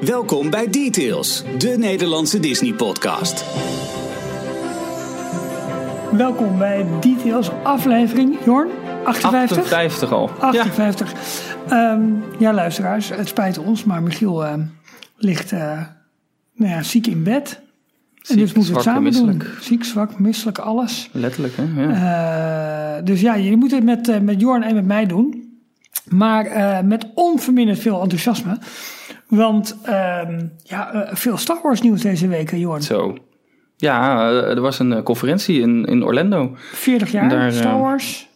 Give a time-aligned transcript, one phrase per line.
[0.00, 3.44] Welkom bij Details, de Nederlandse Disney-podcast.
[6.12, 8.68] Welkom bij Details aflevering, Jorn,
[9.04, 9.56] 58?
[9.58, 10.30] 58 al.
[10.40, 11.12] 58.
[11.12, 11.18] Ja,
[11.92, 12.02] Ehm,
[12.38, 14.54] ja luisteraars, het spijt ons, maar Michiel eh,
[15.16, 15.80] ligt eh,
[16.54, 17.60] nou ja, ziek in bed.
[18.28, 19.42] en dus moeten we het samen en doen.
[19.60, 21.08] Ziek, zwak, misselijk, alles.
[21.12, 21.82] Letterlijk, hè?
[21.82, 22.96] Ja.
[22.98, 25.44] Eh, dus ja, jullie moeten het met, eh, met Jorn en met mij doen.
[26.08, 28.58] Maar eh, met onverminderd veel enthousiasme.
[29.28, 32.82] Want ehm, ja, eh, veel Star Wars nieuws deze week, hè, Jorn.
[32.82, 33.16] Zo.
[33.76, 36.56] Ja, eh, er was een eh, conferentie in, in Orlando.
[36.72, 38.28] 40 jaar Daar, Star eh, Wars.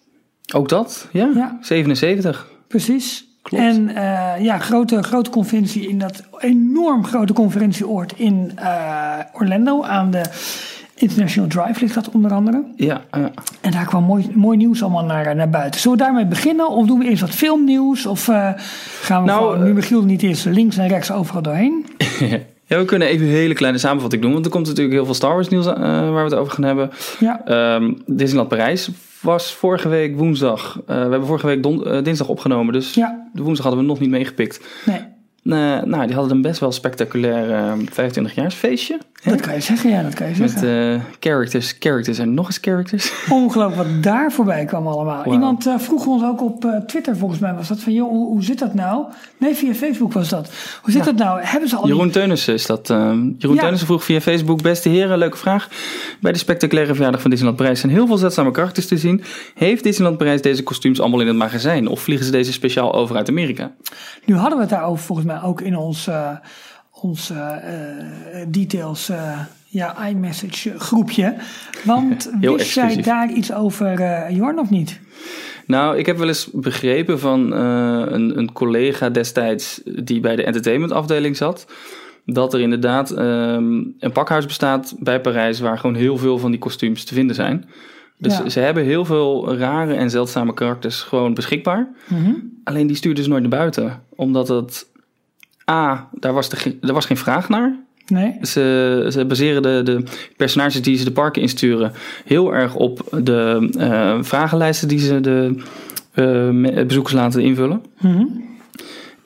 [0.54, 1.30] Ook dat, ja.
[1.34, 1.58] Ja.
[1.60, 2.48] 77.
[2.68, 3.28] Precies.
[3.42, 3.64] Klopt.
[3.64, 10.10] En eh, ja, grote, grote conferentie in dat enorm grote conferentieoord in eh, Orlando aan
[10.10, 10.22] de
[11.00, 12.64] International Drive ligt dat onder andere.
[12.76, 13.30] Ja, ja.
[13.60, 15.80] En daar kwam mooi, mooi nieuws allemaal naar, naar buiten.
[15.80, 18.06] Zullen we daarmee beginnen of doen we eerst wat filmnieuws?
[18.06, 18.48] Of eh,
[19.02, 21.86] gaan we Nou, gewoon, nu Michiel niet eerst links en rechts overal doorheen?
[22.66, 24.32] ja, we kunnen even een hele kleine samenvatting doen.
[24.32, 26.64] Want er komt natuurlijk heel veel Star Wars nieuws eh, waar we het over gaan
[26.64, 26.90] hebben.
[27.20, 30.80] Ja, Ehm, Disneyland Parijs was vorige week woensdag.
[30.86, 32.72] Eh, we hebben vorige week don- eh, dinsdag opgenomen.
[32.72, 34.60] Dus ja, de woensdag hadden we nog niet meegepikt.
[34.86, 35.00] nee.
[35.44, 35.52] Eh,
[35.82, 38.98] nou, die hadden een best wel spectaculair eh 25-jaarsfeestje.
[39.22, 39.30] hè?
[39.30, 40.94] Dat kan je zeggen, ja, dat kan je Met zeggen.
[40.94, 43.12] eh, characters, characters en nog eens characters.
[43.30, 45.32] Ongelooflijk wat daar voorbij kwam allemaal.
[45.32, 48.42] Iemand eh, vroeg ons ook op Twitter, volgens mij was dat, van joh, hoe, hoe
[48.42, 49.04] zit dat nou?
[49.36, 50.50] Nee, via Facebook was dat.
[50.82, 51.12] Hoe zit Ja.
[51.12, 51.40] dat nou?
[51.42, 52.90] Hebben ze al die- Jeroen Teunissen is dat.
[52.90, 52.96] eh,
[53.38, 53.60] Jeroen Ja.
[53.60, 55.68] Teunissen vroeg via Facebook: Beste heren, leuke vraag.
[56.20, 59.22] Bij de spectaculaire verjaardag van Disneyland Parijs zijn heel veel zeldzame karakters te zien.
[59.54, 61.88] Heeft Disneyland Parijs deze kostuums allemaal in het magazijn?
[61.88, 63.70] Of vliegen ze deze speciaal over uit Amerika?
[64.24, 66.36] Nu hadden we het daarover volgens mij ook in ons, eh,
[67.00, 71.34] ons eh, eh, details uh, ja, iMessage groepje.
[71.84, 75.00] Want wist jij daar iets over, Jorn, of niet?
[75.66, 81.36] Nou, ik heb wel eens begrepen van een, een collega destijds die bij de entertainmentafdeling
[81.36, 81.66] zat.
[82.24, 86.60] Dat er inderdaad ehm, een pakhuis bestaat bij Parijs waar gewoon heel veel van die
[86.60, 87.68] kostuums te vinden zijn.
[88.20, 88.48] Dus Ja.
[88.48, 91.88] ze hebben heel veel rare en zeldzame karakters gewoon beschikbaar.
[92.08, 92.32] Mhm.
[92.64, 94.02] Alleen die stuurden ze nooit naar buiten.
[94.16, 94.88] Omdat het...
[95.70, 97.76] A, daar was, de, er was geen vraag naar.
[98.06, 98.36] Nee?
[98.42, 100.04] Ze, ze baseren de, de
[100.36, 101.92] personages die ze de parken insturen...
[102.24, 105.62] heel erg op de eh, vragenlijsten die ze de
[106.12, 107.82] eh, bezoekers laten invullen.
[108.00, 108.24] Mhm.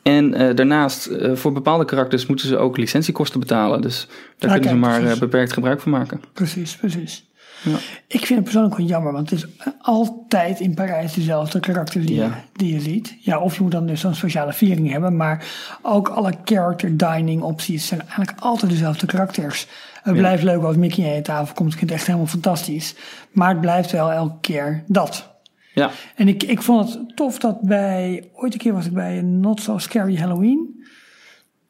[0.03, 3.81] En eh, daarnaast, voor bepaalde karakters moeten ze ook licentiekosten betalen.
[3.81, 6.21] Dus daar kunnen ze maar beperkt gebruik van maken.
[6.33, 7.25] Precies, precies.
[7.65, 7.77] Ja.
[8.07, 9.47] Ik vind het persoonlijk wel jammer, want het is
[9.81, 12.25] altijd in Parijs dezelfde karakters die, Ja.
[12.25, 13.17] je, die je ziet.
[13.21, 15.47] Ja, of je moet dan dus zo'n speciale viering hebben, maar
[15.83, 19.67] ook alle character dining opties zijn eigenlijk altijd dezelfde karakters.
[20.03, 22.95] Het blijft leuk als Mickey aan je tafel komt, ik vind het echt helemaal fantastisch.
[23.33, 25.33] Maar het blijft wel elke keer dat.
[25.75, 29.19] Ja, En ik, ik vond het tof dat bij, ooit een keer was ik bij
[29.19, 30.85] een Not So Scary Halloween.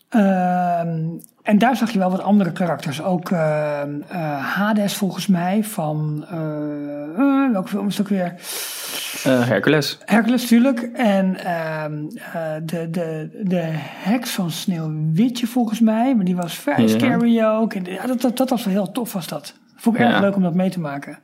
[0.08, 1.08] Ehm,
[1.44, 3.02] en daar zag je wel wat andere karakters.
[3.02, 4.18] Ook ehm, eh,
[4.56, 6.38] Hades volgens mij van, eh,
[7.18, 8.34] eh, welke film is het ook weer?
[9.24, 9.98] eh, Hercules.
[10.04, 10.80] Hercules natuurlijk.
[10.94, 11.92] En ehm,
[12.32, 16.14] eh, de, de, de heks van Sneeuwwitje volgens mij.
[16.16, 16.88] Maar die was vrij Ja.
[16.88, 17.74] scary ook.
[17.74, 19.54] En, ja, dat, dat, dat was wel heel tof was dat.
[19.76, 20.20] Vond ik erg Ja.
[20.20, 21.18] leuk om dat mee te maken.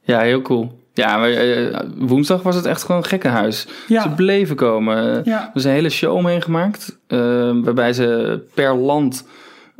[0.00, 0.84] Ja, heel cool.
[0.92, 3.68] Ja, maar eh, woensdag was het echt gewoon een gekkenhuis.
[3.88, 4.02] Ja.
[4.02, 5.20] Ze bleven komen.
[5.24, 5.40] Ja.
[5.42, 6.98] Er is een hele show omheen gemaakt.
[7.06, 7.18] eh,
[7.62, 9.24] waarbij ze per land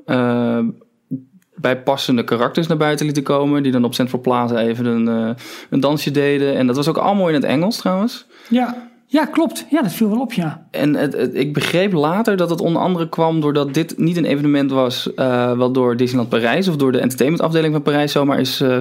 [0.07, 0.59] eh,
[1.55, 3.63] bij passende karakters naar buiten lieten komen.
[3.63, 5.31] Die dan op Central Plaza even een, eh,
[5.71, 6.57] een dansje deden.
[6.57, 8.27] En dat was ook allemaal in het Engels trouwens.
[8.49, 8.89] Ja.
[9.07, 9.67] ja, klopt.
[9.71, 10.67] Ja, dat viel wel op, ja.
[10.71, 14.25] En het, het- ik begreep later dat het onder andere kwam doordat dit niet een
[14.25, 18.61] evenement was eh, wat door Disneyland Parijs of door de entertainmentafdeling van Parijs zomaar is
[18.61, 18.77] eh,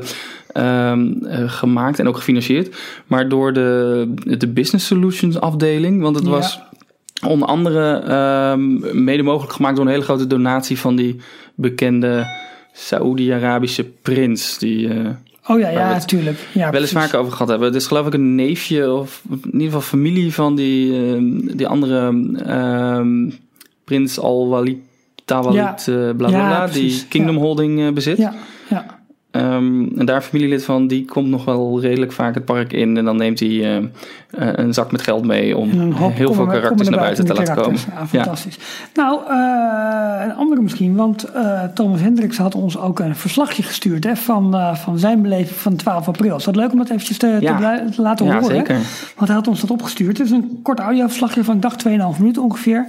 [0.53, 2.75] ehm, eh, gemaakt en ook gefinancierd,
[3.07, 6.01] maar door de, de Business Solutions afdeling.
[6.01, 6.31] Want het Ja.
[6.31, 6.59] was
[7.27, 11.19] onder andere ehm, mede mogelijk gemaakt door een hele grote donatie van die
[11.55, 12.25] bekende
[12.73, 14.57] Saoedi-Arabische prins.
[14.57, 15.09] Die, eh,
[15.47, 16.47] Oh ja, ja, natuurlijk.
[16.53, 17.67] Ja, wel eens vaker over gehad hebben.
[17.67, 21.67] Het is geloof ik een neefje of in ieder geval familie van die, ehm, die
[21.67, 23.29] andere ehm,
[23.83, 24.77] prins Al-Walid
[25.25, 25.55] Tawalid,
[25.85, 25.93] Ja.
[25.93, 27.35] eh, bla bla Ja, bla, die Kingdom.
[27.37, 28.17] Holding eh, bezit.
[28.17, 28.33] Ja,
[28.69, 28.85] ja.
[29.35, 32.97] Ehm, en daar een familielid van, die komt nog wel redelijk vaak het park in.
[32.97, 33.83] En dan neemt hij eh, eh,
[34.29, 35.69] een zak met geld mee om
[36.11, 37.79] heel veel karakters naar buiten te laten komen.
[37.79, 38.11] karakters.
[38.11, 38.57] Ja, fantastisch.
[38.93, 41.25] Nou, eh, een andere misschien, want
[41.73, 46.07] Thomas Hendricks had ons ook een verslagje gestuurd hè, van, van zijn beleving van 12
[46.07, 46.35] april.
[46.37, 47.51] Is dat leuk om dat eventjes te, Ja.
[47.51, 48.55] te, blij- te laten Ja, horen?
[48.55, 48.75] zeker.
[49.15, 50.17] Want hij had ons dat opgestuurd.
[50.17, 52.87] Het is een kort audioverslagje van, dacht, 2,5 minuten ongeveer.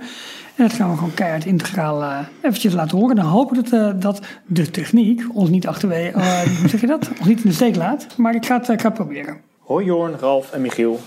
[0.56, 3.17] En dat gaan we gewoon keihard integraal eh, eventjes laten horen.
[3.17, 7.08] Dan hopen dat, eh, dat de techniek ons niet achterwege, eh, hoe zeg je dat?
[7.19, 8.06] Ons niet in de steek laat.
[8.17, 9.41] Maar ik ga het, ik ga proberen.
[9.58, 11.00] Hoi Jorn, Ralf en Michiel.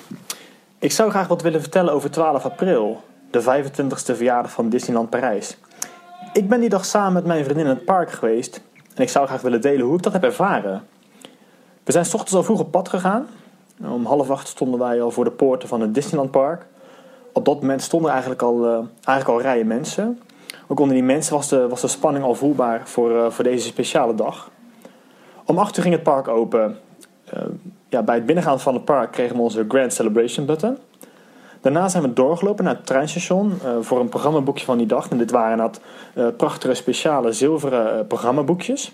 [0.80, 5.58] Ik zou graag wat willen vertellen over 12 april, de 25e verjaardag van Disneyland Parijs.
[6.34, 8.62] ik ben die dag samen met mijn vriendin in het park geweest.
[8.96, 10.84] En ik zou graag willen delen hoe ik dat heb ervaren.
[11.84, 13.28] We zijn s ochtends al vroeg op pad gegaan.
[13.84, 16.66] Om half acht stonden wij al voor de poorten van het Disneyland Park.
[17.34, 20.20] Op dat moment stonden eigenlijk al, uh, eigenlijk al rijen mensen.
[20.68, 23.68] Ook onder die mensen was de, was de spanning al voelbaar voor, uh, voor deze
[23.68, 24.52] speciale dag.
[25.46, 26.78] Om acht uur ging het park open.
[27.34, 27.42] Uh,
[27.90, 30.78] ja, bij het binnengaan van het park kregen we onze Grand Celebration button.
[31.62, 35.10] Daarna zijn we doorgelopen naar het treinstation voor een programmaboekje van die dag.
[35.10, 35.82] En dit waren dat
[36.38, 38.92] prachtige speciale zilveren programmaboekjes.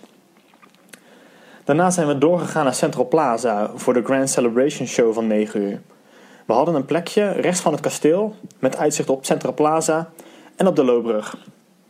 [1.63, 5.81] Daarna zijn we doorgegaan naar Central Plaza voor de Grand Celebration Show van 9 uur.
[6.45, 10.09] We hadden een plekje rechts van het kasteel met uitzicht op Central Plaza
[10.55, 11.37] en op de Loopbrug.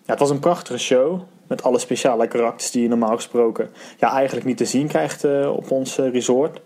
[0.06, 4.12] Ja, het was een prachtige show met alle speciale karakters die je normaal gesproken ja,
[4.12, 6.60] eigenlijk niet te zien krijgt op ons resort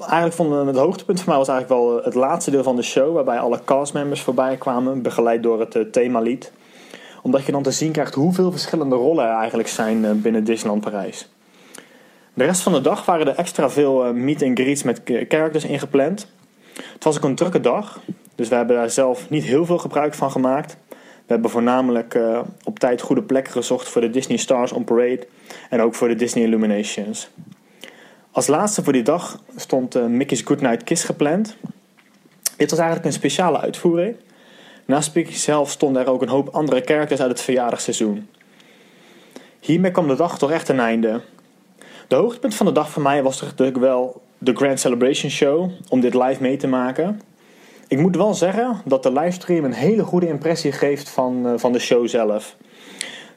[0.00, 3.14] eigenlijk vond het hoogtepunt voor mij was eigenlijk wel het laatste deel van de show,
[3.14, 6.52] waarbij alle castmembers voorbij kwamen, begeleid door het themalied.
[7.22, 11.28] Omdat je dan te zien krijgt hoeveel verschillende rollen er eigenlijk zijn binnen Disneyland Parijs.
[12.38, 15.64] De rest van de dag waren er extra veel uh, meet and greets met characters
[15.64, 16.26] ingepland.
[16.92, 18.00] Het was ook een drukke dag,
[18.34, 20.76] dus we hebben daar zelf niet heel veel gebruik van gemaakt.
[20.90, 22.18] We hebben voornamelijk
[22.64, 25.26] op tijd goede plekken gezocht voor de Disney Stars on Parade
[25.70, 27.28] en ook voor de Disney Illuminations.
[28.30, 31.56] Als laatste voor die dag stond uh, Mickey's Goodnight Kiss gepland.
[32.56, 34.16] Dit was eigenlijk een speciale uitvoering.
[34.84, 38.28] Naast Mickey zelf stonden er ook een hoop andere characters uit het verjaardagsseizoen.
[39.60, 41.20] Hiermee kwam de dag toch echt een einde.
[42.08, 46.00] De hoogtepunt van de dag voor mij was natuurlijk wel de Grand Celebration Show, om
[46.00, 47.20] dit live mee te maken.
[47.88, 51.72] Ik moet wel zeggen dat de livestream een hele goede impressie geeft van, uh, van
[51.72, 52.56] de show zelf.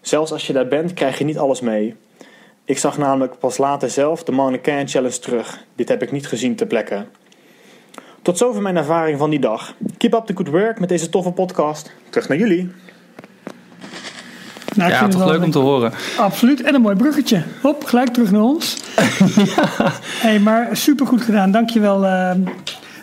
[0.01, 1.95] Zelfs als je daar bent, krijg je niet alles mee.
[2.65, 5.65] Ik zag namelijk pas later zelf de Mannequin Challenge terug.
[5.75, 7.05] Dit heb ik niet gezien ter plekke.
[8.21, 9.73] Tot zover mijn ervaring van die dag.
[9.97, 11.91] Keep up the good work met deze toffe podcast.
[12.09, 12.71] Terug naar jullie.
[14.75, 15.91] Nou, ja, toch leuk om te horen.
[16.17, 16.61] Absoluut.
[16.61, 17.43] En een mooi bruggetje.
[17.61, 18.77] Hop, gelijk terug naar ons.
[19.55, 19.91] ja.
[20.21, 21.51] hey, maar super goed gedaan.
[21.51, 22.31] Dankjewel, uh,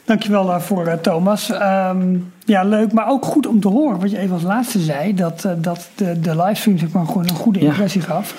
[0.05, 1.51] dankjewel uh, voor uh, Thomas.
[1.51, 2.93] Um, ja, leuk.
[2.93, 5.15] Maar ook goed om te horen wat je even als laatste zei.
[5.15, 8.07] Dat, dat de, de livestream zeg maar, gewoon een goede impressie ja.
[8.07, 8.35] gaf.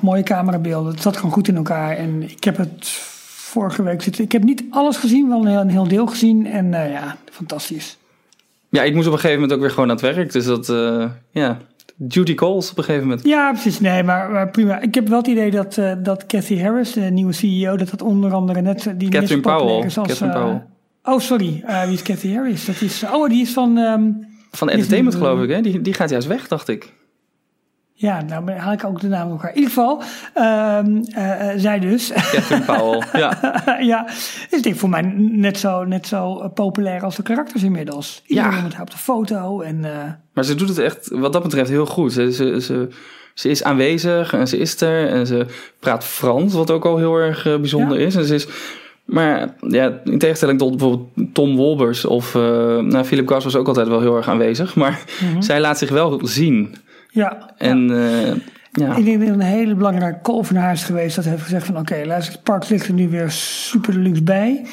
[0.00, 0.92] Mooie camerabeelden.
[0.92, 1.96] Het zat gewoon goed in elkaar.
[1.96, 2.88] En ik heb het
[3.28, 4.24] vorige week zitten.
[4.24, 6.46] Ik heb niet alles gezien, wel een heel, een heel deel gezien.
[6.46, 7.98] En ja, fantastisch.
[8.68, 10.32] Ja, ik moest op een gegeven moment ook weer gewoon aan het werk.
[10.32, 10.72] Dus dat,
[11.30, 11.58] ja,
[11.96, 13.26] duty calls op een gegeven moment.
[13.26, 13.80] Ja, precies.
[13.80, 14.80] Nee, maar, maar prima.
[14.80, 18.02] Ik heb wel het idee dat, uh, dat Cathy Harris, de nieuwe CEO, dat dat
[18.02, 19.82] onder andere net die Catherine Powell.
[19.82, 20.62] Als, Catherine Powell.
[21.02, 21.64] Oh, sorry.
[21.84, 22.64] wie is Cathy Harris?
[22.64, 23.76] Dat is, oh, die is van...
[23.76, 25.60] Um, van Entertainment, geloof ik, hè?
[25.60, 26.92] Die, die gaat juist weg, dacht ik.
[27.96, 29.50] Ja, nou haal ik ook de naam elkaar.
[29.50, 30.02] In ieder geval,
[30.78, 32.12] um, uh, zij dus.
[32.12, 33.38] Catherine Powell, ja.
[33.80, 34.06] ja,
[34.50, 38.22] is dit voor mij net zo, net zo populair als de karakters inmiddels.
[38.26, 38.62] Iedereen ja.
[38.62, 39.60] met haar op de foto.
[39.60, 39.90] En, uh...
[40.32, 42.12] Maar ze doet het echt, wat dat betreft, heel goed.
[42.12, 42.88] Ze, ze, ze,
[43.34, 45.46] ze is aanwezig en ze is er en ze
[45.78, 48.06] praat Frans, wat ook al heel erg bijzonder ja.
[48.06, 48.16] is.
[48.16, 48.48] En ze is...
[49.04, 53.88] Maar ja, in tegenstelling tot bijvoorbeeld Tom Wolbers of nou, Philip Gas was ook altijd
[53.88, 54.74] wel heel erg aanwezig.
[54.74, 55.42] Maar mm -hmm.
[55.42, 56.74] zij laat zich wel zien.
[57.14, 57.50] Ja.
[57.58, 57.94] En ja.
[57.94, 58.34] Uh,
[58.72, 58.96] ja.
[58.96, 61.16] Ik denk dat een hele belangrijke call van haar is geweest.
[61.16, 64.22] Dat heeft gezegd van oké, okay, luister, het park ligt er nu weer super deluxe
[64.22, 64.66] bij.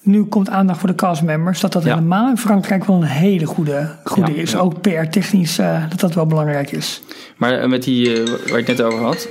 [0.00, 1.60] Nu komt aandacht voor de castmembers.
[1.60, 1.94] Dat dat ja.
[1.94, 4.56] helemaal in Frankrijk wel een hele goede, goede ja, is.
[4.56, 7.02] Ook PR technisch uh, dat dat wel belangrijk is.
[7.36, 9.28] Maar uh, met die uh, waar het net over had.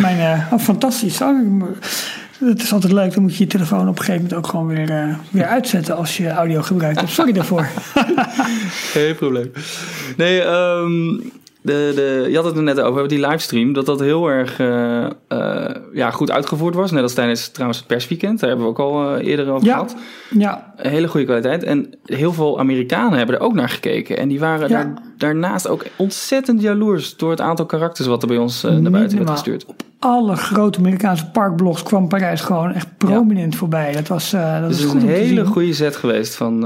[0.00, 1.20] Mijn, oh, fantastisch.
[1.20, 1.62] Oh,
[2.38, 4.66] het is altijd leuk, dan moet je je telefoon op een gegeven moment ook gewoon
[4.66, 7.10] weer, weer uitzetten als je audio gebruikt.
[7.10, 7.68] Sorry daarvoor.
[8.92, 9.52] Geen probleem.
[10.16, 14.28] Nee, um, de, de, je had het er net over, die livestream, dat dat heel
[14.28, 16.90] erg uh, uh, ja, goed uitgevoerd was.
[16.90, 19.72] Net als tijdens trouwens het persweekend, daar hebben we ook al uh, eerder over ja.
[19.72, 19.96] gehad.
[20.30, 20.72] Ja.
[20.76, 21.62] Een hele goede kwaliteit.
[21.62, 24.16] En heel veel Amerikanen hebben er ook naar gekeken.
[24.18, 24.84] En die waren ja.
[24.84, 29.18] daar, daarnaast ook ontzettend jaloers door het aantal karakters wat er bij ons naar buiten
[29.18, 29.64] werd gestuurd.
[29.64, 33.58] Op alle grote Amerikaanse parkblogs kwam Parijs gewoon echt prominent ja.
[33.58, 33.92] voorbij.
[33.92, 36.64] Dat was, dat dus is een hele goede set geweest van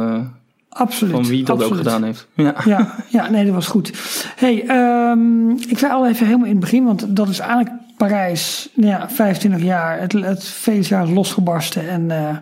[0.74, 1.14] Absoluut.
[1.14, 1.72] Van wie dat absoluut.
[1.78, 2.26] ook gedaan heeft.
[2.34, 2.54] Ja.
[2.64, 3.92] ja, ja, nee, dat was goed.
[4.36, 4.64] hey,
[5.10, 8.90] um, ik zei al even helemaal in het begin, want dat is eigenlijk Parijs, nou
[8.90, 12.36] ja, 25 jaar, het, het feestjaar is losgebarsten en uh,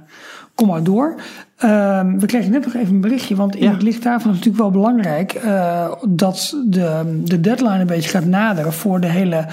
[0.55, 1.15] kom maar door.
[1.65, 3.71] Um, we kregen net nog even een berichtje, want in Ja.
[3.73, 8.11] het licht daarvan is het natuurlijk wel belangrijk uh, dat de, de deadline een beetje
[8.11, 9.47] gaat naderen voor de hele.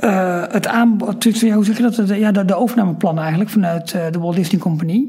[0.00, 1.94] Uh, het aanbod, hoe zeg je dat?
[1.94, 5.06] De, ja, de, de overnameplannen eigenlijk vanuit uh, de Walt Disney Company.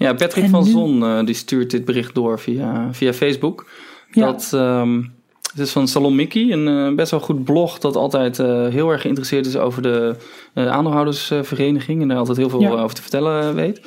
[0.00, 3.66] Ja, Patrick En van nu- Zon uh, die stuurt dit bericht door via, via Facebook.
[4.10, 4.26] Ja.
[4.26, 5.12] Dat, um,
[5.50, 8.90] het is van Salon Mickey, een uh, best wel goed blog dat altijd uh, heel
[8.90, 10.16] erg geïnteresseerd is over de
[10.54, 12.70] uh, aandeelhoudersvereniging en daar altijd heel veel Ja.
[12.70, 13.80] over te vertellen weet.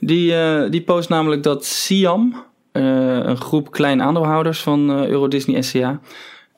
[0.00, 2.34] Die, uh, die post namelijk dat Siam,
[2.72, 2.82] eh,
[3.24, 6.00] een groep klein aandeelhouders van eh, Euro Disney SCA,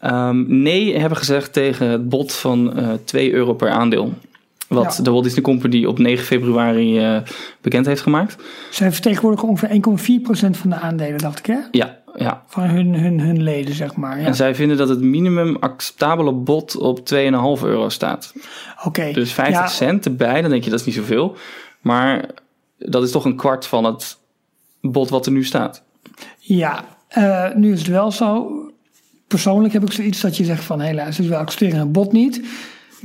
[0.00, 4.12] ehm, nee hebben gezegd tegen het bod van eh 2 euro per aandeel.
[4.68, 5.02] Wat Ja.
[5.02, 7.18] de Walt Disney Company op 9 februari eh,
[7.60, 8.36] bekend heeft gemaakt.
[8.70, 11.58] Zij vertegenwoordigen ongeveer 1,4% van de aandelen, dacht ik hè?
[11.70, 12.42] Ja, ja.
[12.46, 14.20] Van hun, hun, hun leden, zeg maar.
[14.20, 14.26] Ja.
[14.26, 18.34] En zij vinden dat het minimum acceptabele bod op 2,5 euro staat.
[18.84, 19.12] Oké.
[19.12, 21.36] Dus 50 Ja, cent erbij, dan denk je dat is niet zoveel.
[21.80, 22.24] Maar
[22.78, 24.18] dat is toch een kwart van het
[24.80, 25.82] bod wat er nu staat.
[26.38, 28.50] Ja, eh, nu is het wel zo.
[29.28, 32.42] Persoonlijk heb ik zoiets dat je zegt van helaas, dus we accepteren het bod niet.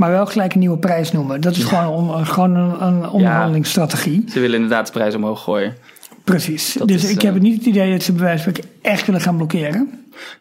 [0.02, 1.42] Maar wel gelijk een nieuwe prijs noemen.
[1.42, 4.24] Dat is gewoon, een- gewoon een, een onderhandelingsstrategie.
[4.30, 5.76] Ze willen inderdaad de prijs omhoog gooien.
[6.24, 6.74] Precies.
[6.74, 8.54] Dat dus is, ik eh, heb het niet het idee dat ze bij wijze van
[8.54, 9.90] spreken echt willen gaan blokkeren.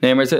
[0.00, 0.30] Nee, maar eh,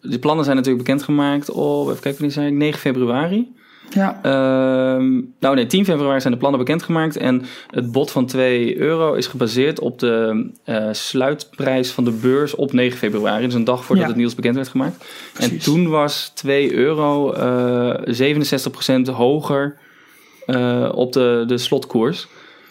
[0.00, 3.52] de plannen zijn natuurlijk bekendgemaakt op, even kijken wanneer ik, 9 februari.
[3.90, 7.16] Ja, Ehm, nou nee, 10 februari zijn de plannen bekendgemaakt.
[7.16, 12.54] En het bod van 2 euro is gebaseerd op de eh, sluitprijs van de beurs
[12.54, 13.44] op 9 februari.
[13.44, 14.10] Dus een dag voordat Ja.
[14.10, 15.04] het nieuws bekend werd gemaakt.
[15.38, 19.76] En toen was 2 euro eh 67% hoger
[20.46, 22.26] eh, op de, de slotkoers.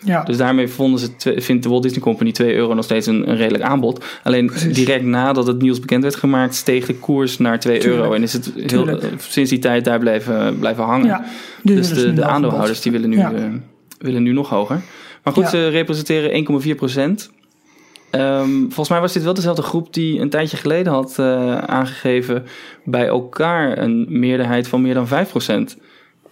[0.06, 0.24] Ja.
[0.24, 3.36] Dus daarmee vonden ze, vindt de Walt Disney Company 2 euro nog steeds een, een
[3.38, 4.06] redelijk aanbod.
[4.24, 4.76] Alleen Precies.
[4.76, 8.02] direct nadat het nieuws bekend werd gemaakt, steeg de koers naar 2 Tuurlijk.
[8.02, 8.14] euro.
[8.16, 9.04] En is het heel, Tuurlijk.
[9.04, 11.08] eh, sinds die tijd daar blijven, blijven hangen.
[11.08, 11.26] ja.
[11.64, 13.34] Dus de, aandeelhouders die willen nu, Ja.
[13.34, 13.44] eh,
[13.98, 14.82] willen nu nog hoger.
[15.24, 16.32] Maar goed, ze representeren
[16.64, 17.32] 1,4 procent.
[18.10, 22.44] Ehm, volgens mij was dit wel dezelfde groep die een tijdje geleden had eh, aangegeven
[22.86, 25.78] bij elkaar een meerderheid van meer dan 5 procent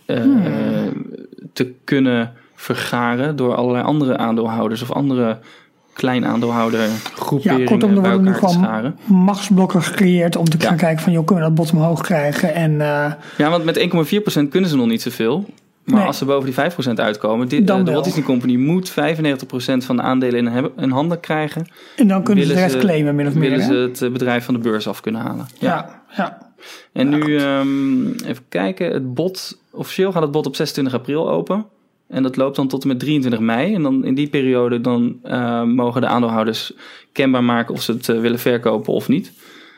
[0.05, 1.05] eh, Hmm.
[1.53, 5.39] te kunnen vergaren door allerlei andere aandeelhouders of andere
[5.93, 10.67] klein aandeelhouder Ja, groeperingen kortom, er worden nu gewoon machtsblokken gecreëerd om te Ja.
[10.67, 12.53] gaan kijken van, joh, kunnen we dat bod omhoog krijgen?
[12.53, 15.45] En eh, Ja, want met 1,4% kunnen ze nog niet zoveel.
[15.83, 16.07] Maar Nee.
[16.07, 17.91] als ze boven die 5% uitkomen, dit, Dan eh, de.
[17.91, 18.93] Walt Disney Company moet 95%
[19.85, 21.67] van de aandelen in, hebben- in handen krijgen.
[21.95, 23.49] en dan kunnen ze de rest ze- claimen, min of meer.
[23.49, 25.47] Willen ze het eh, bedrijf van de beurs af kunnen halen.
[25.59, 26.37] Ja, ja.
[26.93, 31.29] En Ja, nu, ehm, even kijken, het bod, officieel gaat het bod op 26 april
[31.29, 31.65] open.
[32.11, 33.73] En dat loopt dan tot en met 23 mei.
[33.73, 36.73] En dan in die periode dan, eh, mogen de aandeelhouders
[37.11, 39.31] kenbaar maken of ze het eh, willen verkopen of niet.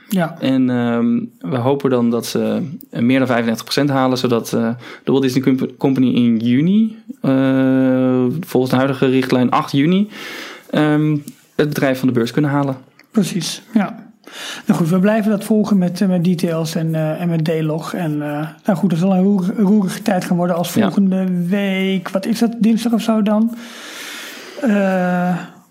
[0.10, 0.36] ja.
[0.40, 1.20] En ehm,
[1.52, 4.70] we hopen dan dat ze eh, meer dan 35% halen, zodat eh,
[5.04, 6.98] de Walt Disney Comp- Company in juni,
[8.40, 10.10] volgens de huidige richtlijn 8 juni,
[10.70, 11.18] ehm,
[11.56, 12.78] het bedrijf van de beurs kunnen halen.
[13.12, 14.03] Precies, ja.
[14.66, 17.94] Nou goed, we blijven dat volgen met, eh, met details en, eh, en met D-log.
[17.94, 20.82] En eh, nou goed, dat zal een roer- roerige tijd gaan worden als Ja.
[20.82, 22.10] volgende week.
[22.10, 23.56] Wat is dat, dinsdag of zo dan?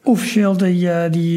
[0.04, 1.34] Officieel die, die,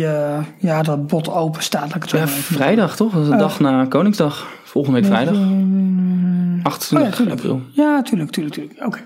[0.59, 1.95] ja, dat bot open staat.
[1.95, 3.13] ik het zo Ja, vrijdag toch?
[3.13, 4.47] Dat is de dag na Koningsdag.
[4.63, 5.35] Volgende week vrijdag.
[5.35, 7.39] Mm, 28 oh ja, tuurlijk.
[7.39, 7.61] april.
[7.71, 8.85] Ja, tuurlijk, tuurlijk, tuurlijk.
[8.85, 8.99] Oké.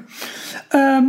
[0.70, 1.04] Ehm,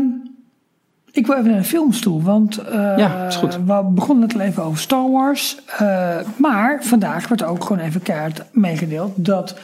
[1.12, 3.58] ik wil even naar de films toe, want eh, Ja, is goed.
[3.66, 5.56] we begonnen het al even over Star Wars.
[5.78, 9.58] eh, maar vandaag werd ook gewoon even kaart meegedeeld dat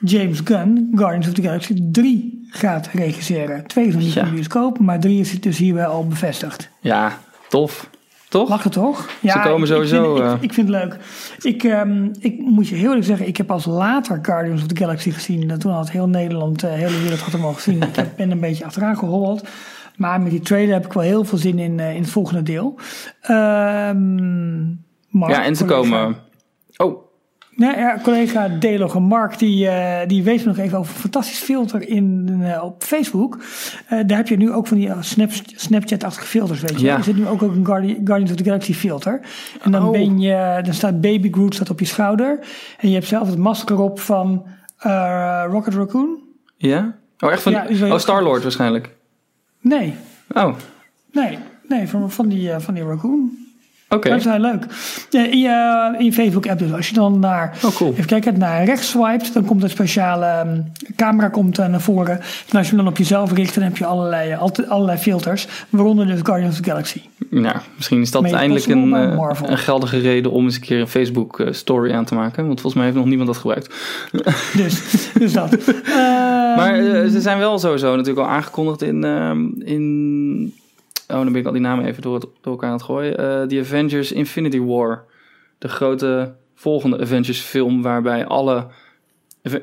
[0.00, 3.66] James Gunn Guardians of the Galaxy 3 gaat regisseren.
[3.66, 4.20] Twee is nog niet Ja.
[4.20, 6.68] in de bioscoop, maar drie is dus hier wel al bevestigd.
[6.80, 7.18] Ja,
[7.48, 7.90] tof.
[8.28, 8.48] Toch?
[8.48, 9.08] Mag het toch?
[9.20, 10.96] Ja, komen ik- sowieso, Ik vind, eh, ik, ik vind het leuk.
[11.42, 14.76] Ik, ehm, ik moet je heel eerlijk zeggen, ik heb pas later Guardians of the
[14.76, 15.58] Galaxy gezien.
[15.58, 17.82] Toen had heel Nederland, de hele wereld had hem al gezien.
[17.88, 19.48] ik heb- ben een beetje achteraan gehobbeld.
[19.98, 22.42] Maar met die trailer heb ik wel heel veel zin in, eh, in het volgende
[22.42, 22.78] deel.
[23.20, 24.66] Ehm,
[25.08, 26.16] Mark, Ja, en ze collega- komen...
[26.76, 27.06] Oh,
[27.54, 31.38] Nee, ja, collega Deloge Mark, die, eh, die wees me nog even over een fantastisch
[31.38, 33.38] filter in, eh, op Facebook.
[33.88, 36.86] Eh, daar heb je nu ook van die Snap, Snapchat-achtige filters, weet je.
[36.86, 36.96] Ja.
[36.96, 39.20] Er zit nu ook, ook een Guardi- Guardians of the Galaxy filter.
[39.62, 39.90] En dan Oh.
[39.90, 42.38] ben je, dan staat Baby Groot staat op je schouder.
[42.78, 44.46] En je hebt zelf het masker op van
[45.50, 46.18] Rocket Raccoon.
[46.56, 46.96] ja?
[47.20, 47.52] Oh, echt van...
[47.52, 48.96] Ja, heel oh, Star-Lord waarschijnlijk.
[49.60, 49.94] Nee,
[50.34, 50.54] Oh,
[51.12, 51.38] nee,
[51.68, 53.38] nee, van, van, die, eh, van die Raccoon.
[53.88, 54.08] Oké.
[54.08, 54.64] Dat is heel leuk.
[55.10, 56.72] In, je, in je Facebook-app dus.
[56.72, 57.92] Als je dan naar, Oh, cool.
[57.92, 60.60] even kijken, naar rechts swipet, dan komt een speciale ehm,
[60.96, 62.20] camera komt, eh, naar voren.
[62.50, 65.48] En als je hem dan op jezelf richt, dan heb je allerlei, eh, allerlei filters.
[65.70, 67.00] Waaronder dus Guardians of the Galaxy.
[67.30, 70.80] Nou, misschien is dat Made eindelijk een, eh, een geldige reden om eens een keer
[70.80, 72.46] een Facebook eh, story aan te maken.
[72.46, 73.74] Want volgens mij heeft nog niemand dat gebruikt.
[74.56, 75.54] Dus, dus dat.
[75.54, 75.76] Ehm,
[76.58, 79.04] Maar eh, ze zijn wel sowieso natuurlijk al aangekondigd in...
[79.04, 80.52] ehm, in
[81.08, 83.18] oh, dan ben ik al die namen even door, het- door elkaar aan het gooien.
[83.18, 85.04] Eh The Avengers Infinity War.
[85.58, 88.66] De grote volgende Avengers film waarbij alle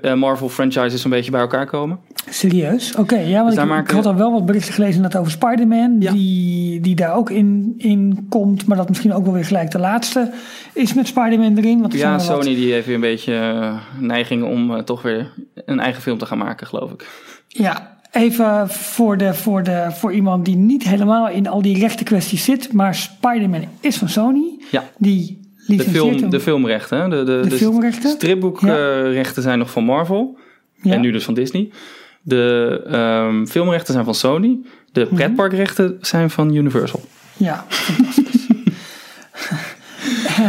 [0.01, 1.99] eh, Marvel franchises een beetje bij elkaar komen.
[2.29, 2.95] Serieus?
[2.95, 5.95] Oké, ja, want Dus ik, had al wel wat berichten gelezen net over Spider-Man.
[5.99, 6.11] Ja.
[6.11, 8.65] Die, die daar ook in, in komt.
[8.67, 10.31] Maar dat misschien ook wel weer gelijk de laatste
[10.73, 11.81] is met Spider-Man erin.
[11.81, 15.01] Want er Ja, wat- Sony die heeft weer een beetje eh, neiging om eh, toch
[15.01, 17.07] weer een eigen film te gaan maken, geloof ik.
[17.47, 22.03] Ja, Even voor, de, voor, de, voor iemand die niet helemaal in al die rechte
[22.03, 22.73] kwesties zit.
[22.73, 24.59] Maar Spider-Man is van Sony.
[24.71, 24.83] Ja.
[24.97, 27.09] Die De, film, de filmrechten.
[27.09, 28.09] De, de, De filmrechten?
[28.09, 30.37] stripboekrechten zijn nog van Marvel.
[30.81, 30.93] Ja.
[30.93, 31.69] En nu dus van Disney.
[32.21, 34.57] De ehm, filmrechten zijn van Sony.
[34.91, 35.15] De Mhm.
[35.15, 37.01] pretparkrechten zijn van Universal.
[37.37, 38.45] Ja, fantastisch.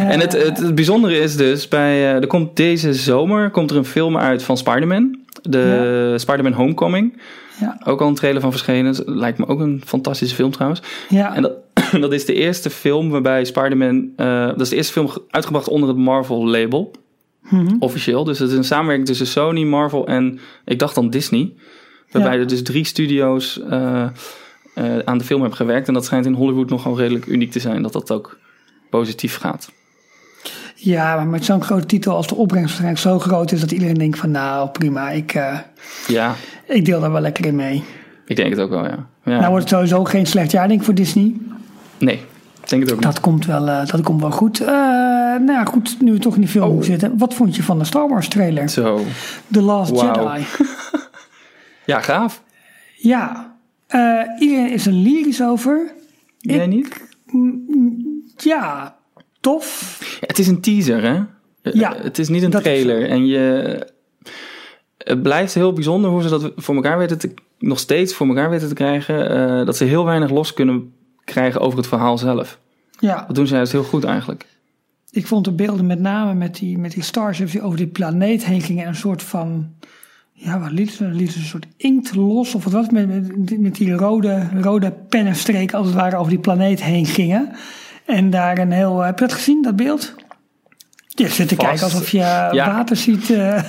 [0.09, 3.77] En het, het, het bijzondere is dus, bij, eh, er komt deze zomer komt er
[3.77, 5.19] een film uit van Spider-Man.
[5.43, 7.21] De Spider-Man Homecoming.
[7.61, 7.79] Ja.
[7.85, 8.95] Ook al een trailer van verschenen.
[9.07, 10.83] Lijkt me ook een fantastische film trouwens.
[11.09, 11.35] ja.
[11.35, 11.53] En dat,
[12.01, 14.11] dat is de eerste film waarbij Spider-Man...
[14.17, 16.91] eh, dat is de eerste film ge- uitgebracht onder het Marvel-label.
[17.51, 17.77] Mhm.
[17.79, 18.25] Officieel.
[18.25, 21.53] Dus het is een samenwerking tussen Sony, Marvel en ik dacht dan Disney.
[22.11, 22.39] Waarbij Ja.
[22.41, 24.03] er dus drie studio's eh,
[24.75, 25.89] eh, aan de film hebben gewerkt.
[25.89, 27.83] En dat schijnt in Hollywood nogal redelijk uniek te zijn.
[27.83, 28.39] Dat dat ook
[28.91, 29.71] positief gaat.
[30.79, 33.95] Ja, maar met zo'n grote titel als de opbrengst waarschijnlijk zo groot is dat iedereen
[33.95, 35.59] denkt van nou prima, ik, eh,
[36.07, 36.35] Ja,
[36.67, 37.85] ik deel daar wel lekker in mee.
[38.27, 39.07] ik denk het ook wel, ja.
[39.25, 39.39] ja.
[39.39, 41.35] Nou wordt het sowieso geen slecht jaar denk ik voor Disney.
[41.99, 42.15] Nee,
[42.63, 43.07] ik denk het ook niet.
[43.07, 44.61] Dat komt wel, eh, dat komt wel goed.
[44.61, 46.83] Eh, nou ja, goed, nu we toch in die film Oh.
[46.83, 47.19] zitten.
[47.19, 48.69] Wat vond je van de Star Wars trailer?
[48.69, 49.01] Zo.
[49.53, 50.01] The Last.
[50.01, 50.45] Jedi.
[51.85, 52.43] Ja, gaaf.
[52.97, 53.55] Ja,
[54.39, 55.93] iedereen is er lyrisch over.
[56.39, 57.01] Jij niet?
[58.37, 58.96] Ja,
[59.51, 59.99] tof.
[60.27, 61.21] Het is een teaser, hè?
[61.73, 63.09] Ja, Eh, Het is niet een is trailer.
[63.09, 63.87] En je...
[64.99, 67.35] Het blijft heel bijzonder hoe ze dat voor elkaar weten te...
[67.59, 69.31] Nog steeds voor elkaar weten te krijgen.
[69.31, 70.93] eh, dat ze heel weinig los kunnen
[71.25, 72.59] krijgen over het verhaal zelf.
[72.99, 74.47] Ja, Dat doen ze juist heel goed eigenlijk.
[75.11, 78.45] ik vond de beelden met name met die, met die starships die over die planeet
[78.45, 78.83] heen gingen.
[78.83, 79.69] En een soort van,
[80.33, 81.05] ja wat lieten ze?
[81.05, 85.87] Lieten een soort inkt los of wat was met, met die rode, rode pennenstreken als
[85.87, 87.53] het ware over die planeet heen gingen.
[88.07, 90.15] En daar een heel, heb je dat gezien, dat beeld?
[91.09, 91.69] Je zit te Vast.
[91.69, 92.51] kijken alsof je Ja.
[92.55, 93.31] water ziet.
[93.31, 93.63] eh.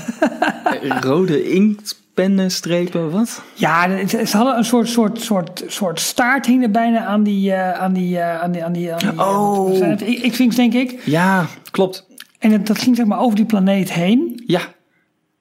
[1.01, 3.41] Rode inktpennen, strepen, wat?
[3.53, 7.71] Ja, ze hadden een soort, soort, soort, soort staart hing er bijna aan die, eh,
[7.79, 10.29] aan die, eh, aan die, aan die, aan die eh, Oh.
[10.31, 11.01] X-Wings denk ik.
[11.05, 12.05] Ja, klopt.
[12.39, 14.43] En het, dat ging zeg maar over die planeet heen.
[14.47, 14.61] Ja,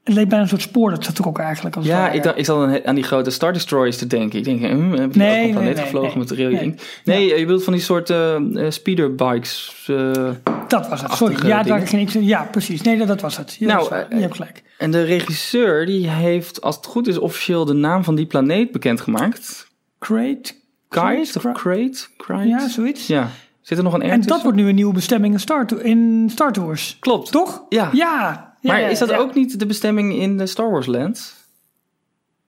[0.06, 1.76] Het leek bijna een soort spoor dat ze eigenlijk.
[1.76, 4.38] Als ja ik, dacht, ik zat aan- die grote Star Destroyers te denken.
[4.38, 6.18] Ik denk, hm, heb je Nee, ook een nee, planeet nee, gevlogen nee.
[6.28, 6.60] met Nee.
[6.62, 6.82] inkt?
[7.04, 8.36] Nee, je bedoelt van die soort eh,
[8.68, 9.84] speederbikes.
[9.86, 10.30] eh.
[10.68, 11.46] Dat was het, sorry.
[11.46, 12.82] Ja, daar ging ik, ja, precies.
[12.82, 13.56] Nee, dat, dat was het.
[13.58, 14.62] Ja, Nou, je hebt gelijk.
[14.78, 18.70] En de regisseur die heeft, als het goed is, officieel de naam van die planeet
[18.72, 19.66] bekendgemaakt.
[19.98, 20.52] Crate?
[20.88, 21.98] Kite of Cra- Crate?
[22.16, 22.48] Crate?
[22.48, 23.06] Ja, zoiets.
[23.06, 23.28] Ja.
[23.60, 26.28] Zit er nog een R En dat wordt nu een nieuwe bestemming in Star, in
[26.32, 26.96] Star Tours.
[27.00, 27.32] Klopt.
[27.32, 27.62] Toch?
[27.68, 27.90] Ja.
[27.92, 28.54] Ja.
[28.66, 29.16] Maar ja, is dat ja.
[29.16, 31.34] ook niet de bestemming in de Star Wars Land?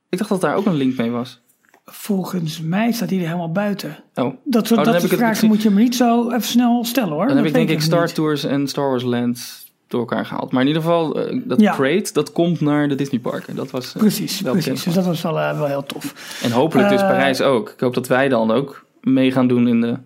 [0.09, 1.41] Ik dacht dat daar ook een link mee was.
[1.85, 3.91] Volgens mij staat die er helemaal buiten.
[3.91, 5.81] Oh, dan Dat soort Oh, dan dat heb soort ik het vragen moet je me
[5.81, 7.27] niet zo even snel stellen hoor.
[7.27, 8.15] heb Dat ik denk ik Star niet.
[8.15, 10.53] Tours en Star Wars Land door elkaar gehaald.
[10.53, 11.75] Maar in ieder geval, eh, dat Ja.
[11.75, 13.57] Crate, dat komt naar de Disney parken.
[13.57, 14.83] Dat was eh, Precies, wel precies.
[14.83, 16.39] Dus dat was wel, eh, wel heel tof.
[16.43, 17.71] En hopelijk dus Parijs ook.
[17.71, 19.99] Ik hoop dat wij dan ook mee gaan doen in, de, in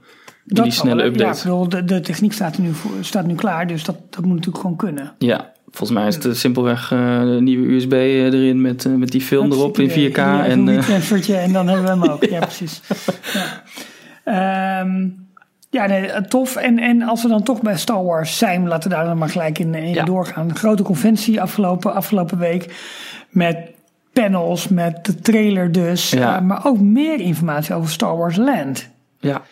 [0.44, 1.42] Dat die zal snelle wel, updates.
[1.42, 4.25] Ja, ik bedoel, de, de techniek staat nu, voor, staat nu klaar, dus dat, dat
[4.25, 5.14] moet natuurlijk gewoon kunnen.
[5.18, 9.11] Ja, volgens mij is het eh, simpelweg eh, een nieuwe USB erin met, eh, met
[9.11, 10.11] die film Dat erop in het idee.
[10.11, 10.17] 4K.
[10.17, 12.25] Ja, En, een eh, transfertje en dan hebben we hem ook.
[12.35, 12.81] Ja, precies.
[13.33, 13.63] Ja,
[14.25, 15.09] Ehm,
[15.71, 16.57] ja nee, eh, tof.
[16.57, 19.29] En, en als we dan toch bij Star Wars zijn, laten we daar dan maar
[19.29, 20.05] gelijk in, in Ja.
[20.05, 20.49] doorgaan.
[20.49, 22.75] Een grote conventie afgelopen, afgelopen week
[23.31, 23.57] met
[24.13, 26.11] panels, met de trailer dus.
[26.11, 26.37] Ja.
[26.37, 28.89] eh, maar ook meer informatie over Star Wars Land.
[29.21, 29.43] ja.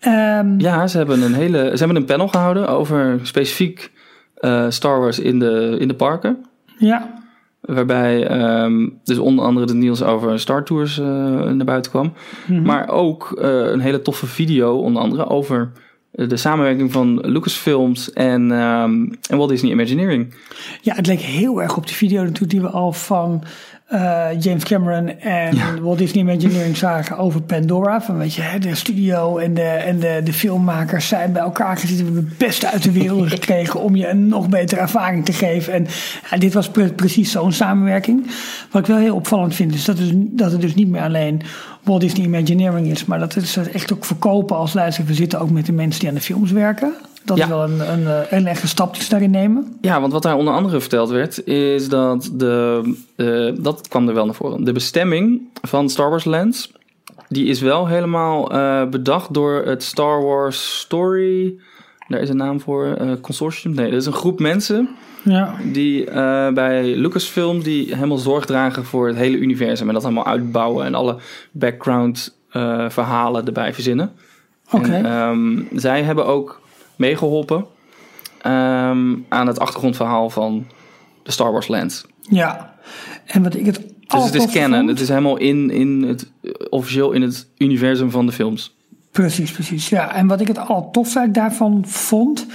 [0.00, 3.90] Ehm, ja, ze hebben een hele, ze hebben een panel gehouden over specifiek
[4.36, 6.44] eh, Star Wars in de, in de parken.
[6.78, 7.24] ja.
[7.60, 11.06] Waarbij ehm, dus onder andere de nieuws over Star Tours eh,
[11.50, 12.12] naar buiten kwam.
[12.46, 12.62] Mhm.
[12.62, 15.72] Maar ook eh, een hele toffe video, onder andere over
[16.10, 20.34] de samenwerking van Lucasfilms en, ehm, en Walt Disney Imagineering.
[20.80, 23.42] Ja, het leek heel erg op die video natuurlijk die we al van
[23.86, 28.02] eh, James Cameron en Walt Disney Imagineering zagen over Pandora.
[28.02, 31.76] Van weet je, hè, de studio en de, en de, de filmmakers zijn bij elkaar
[31.76, 32.06] gezeten.
[32.06, 35.32] We hebben het beste uit de wereld gekregen om je een nog betere ervaring te
[35.32, 35.72] geven.
[35.72, 35.86] En
[36.30, 38.26] ja, dit was pre- precies zo'n samenwerking.
[38.70, 41.42] Wat ik wel heel opvallend vind, is dat, het, dat het dus niet meer alleen
[41.82, 45.04] Walt Disney Imagineering is, maar dat het ze echt ook verkopen als luister.
[45.04, 46.94] We zitten ook met de mensen die aan de films werken.
[47.26, 47.42] Dat Ja.
[47.42, 49.76] is wel een, een, eh, een stap die ze daarin nemen.
[49.80, 52.82] Ja, want wat daar onder andere verteld werd, is dat de,
[53.16, 54.64] eh, dat kwam er wel naar voren.
[54.64, 56.72] De bestemming van Star Wars Lands,
[57.28, 61.54] die is wel helemaal eh, bedacht door het Star Wars Story,
[62.08, 63.74] daar is een naam voor, consortium.
[63.74, 64.88] Nee, dat is een groep mensen
[65.22, 65.54] Ja.
[65.72, 66.04] die
[66.54, 70.94] bij Lucasfilm die helemaal zorg dragen voor het hele universum en dat helemaal uitbouwen en
[70.94, 71.16] alle
[71.52, 72.36] background
[72.88, 74.12] verhalen erbij verzinnen.
[74.70, 74.92] Oké.
[74.92, 76.60] Ehm, zij hebben ook
[76.96, 77.66] meegeholpen
[78.42, 80.66] ehm, aan het achtergrondverhaal van
[81.22, 82.06] de Star Wars Lands.
[82.20, 82.74] Ja.
[83.26, 84.76] En wat ik het Dus het is canon.
[84.78, 86.30] vond- Het is helemaal in, in het,
[86.70, 88.74] officieel in het universum van de films.
[89.10, 89.88] Precies, precies.
[89.88, 92.46] Ja, en wat ik het allertofste daarvan vond,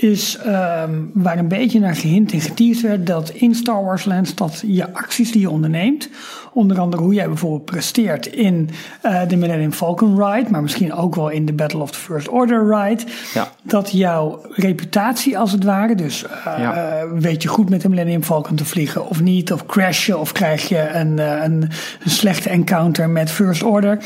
[0.00, 4.34] is ehm, waar een beetje naar gehint en geteased werd, dat in Star Wars Lands
[4.34, 6.08] dat je acties die je onderneemt,
[6.52, 8.70] onder andere hoe jij bijvoorbeeld presteert in
[9.02, 12.28] eh, de Millennium Falcon ride, maar misschien ook wel in de Battle of the First
[12.28, 13.02] Order ride,
[13.34, 13.48] Ja.
[13.62, 16.74] dat jouw reputatie als het ware, dus eh, Ja.
[16.74, 20.16] eh, weet je goed met de Millennium Falcon te vliegen of niet, of crash je
[20.18, 21.62] of krijg je een, een,
[22.04, 23.98] een slechte encounter met First Order,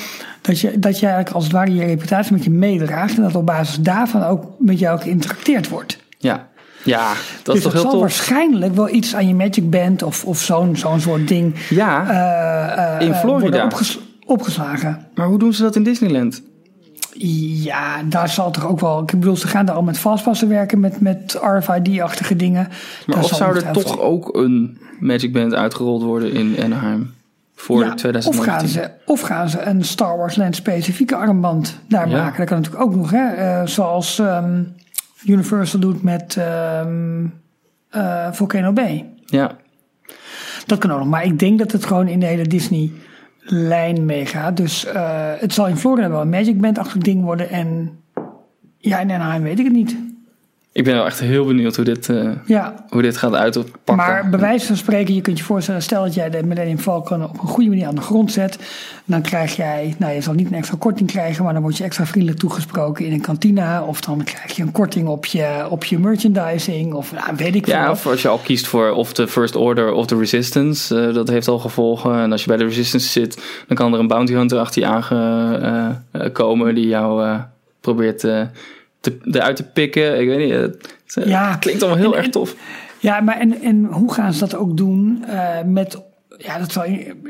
[0.42, 3.34] dat je, dat je eigenlijk als het ware je reputatie met je meedraagt en dat
[3.34, 5.98] op basis daarvan ook met jou geïnteracteerd wordt.
[6.18, 6.48] Ja,
[6.84, 7.08] ja
[7.42, 8.00] dat dus is toch dat heel zal tof.
[8.00, 12.96] waarschijnlijk wel iets aan je Magic Band of, of zo'n zo'n soort ding Ja, eh,
[13.00, 13.64] eh, In Florida.
[13.64, 15.06] opges- opgeslagen.
[15.14, 16.42] maar hoe doen ze dat in Disneyland?
[17.14, 19.00] Ja, daar zal toch ook wel.
[19.02, 22.62] Ik bedoel, ze gaan daar al met fastpassen werken, met, met RFID-achtige dingen.
[22.62, 27.14] Maar Daar of zal zou er toch ook een Magic Band uitgerold worden in Anaheim?
[27.62, 28.52] Voor Ja, of 2019.
[28.52, 32.16] gaan, ze, of gaan ze een Star Wars Land specifieke armband daar Ja.
[32.22, 32.38] maken?
[32.38, 33.26] Dat kan natuurlijk ook nog, hè?
[33.32, 34.62] Eh, zoals ehm,
[35.26, 37.24] Universal doet met ehm,
[37.90, 39.06] eh, Volcano Bay.
[39.26, 39.50] Ja,
[40.66, 41.08] Dat kan ook nog.
[41.08, 44.56] Maar ik denk dat het gewoon in de hele Disney-lijn meegaat.
[44.56, 47.48] Dus eh, het zal in Florida wel een Magic Band-achtig ding worden.
[47.50, 47.90] En
[48.78, 49.96] ja, in Anaheim weet ik het niet.
[50.72, 53.96] Ik ben wel echt heel benieuwd hoe dit, eh, Ja, hoe dit gaat uitpakken.
[53.96, 57.24] Maar bij wijze van spreken, je kunt je voorstellen, stel dat jij de Millennium Falcon
[57.24, 58.58] op een goede manier aan de grond zet.
[59.04, 61.84] Dan krijg jij, nou je zal niet een extra korting krijgen, maar dan word je
[61.84, 63.82] extra vriendelijk toegesproken in een kantina.
[63.82, 67.64] Of dan krijg je een korting op je, op je merchandising, of nou, weet ik
[67.64, 67.74] veel.
[67.74, 71.14] Ja, of als je al kiest voor of de First Order of de Resistance, eh,
[71.14, 72.14] dat heeft al gevolgen.
[72.14, 74.88] En als je bij de Resistance zit, dan kan er een bounty hunter achter je
[76.12, 77.40] aankomen die jou eh,
[77.80, 78.42] probeert eh,
[79.02, 80.20] te, eruit te pikken.
[80.20, 81.56] Ik weet niet, het, het Ja.
[81.56, 82.54] klinkt allemaal heel En- erg tof.
[82.98, 86.00] Ja, maar en, en hoe gaan ze dat ook doen eh, met...
[86.38, 86.82] Ja, dat zal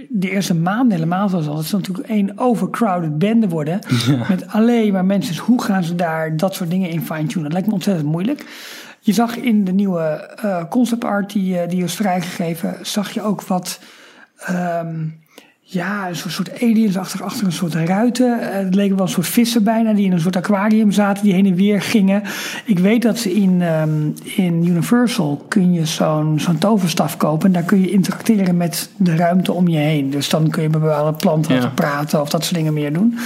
[0.08, 1.56] de eerste maanden helemaal zo zal.
[1.56, 3.78] Het zal natuurlijk één overcrowded bende worden.
[4.28, 5.32] Met alleen maar mensen.
[5.32, 7.42] Dus hoe gaan ze daar dat soort dingen in fine-tunen?
[7.42, 8.44] Dat lijkt me ontzettend moeilijk.
[9.00, 10.02] Je zag in de nieuwe
[10.42, 12.76] eh, concept art die, eh, die is vrijgegeven...
[12.82, 13.80] zag je ook wat...
[14.37, 15.04] ehm,
[15.72, 18.40] ja, een soort, soort aliens achter, achter een soort ruiten.
[18.40, 21.32] Eh, Het leken wel een soort vissen bijna, die in een soort aquarium zaten, die
[21.32, 22.22] heen en weer gingen.
[22.64, 23.90] Ik weet dat ze in, ehm,
[24.37, 27.46] in Universal kun je zo'n zo'n toverstaf kopen.
[27.46, 30.11] En daar kun je interacteren met de ruimte om je heen.
[30.11, 31.66] Dus dan kun je bij bepaalde planten Ja.
[31.74, 33.18] praten of dat soort dingen meer doen.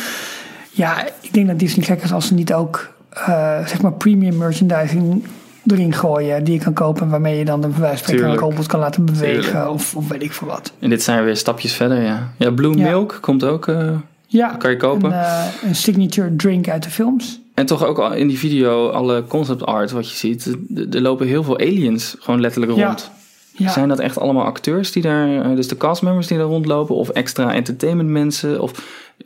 [0.70, 4.37] Ja, ik denk dat Disney gek is als ze niet ook, eh, zeg maar, premium
[4.37, 5.24] merchandising
[5.66, 6.44] erin gooien.
[6.44, 9.05] Die je kan kopen, waarmee je dan de bewijs van spreken een robot kan laten
[9.05, 9.70] bewegen.
[9.70, 10.72] Of, of weet ik veel wat.
[10.79, 12.33] En dit zijn weer stapjes verder, ja.
[12.38, 12.88] Ja, Blue Ja.
[12.88, 13.68] Milk komt ook.
[13.68, 13.90] eh,
[14.26, 15.12] Ja, Kan je kopen.
[15.12, 17.40] Een, eh, een signature drink uit de films.
[17.55, 20.57] en toch ook al in die video, alle concept art wat je ziet.
[20.90, 22.87] Er lopen heel veel aliens gewoon letterlijk Ja.
[22.87, 23.11] rond.
[23.59, 26.94] Ja, Zijn dat echt allemaal acteurs die daar, eh, dus de castmembers die daar rondlopen,
[26.94, 28.61] of extra entertainment mensen?
[28.61, 28.72] Of,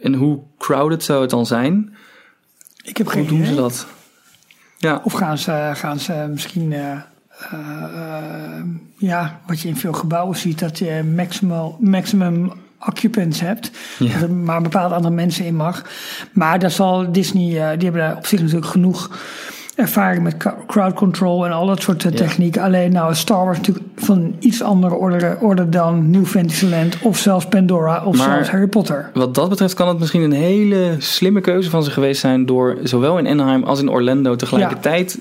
[0.03, 1.95] en hoe crowded zou het dan zijn?
[2.85, 3.49] ik heb Hoe geen doen idee.
[3.49, 3.87] ze dat?
[4.81, 6.99] Ja, Of gaan ze, gaan ze misschien, eh, eh,
[7.95, 8.65] eh,
[8.97, 12.53] ja, wat je in veel gebouwen ziet, dat je maximal, maximum
[12.87, 13.71] occupants hebt.
[13.99, 14.13] Ja.
[14.13, 15.85] Dat er maar een bepaalde andere mensen in mag.
[16.33, 19.11] Maar daar zal Disney, die hebben daar op zich natuurlijk genoeg
[19.81, 22.17] ervaring met crowd control en al dat soort eh, Ja.
[22.17, 22.63] technieken.
[22.63, 27.47] Alleen nou Star Wars natuurlijk van iets andere orde, orde dan New Fantasyland of zelfs
[27.47, 29.11] Pandora of Maar- zelfs Harry Potter.
[29.15, 32.77] wat dat betreft kan het misschien een hele slimme keuze van ze geweest zijn door
[32.83, 35.19] zowel in Anaheim als in Orlando tegelijkertijd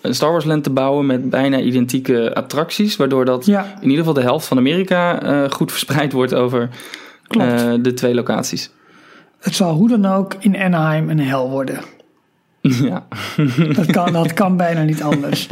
[0.00, 3.64] een Star Wars land te bouwen met bijna identieke attracties, waardoor dat Ja.
[3.76, 6.68] in ieder geval de helft van Amerika eh, goed verspreid wordt over
[7.28, 8.70] eh, de twee locaties.
[9.40, 11.78] Het zal hoe dan ook in Anaheim een hel worden.
[12.90, 13.06] ja.
[13.74, 15.48] Dat kan, dat kan bijna niet anders.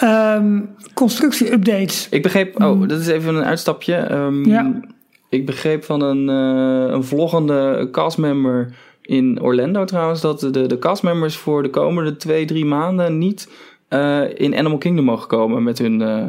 [0.00, 0.60] Ehm,
[0.94, 2.08] Constructie-updates.
[2.10, 3.94] Ik begreep, oh, dat is even een uitstapje.
[3.94, 4.48] Ehm.
[4.48, 4.80] Ja.
[5.34, 11.36] Ik begreep van een, eh, een vloggende castmember in Orlando trouwens, dat de, de castmembers
[11.36, 13.50] voor de komende twee, drie maanden niet
[13.88, 16.28] eh, in Animal Kingdom mogen komen met hun, eh,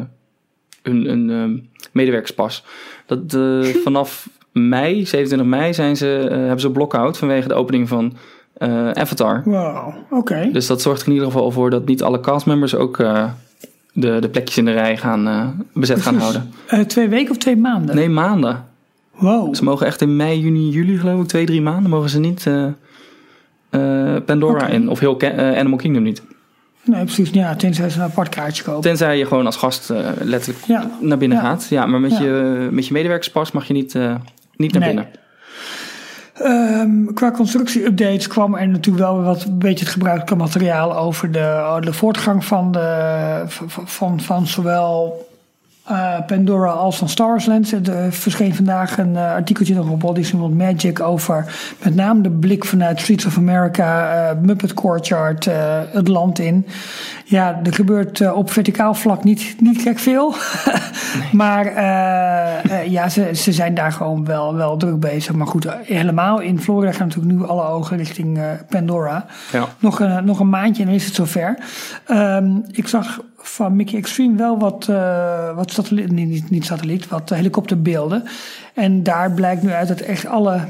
[0.83, 1.57] hun, hun ehm,
[1.91, 2.63] medewerkerspas.
[3.05, 3.37] Dat
[3.85, 8.13] vanaf mei, 27 mei, zijn ze, hebben ze blockout vanwege de opening van
[8.55, 9.41] eh, Avatar.
[9.45, 10.49] Wow, oké.
[10.51, 13.25] Dus dat zorgt er in ieder geval voor dat niet alle castmembers ook eh,
[13.93, 16.53] de, de plekjes in de rij gaan, eh, bezet gaan houden.
[16.87, 17.95] Twee weken of twee maanden?
[17.95, 18.65] Nee, maanden.
[19.15, 19.55] Wow.
[19.55, 22.47] Ze mogen echt in mei, juni, juli geloof ik, twee, drie maanden mogen ze niet
[24.25, 24.89] Pandora in.
[24.89, 26.21] Of heel Animal Kingdom niet.
[26.83, 27.29] Nee, precies.
[27.29, 28.81] Ja, tenzij ze een apart kaartje kopen.
[28.81, 30.89] Tenzij je gewoon als gast letterlijk Ja.
[30.99, 31.43] naar binnen Ja.
[31.43, 31.67] gaat.
[31.69, 32.23] Ja, maar met, Ja.
[32.23, 33.97] je, met je medewerkerspas mag je niet,
[34.55, 35.07] niet naar binnen.
[36.35, 41.77] Ehm, qua constructie-updates kwam er natuurlijk wel wat een beetje het gebruikelijke materiaal over de,
[41.79, 43.43] de voortgang van, de,
[43.85, 45.24] van, van zowel
[45.85, 47.87] eh, Pandora als van Star Wars Land.
[47.87, 52.29] Er verscheen vandaag een uh, artikeltje nog op Disney World Magic over met name de
[52.29, 55.45] blik vanuit Streets of America, uh, Muppet Courtyard,
[55.91, 56.65] het land in.
[57.25, 60.35] Ja, er gebeurt op verticaal vlak niet, niet gek veel.
[61.31, 61.73] maar
[62.89, 65.35] ja, ze, ze zijn daar gewoon wel, wel druk bezig.
[65.35, 69.25] Maar goed, helemaal in Florida gaan natuurlijk nu alle ogen richting Pandora.
[69.51, 69.67] Ja.
[69.79, 71.57] Nog, een, nog een maandje en dan is het zover.
[72.11, 77.07] Um, ik zag van Mickey Extreme wel wat, uh, wat satelliet, nee, niet, niet satelliet,
[77.07, 78.23] wat helikopterbeelden.
[78.73, 80.65] En daar blijkt nu uit dat echt alle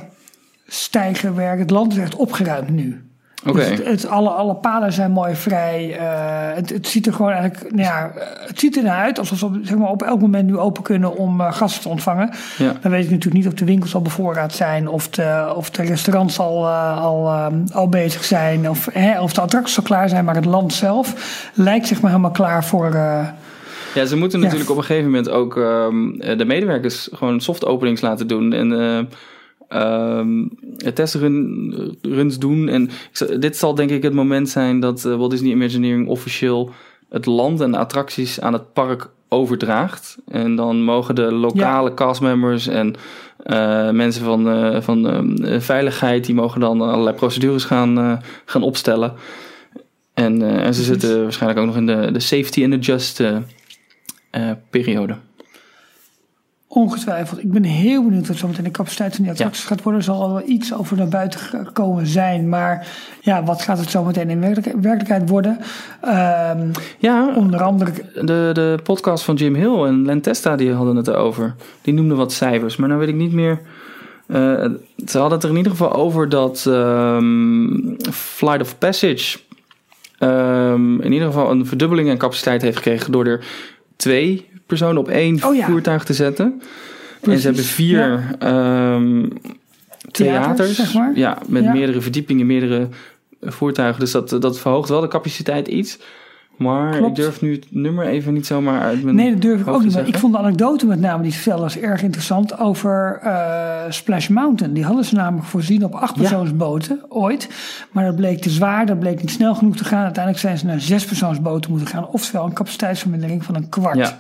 [0.68, 3.05] stijgerwerk, het land is echt opgeruimd nu.
[3.46, 3.76] Okay.
[3.76, 6.00] Dus het, alle, alle paden zijn mooi vrij.
[6.00, 8.12] Uh, het, het, ziet er gewoon eigenlijk, nou ja,
[8.48, 11.42] het ziet er uit alsof ze zeg maar, op elk moment nu open kunnen om
[11.42, 12.30] uh, gasten te ontvangen.
[12.58, 12.76] Ja.
[12.82, 15.84] Dan weet ik natuurlijk niet of de winkels al bevoorraad zijn, of de, of de
[15.84, 17.30] restaurants al, uh, al,
[17.74, 20.26] al bezig zijn, of, hè, of de attracties al klaar zijn.
[20.26, 21.14] Maar het land zelf
[21.54, 22.94] lijkt zeg maar helemaal klaar voor.
[23.94, 28.02] ja, ze moeten natuurlijk op een gegeven moment ook um, de medewerkers gewoon soft openings
[28.02, 28.54] laten doen.
[28.54, 28.72] En
[29.70, 30.58] um,
[30.94, 32.68] testruns doen.
[32.68, 32.90] En
[33.40, 36.72] dit zal denk ik het moment zijn dat uh, Walt Disney Imagineering officieel
[37.10, 40.18] het land en de attracties aan het park overdraagt.
[40.28, 41.96] En dan mogen de lokale ja.
[41.96, 42.96] castmembers en
[43.46, 49.14] uh, mensen van, uh, van uh, veiligheid, die mogen dan allerlei procedures gaan, gaan opstellen.
[50.14, 53.24] En, en ze zitten waarschijnlijk ook nog in de, de safety and adjust
[54.70, 55.16] periode.
[56.76, 57.44] Ongetwijfeld.
[57.44, 59.68] Ik ben heel benieuwd wat zometeen de capaciteit van die attracties ja.
[59.68, 60.02] gaat worden.
[60.02, 62.50] Er zal al wel iets over naar buiten gekomen zijn.
[62.50, 62.88] Maar
[63.22, 64.40] ja, wat gaat het zometeen in
[64.82, 65.58] werkelijkheid worden?
[66.06, 67.92] Um, ja, onder andere.
[68.14, 71.56] De, de podcast van Jim Hill en Len Testa die hadden het over.
[71.82, 72.76] Die noemden wat cijfers.
[72.76, 73.60] Maar nou weet ik niet meer.
[74.28, 74.38] Uh,
[75.06, 79.38] ze hadden het er in ieder geval over dat um, Flight of Passage.
[80.20, 83.46] Um, in ieder geval een verdubbeling aan capaciteit heeft gekregen door er
[83.96, 85.66] twee personen op één oh, ja.
[85.66, 86.62] voertuig te zetten.
[87.22, 87.34] Precies.
[87.34, 88.94] En ze hebben vier ja.
[88.94, 89.34] um,
[90.12, 91.12] theaters, zeg maar.
[91.16, 91.72] ja, met ja.
[91.72, 92.88] meerdere verdiepingen, meerdere
[93.42, 94.00] voertuigen.
[94.00, 96.00] Dus dat, dat verhoogt wel de capaciteit iets.
[96.58, 97.18] Maar Klopt.
[97.18, 99.84] ik durf nu het nummer even niet zomaar uit mijn Nee, dat durf ik ook
[99.84, 99.94] niet.
[99.94, 103.82] Maar ik vond de anekdote met name die ze vertelde was erg interessant over uh,
[103.90, 104.74] Splash Mountain.
[104.74, 107.06] Die hadden ze namelijk voorzien op acht persoonsboten ja.
[107.10, 107.50] ooit.
[107.92, 110.04] Maar dat bleek te zwaar, dat bleek niet snel genoeg te gaan.
[110.04, 112.08] Uiteindelijk zijn ze naar zes persoonsboten moeten gaan.
[112.08, 113.98] Oftewel een capaciteitsvermindering van een kwart.
[113.98, 114.16] Ja.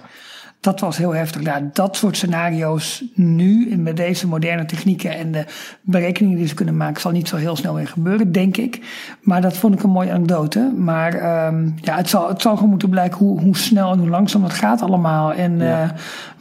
[0.65, 1.41] Dat was heel heftig.
[1.41, 5.45] Nou, dat soort scenario's nu, met deze moderne technieken en de
[5.81, 8.79] berekeningen die ze kunnen maken, zal niet zo heel snel weer gebeuren, denk ik.
[9.21, 10.73] Maar dat vond ik een mooie anekdote.
[10.77, 11.13] Maar
[11.47, 14.43] um, ja, het zal, het zal gewoon moeten blijken hoe, hoe snel en hoe langzaam
[14.43, 15.33] het gaat allemaal.
[15.33, 15.83] En ja.
[15.83, 15.89] uh,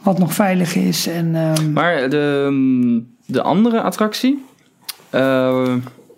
[0.01, 1.07] wat nog veilig is.
[1.07, 4.45] En, um, maar de, de andere attractie.
[5.11, 5.73] Uh,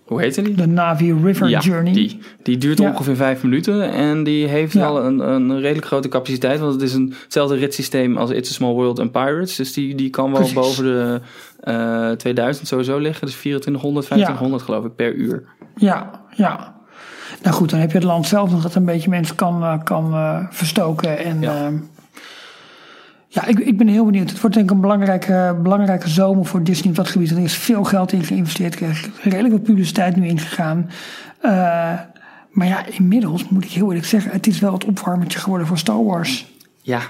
[0.08, 0.56] hoe heette die?
[0.56, 1.94] De Navi River ja, Journey.
[1.94, 2.90] Die, die duurt ja.
[2.90, 4.80] ongeveer vijf minuten en die heeft ja.
[4.80, 6.60] wel een, een redelijk grote capaciteit.
[6.60, 9.56] Want het is een, hetzelfde ritssysteem als It's a Small World en Pirates.
[9.56, 10.56] Dus die, die kan wel Precies.
[10.56, 11.22] boven de
[11.64, 13.26] uh, 2000 sowieso liggen.
[13.26, 15.44] Dus 2400, 2500 geloof ik per uur.
[15.76, 16.76] Ja, ja.
[17.44, 19.84] Nou goed, dan heb je het land zelf nog dat een beetje mensen kan, uh,
[19.84, 21.18] kan uh, verstoken.
[21.18, 21.72] En ja.
[23.38, 24.30] Ja, ik, ik ben heel benieuwd.
[24.30, 27.32] Het wordt denk ik een belangrijke, belangrijke zomer voor Disney op dat gebied.
[27.32, 28.80] Er is veel geld in geïnvesteerd.
[28.80, 30.90] Er is redelijk wat publiciteit nu ingegaan.
[31.42, 31.52] Uh,
[32.52, 34.32] maar ja, inmiddels moet ik heel eerlijk zeggen...
[34.32, 36.46] het is wel het opwarmertje geworden voor Star Wars.
[36.82, 37.02] Ja.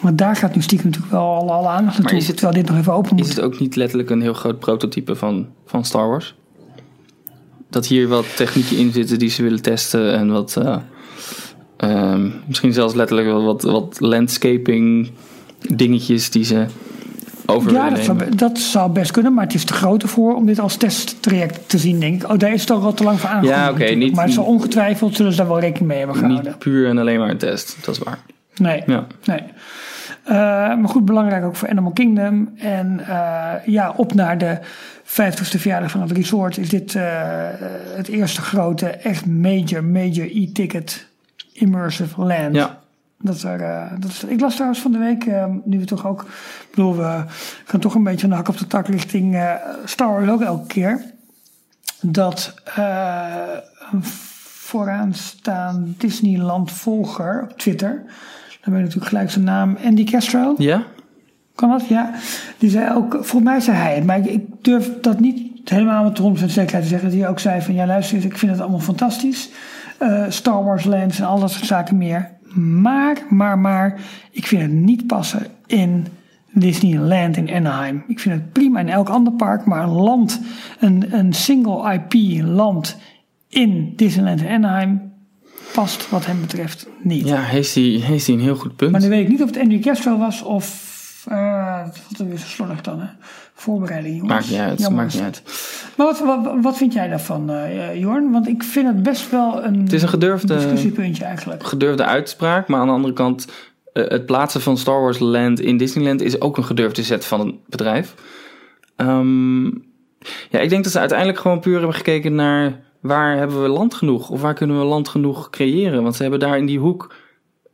[0.00, 2.18] Want daar gaat nu stiekem natuurlijk wel alle, alle aandacht naartoe.
[2.18, 3.26] Is het, terwijl dit nog even open moet.
[3.26, 6.34] Is het ook niet letterlijk een heel groot prototype van, van Star Wars?
[7.70, 10.56] Dat hier wat technieken in zitten die ze willen testen en wat...
[10.58, 10.76] Uh...
[11.84, 15.10] Um, misschien zelfs letterlijk wel wat, wat landscaping
[15.68, 16.66] dingetjes die ze
[17.46, 20.46] over Ja, dat zou, dat zou, best kunnen, maar het is te groot ervoor om
[20.46, 22.30] dit als testtraject te zien, denk ik.
[22.30, 23.58] Oh, daar is het al wat te lang voor aangekomen.
[23.58, 23.82] Ja, oké.
[23.82, 26.44] Okay, niet, maar zo ongetwijfeld zullen ze daar wel rekening mee hebben gehouden.
[26.44, 28.18] Niet puur en alleen maar een test, dat is waar.
[28.56, 29.06] Nee, ja.
[29.24, 29.42] nee.
[30.28, 30.32] Uh,
[30.76, 32.52] maar goed, belangrijk ook voor Animal Kingdom.
[32.56, 34.58] En uh, ja, op naar de
[35.04, 37.02] 50ste verjaardag van het resort is dit uh,
[37.96, 41.06] het eerste grote, echt major, major e-ticket
[41.54, 42.54] immersive land.
[42.54, 42.82] Ja.
[43.18, 46.06] Dat er, uh, dat is, ik las trouwens van de week, uh, nu we toch
[46.06, 47.24] ook, ik bedoel, we
[47.64, 49.52] gaan toch een beetje een hak op de tak richting uh,
[49.84, 51.04] Star Wars ook elke keer.
[52.00, 52.54] Dat
[53.92, 54.04] een
[54.64, 58.02] vooraanstaand Disneyland volger op Twitter,
[58.60, 60.54] dan ben je natuurlijk gelijk zijn naam, Andy Castro.
[60.58, 60.82] Ja.
[61.54, 61.86] Kan dat?
[61.86, 62.14] Ja.
[62.58, 66.04] Die zei ook, volgens mij zei hij het, maar ik, ik durf dat niet helemaal
[66.04, 67.08] met 100% zekerheid te zeggen.
[67.08, 69.50] Dat hij ook zei van, ja luister, ik vind het allemaal fantastisch.
[70.02, 72.30] Uh, Star Wars Lands en al dat soort zaken meer.
[72.54, 76.06] Maar, maar, maar, ik vind het niet passen in
[76.52, 78.04] Disneyland in Anaheim.
[78.08, 80.40] Ik vind het prima in elk ander park, maar een land,
[80.80, 82.96] een, een single IP land
[83.48, 85.12] in Disneyland in Anaheim,
[85.72, 87.28] past wat hem betreft niet.
[87.28, 88.90] Ja, heeft hij, heeft hij een heel goed punt.
[88.90, 90.93] Maar dan weet ik niet of het Andy Castro was of...
[91.32, 93.06] Uh, wat er weer zo slordig dan, hè?
[93.54, 94.32] Voorbereiding, jongens.
[94.32, 95.02] Maakt niet uit, Jammer.
[95.02, 95.42] maakt niet uit.
[95.96, 98.30] Maar wat, wat, wat vind jij daarvan, eh Jorn?
[98.32, 101.64] Want ik vind het best wel een, Het is een gedurfde, discussiepuntje eigenlijk.
[101.64, 103.46] gedurfde uitspraak, maar aan de andere kant,
[103.92, 107.40] eh, het plaatsen van Star Wars Land in Disneyland is ook een gedurfde zet van
[107.46, 108.14] het bedrijf.
[108.96, 109.64] Ehm,
[110.50, 113.94] ja, ik denk dat ze uiteindelijk gewoon puur hebben gekeken naar waar hebben we land
[113.94, 116.02] genoeg of waar kunnen we land genoeg creëren.
[116.02, 117.14] Want ze hebben daar in die hoek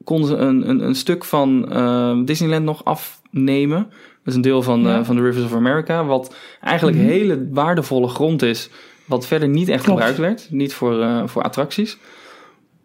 [0.04, 3.78] konden ze een, een, een stuk van eh, Disneyland nog afnemen.
[3.88, 4.98] Dat is een deel van, Ja.
[4.98, 7.06] eh, van de Rivers of America, wat eigenlijk Mhm.
[7.06, 8.70] hele waardevolle grond is,
[9.06, 9.98] wat verder niet echt Klopt.
[9.98, 11.98] gebruikt werd, niet voor, eh, voor attracties.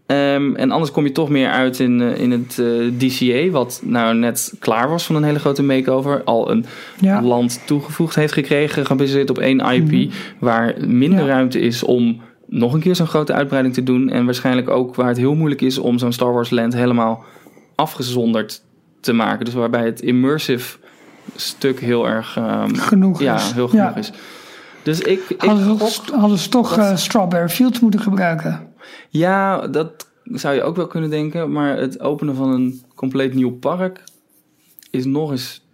[0.05, 2.61] Ehm, en anders kom je toch meer uit in, eh, in het
[2.97, 6.23] DCA, wat nou net klaar was van een hele grote makeover.
[6.23, 6.65] Al een
[6.99, 10.09] Ja, land toegevoegd heeft gekregen, gebaseerd op één IP, Mhm.
[10.39, 11.25] waar minder Ja.
[11.25, 12.21] ruimte is om
[12.57, 14.09] nog een keer zo'n grote uitbreiding te doen.
[14.09, 17.23] En waarschijnlijk ook waar het heel moeilijk is om zo'n Star Wars land helemaal
[17.75, 18.63] afgezonderd
[18.99, 19.45] te maken.
[19.45, 20.77] Dus waarbij het immersive
[21.35, 23.51] stuk heel erg, ehm, genoeg ja, is.
[23.51, 23.95] heel genoeg Ja.
[23.95, 24.11] is.
[24.83, 28.67] Dus ik, ik Hadden ze, hadden ze toch dat- eh, Strawberry Fields moeten gebruiken?
[29.09, 31.51] Ja, dat zou je ook wel kunnen denken.
[31.51, 34.03] Maar het openen van een compleet nieuw park
[34.89, 35.64] is nog eens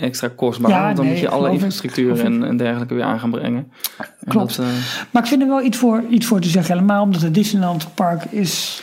[0.00, 0.70] extra kostbaar.
[0.70, 3.72] Ja, want dan nee, moet je alle infrastructuur en, en dergelijke weer aan gaan brengen.
[3.98, 4.56] En Klopt.
[4.56, 4.72] dat, eh,
[5.10, 6.74] Maar ik vind er wel iets voor, iets voor te zeggen.
[6.74, 8.82] Helemaal omdat het Disneyland Park is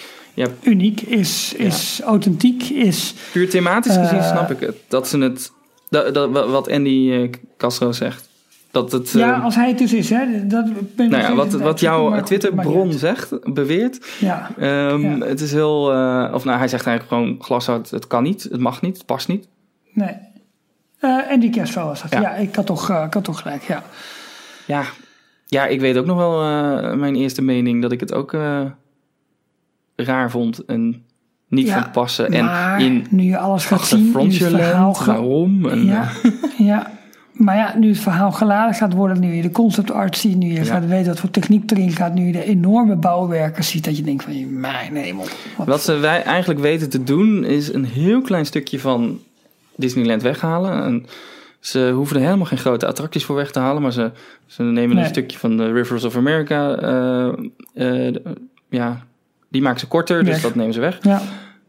[0.61, 3.13] uniek, is, is authentiek, is...
[3.31, 4.75] puur thematisch gezien Eh, snap ik het.
[4.87, 5.51] Dat ze het...
[5.89, 8.29] Dat, dat, wat Andy eh, Castro zegt.
[8.71, 9.11] Dat het...
[9.11, 10.47] ja, als hij het dus is, hè.
[10.47, 14.05] Dat ben nou ja, wat, wat jouw Twitter-bron zegt, beweert...
[14.19, 15.25] Ja, ehm, Ja.
[15.25, 15.81] Het is heel...
[16.33, 19.27] of nou, hij zegt eigenlijk gewoon glashout, het kan niet, het mag niet, het past
[19.27, 19.47] niet.
[19.93, 20.15] nee.
[20.99, 22.11] En die kerstval was dat.
[22.11, 22.21] Ja.
[22.21, 23.83] Ja, ik, had toch, eh, ik had toch gelijk, ja.
[24.65, 24.83] Ja,
[25.45, 28.61] ja ik weet ook nog wel eh, mijn eerste mening dat ik het ook eh,
[29.95, 31.03] raar vond en
[31.49, 32.31] niet Ja, van passen.
[32.31, 34.93] En maar in nu je alles gaat zien, nu het verhaal...
[34.93, 35.65] Ga- waarom?
[35.69, 36.09] En, Ja,
[36.57, 36.91] ja.
[37.33, 40.47] Maar ja, nu het verhaal geladen gaat worden, nu je de concept art ziet, nu
[40.47, 40.63] je Ja.
[40.63, 44.03] gaat weten wat voor techniek erin gaat, nu je de enorme bouwwerken ziet, dat je
[44.03, 45.25] denkt van, mijn hemel.
[45.57, 49.19] Wat, Wat ze wij eigenlijk weten te doen, is een heel klein stukje van
[49.77, 50.83] Disneyland weghalen.
[50.83, 51.05] En
[51.59, 54.11] ze hoeven er helemaal geen grote attracties voor weg te halen, maar ze,
[54.45, 55.03] ze nemen Nee.
[55.03, 56.75] een stukje van de Rivers of America.
[56.75, 58.15] eh, eh,
[58.69, 59.05] ja,
[59.49, 60.97] die maken ze korter, dus dat nemen ze weg.
[61.01, 61.21] ja,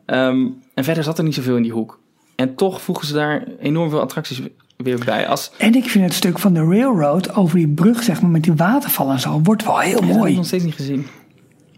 [0.07, 2.01] Ehm, en verder zat er niet zoveel in die hoek.
[2.37, 4.41] En toch voegen ze daar enorm veel attracties
[4.77, 5.27] weer bij.
[5.29, 8.43] Als, En ik vind het stuk van de railroad over die brug, zeg maar, met
[8.43, 10.35] die waterval en zo, wordt wel heel dat heb ik mooi.
[10.37, 11.07] nog steeds niet gezien.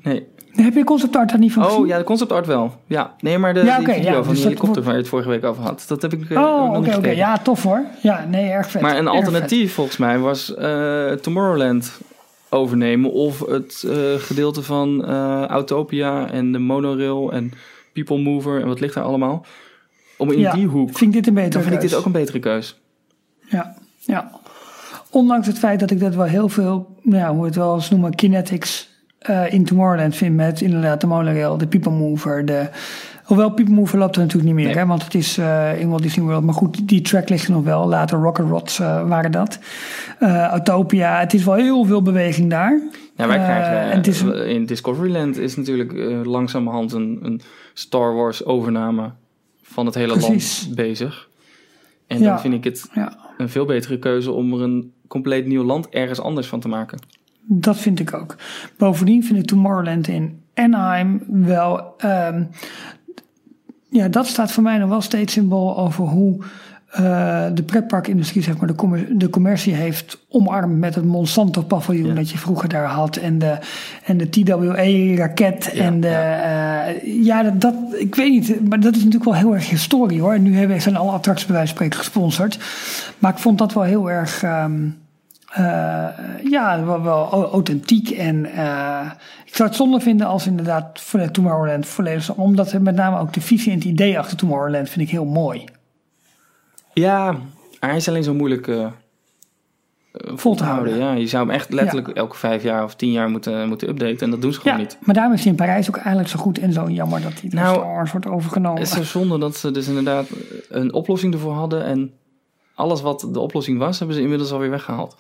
[0.02, 0.26] Nee.
[0.52, 1.86] Heb je concept art daar niet van Oh gezien?
[1.86, 2.72] ja, de concept art wel.
[2.86, 5.28] Ja, nee, maar de Ja, video ja, van dus die helikopter waar je het vorige
[5.28, 5.84] week over had.
[5.88, 6.94] Dat heb ik eh, Oh, nog oké, niet oké.
[6.94, 7.16] gekeken.
[7.16, 7.84] Ja, tof hoor.
[8.02, 8.82] Ja, nee, erg vet.
[8.82, 12.00] Maar een alternatief volgens mij was eh, Tomorrowland
[12.48, 13.12] overnemen.
[13.12, 15.04] Of het eh, gedeelte van
[15.46, 17.52] Autopia en de monorail en
[17.92, 19.46] People Mover en wat ligt daar allemaal.
[20.16, 20.38] Om in.
[20.38, 20.88] Ja, die hoek.
[20.98, 22.80] Vind ik dit een betere Dan vind ik dit ook een betere keus.
[23.48, 24.30] Ja, ja.
[25.10, 27.90] Ondanks het feit dat ik dat wel heel veel, nou ja, hoe het wel eens
[27.90, 28.89] noemen, kinetics
[29.20, 30.37] eh, in Tomorrowland vind.
[30.37, 32.44] Met inderdaad de monorail, de people mover.
[32.44, 32.68] De,
[33.24, 34.76] hoewel people mover loopt er natuurlijk niet meer, Nee.
[34.83, 36.44] hè, want het is eh, in Walt Disney World.
[36.44, 37.88] Maar goed, die track ligt er nog wel.
[37.88, 39.59] Later Rocket Rods eh, waren dat.
[40.18, 42.80] Eh Autopia, het is wel heel veel beweging daar.
[43.16, 45.92] Ja, wij krijgen het is in Discoveryland is natuurlijk
[46.26, 47.40] langzamerhand een, een
[47.74, 49.11] Star Wars overname
[49.62, 50.62] van het hele Precies.
[50.64, 51.28] land bezig.
[52.06, 52.24] En Ja.
[52.28, 55.88] dan vind ik het Ja, een veel betere keuze om er een compleet nieuw land
[55.88, 56.98] ergens anders van te maken.
[57.46, 58.37] Dat vind ik ook.
[58.79, 61.94] Bovendien vind ik Tomorrowland in Anaheim wel.
[61.98, 62.42] ehm,
[63.90, 66.38] ja, dat staat voor mij nog wel steeds symbool over hoe
[66.90, 72.07] eh, de pretparkindustrie, zeg maar, de, commer- de commercie heeft omarmd met het Monsanto paviljoen
[72.09, 72.14] Ja.
[72.14, 73.16] dat je vroeger daar had.
[73.16, 73.59] En de,
[74.05, 75.70] en de TWA-raket.
[75.74, 79.40] Ja, en de, eh, ja, dat, dat, ik weet niet, maar dat is natuurlijk wel
[79.40, 80.33] heel erg historie hoor.
[80.33, 82.59] En nu hebben, zijn alle attracties bij wijze van spreken gesponsord.
[83.18, 84.42] Maar ik vond dat wel heel erg.
[84.42, 84.88] ehm,
[85.50, 86.08] eh,
[86.50, 88.10] ja, wel, wel au- authentiek.
[88.10, 89.10] En eh,
[89.46, 92.34] ik zou het zonde vinden als inderdaad Tomorrowland volledig...
[92.34, 95.64] Omdat met name ook de visie en het idee achter Tomorrowland vind ik heel mooi.
[96.92, 97.36] Ja,
[97.80, 98.86] hij is alleen zo moeilijk eh,
[100.12, 100.98] vol te houden.
[100.98, 104.18] Ja, je zou hem echt letterlijk elke vijf jaar of tien jaar moeten, moeten updaten.
[104.18, 104.98] En dat doen ze gewoon Ja, niet.
[105.01, 107.51] maar daarom is hij in Parijs ook eigenlijk zo goed en zo jammer dat hij
[107.53, 108.80] Nou, Star Wars wordt overgenomen.
[108.80, 110.26] Het is zo zonde dat ze dus inderdaad
[110.68, 111.84] een oplossing ervoor hadden.
[111.84, 112.12] En
[112.74, 115.16] alles wat de oplossing was, hebben ze inmiddels alweer weggehaald.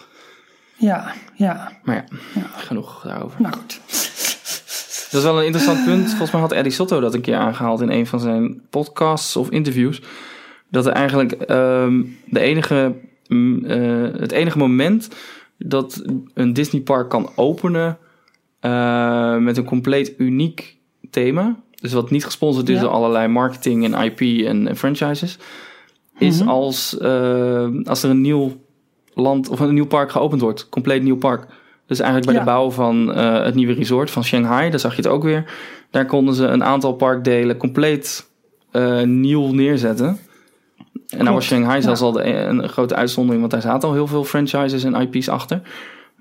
[0.80, 2.04] Ja, ja, Maar
[2.34, 3.40] ja, genoeg daarover.
[3.40, 3.80] nou goed.
[5.10, 6.08] Dat is wel een interessant punt.
[6.08, 9.50] Volgens mij had Eddie Sotto dat een keer aangehaald in een van zijn podcasts of
[9.50, 10.02] interviews.
[10.70, 12.94] Dat er eigenlijk ehm, de enige,
[13.28, 15.08] mm, eh, het enige moment
[15.58, 16.02] dat
[16.34, 17.98] een Disneypark kan openen
[18.60, 20.76] eh, met een compleet uniek
[21.10, 21.56] thema.
[21.74, 22.80] Dus wat niet gesponsord is Ja.
[22.80, 25.38] door allerlei marketing en IP en, en franchises.
[26.18, 26.48] Is Mhm.
[26.48, 28.68] als, eh, als er een nieuw
[29.14, 30.68] land of een nieuw park geopend wordt.
[30.68, 31.46] Compleet nieuw park.
[31.86, 32.44] Dus eigenlijk bij Ja.
[32.44, 35.44] de bouw van eh, het nieuwe resort van Shanghai, daar zag je het ook weer.
[35.90, 38.30] Daar konden ze een aantal parkdelen compleet
[38.70, 40.18] eh, nieuw neerzetten.
[41.08, 41.82] En nou was Shanghai ja.
[41.82, 45.28] zelfs al de, een grote uitzondering, want daar zaten al heel veel franchises en IP's
[45.28, 45.62] achter.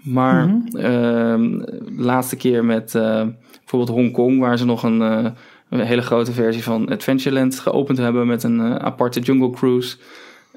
[0.03, 3.25] Maar de laatste keer met eh,
[3.59, 5.25] bijvoorbeeld Hongkong, waar ze nog een, eh,
[5.69, 9.97] een hele grote versie van Adventureland geopend hebben met een eh, aparte Jungle Cruise.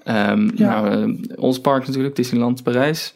[0.05, 0.81] Ehm, Ja.
[0.81, 3.15] nou, eh, ons park natuurlijk, Disneyland Parijs.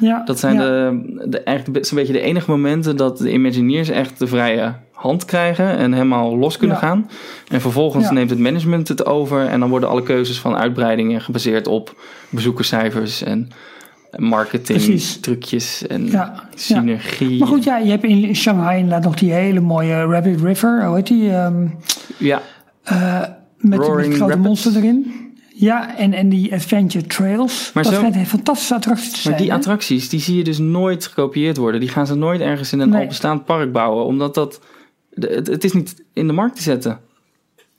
[0.00, 0.60] Ja, Dat zijn ja.
[0.62, 5.24] de, de, eigenlijk zo'n beetje de enige momenten dat de Imagineers echt de vrije hand
[5.24, 6.86] krijgen en helemaal los kunnen Ja.
[6.86, 7.10] gaan.
[7.48, 11.66] En vervolgens neemt het management het over en dan worden alle keuzes van uitbreidingen gebaseerd
[11.66, 11.94] op
[12.30, 13.48] bezoekerscijfers en
[14.16, 15.20] marketing, Precies.
[15.20, 16.48] trucjes en Ja, ja.
[16.54, 17.38] synergie.
[17.38, 20.84] Maar goed, ja, je hebt in Shanghai inderdaad nog die hele mooie Rabbit River.
[20.86, 21.30] Hoe heet die?
[21.30, 21.66] ehm,
[22.18, 22.42] Ja,
[22.82, 23.20] eh,
[23.58, 25.14] met, met grote monster erin.
[25.58, 27.70] Ja, en, en die Adventure Trails.
[27.74, 29.36] Maar dat zo- schijnt een fantastische attractie te maar zijn.
[29.36, 29.54] die hè?
[29.56, 31.80] attracties die zie je dus nooit gekopieerd worden.
[31.80, 33.00] Die gaan ze nooit ergens in een Nee.
[33.00, 34.60] al bestaand park bouwen, omdat dat
[35.14, 36.98] het, het is niet in de markt te zetten.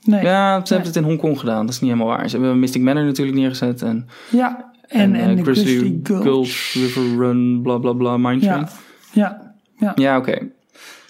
[0.03, 0.23] Nee.
[0.23, 0.63] Ja, ze Nee.
[0.67, 1.65] hebben het in Hongkong gedaan.
[1.65, 2.30] Dat is niet helemaal waar.
[2.30, 3.82] Ze hebben Mystic Manor natuurlijk neergezet.
[3.82, 6.21] En, Ja, en, en, Grizzly Gulch.
[6.23, 8.67] Gulch, River Run, bla bla bla, Mine Train.
[9.11, 9.91] Ja, ja.
[9.95, 10.38] Ja, oké.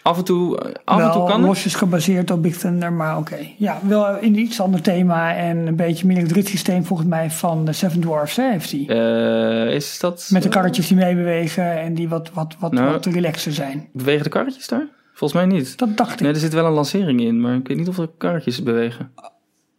[0.08, 1.47] Af en toe, af en wel toe kan het.
[1.47, 3.38] losjes gebaseerd op Big Thunder, maar oké.
[3.58, 7.66] Ja, wel in iets ander thema en een beetje meer het ritssysteem volgens mij van
[7.66, 8.86] de Seven Dwarfs hè, heeft hij.
[8.88, 10.30] Eh, is dat...
[10.32, 12.91] Met de eh, karretjes die meebewegen en die wat, wat, wat, Nou.
[12.91, 13.88] wat relaxer zijn.
[13.93, 14.88] bewegen de karretjes daar?
[15.14, 15.78] Volgens mij niet.
[15.78, 16.20] Dat dacht ik.
[16.20, 19.12] Nee, er zit wel een lancering in, maar ik weet niet of de karretjes bewegen.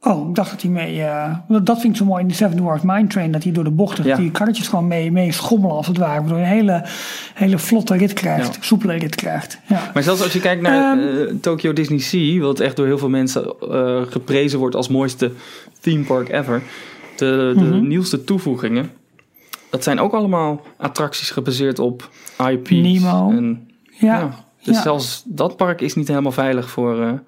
[0.02, 1.02] Oh, ik dacht dat hij mee...
[1.02, 3.32] eh, dat vind ik zo mooi in de Seven Dwarfs Mine Train.
[3.32, 4.16] Dat hij door de bochten, Ja.
[4.16, 6.20] die karretjes gewoon mee, mee schommelen als het ware.
[6.20, 6.84] Waardoor je een hele,
[7.34, 8.54] hele vlotte rit krijgt.
[8.54, 8.62] Ja.
[8.62, 9.58] Soepele rit krijgt.
[9.66, 9.90] Ja.
[9.94, 11.28] Maar zelfs als je kijkt naar Ehm.
[11.28, 15.32] eh, Tokyo Disney Sea, wat echt door heel veel mensen eh, geprezen wordt als mooiste
[15.80, 16.62] theme park ever.
[17.16, 17.86] De, de Mhm.
[17.88, 18.90] nieuwste toevoegingen,
[19.70, 22.10] dat zijn ook allemaal attracties gebaseerd op
[22.50, 22.70] IP's.
[22.70, 23.30] Nemo.
[23.30, 23.68] En,
[24.00, 24.30] Ja.
[24.62, 27.20] Dus zelfs dat park is niet helemaal veilig voor,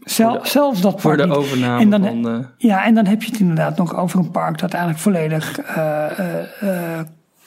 [0.00, 1.32] Zel- voor de- zelfs dat voor de niet.
[1.34, 2.28] overname En dan- van...
[2.28, 5.58] eh, Ja, en dan heb je het inderdaad nog over een park dat eigenlijk volledig
[5.58, 6.18] eh,
[6.60, 7.00] eh,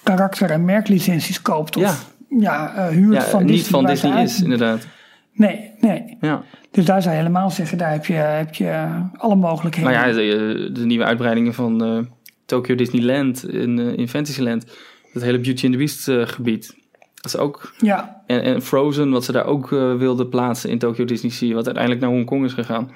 [0.04, 1.78] karakter- en merklicenties koopt.
[1.78, 2.08] Of
[2.40, 2.90] ja.
[2.90, 3.70] huurt ja, van niet Disney.
[3.70, 4.88] van waar ze Disney uit- is, inderdaad.
[5.34, 6.18] Nee, nee.
[6.22, 6.42] Ja.
[6.72, 9.92] Dus daar zou je helemaal zeggen, daar heb je, heb je alle mogelijkheden.
[9.92, 12.08] Nou ja, de, de nieuwe uitbreidingen van
[12.46, 14.66] Tokyo Disneyland in, in Fantasyland.
[15.14, 16.76] Het hele Beauty and the Beast gebied.
[17.22, 17.74] Dat is ook...
[17.78, 21.54] ja, En, en Frozen, wat ze daar ook eh, wilden plaatsen in Tokyo Disney Sea.
[21.54, 22.92] Wat uiteindelijk naar Hongkong is gegaan.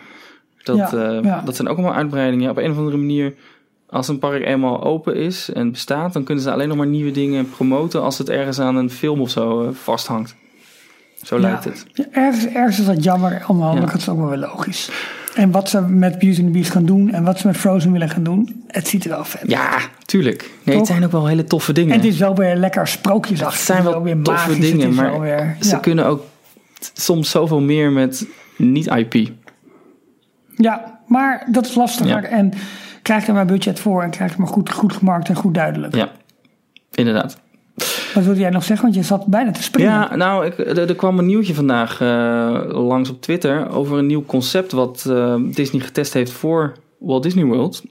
[0.64, 1.42] Dat, Ja, eh, ja.
[1.46, 2.50] dat zijn ook allemaal uitbreidingen.
[2.50, 3.34] Op een of andere manier,
[3.90, 6.14] als een park eenmaal open is en bestaat...
[6.14, 8.02] dan kunnen ze alleen nog maar nieuwe dingen promoten...
[8.02, 10.36] als het ergens aan een film of zo eh, vasthangt.
[11.22, 11.86] Zo lijkt het.
[11.94, 13.80] Ja, ergens, ergens is dat jammer, aan de andere Ja.
[13.88, 14.92] kant is het ook wel weer logisch.
[15.36, 17.92] En wat ze met Beauty and the Beast gaan doen en wat ze met Frozen
[17.92, 19.52] willen gaan doen, het ziet er wel vet uit.
[19.52, 20.50] Ja, tuurlijk.
[20.64, 21.94] Nee, het zijn ook wel hele toffe dingen.
[21.94, 23.58] En het is wel weer lekker sprookjesachtig.
[23.58, 25.78] Het zijn wel weer toffe magisch, dingen, maar weer, ze ja.
[25.78, 26.26] kunnen ook
[26.94, 28.28] soms zoveel meer met
[28.58, 29.32] niet-IP.
[30.56, 32.22] Ja, maar dat is lastiger.
[32.22, 32.28] Ja.
[32.28, 32.54] En
[33.02, 35.96] krijg er maar budget voor en krijg het maar goed, goed gemarkt en goed duidelijk.
[35.96, 36.12] Ja,
[36.92, 37.38] inderdaad.
[38.14, 38.86] Wat wilde jij nog zeggen?
[38.86, 39.92] Want je zat bijna te springen.
[39.92, 44.06] Ja, nou, ik, er, er kwam een nieuwtje vandaag eh, langs op Twitter over een
[44.06, 47.84] nieuw concept wat eh, Disney getest heeft voor Walt Disney World.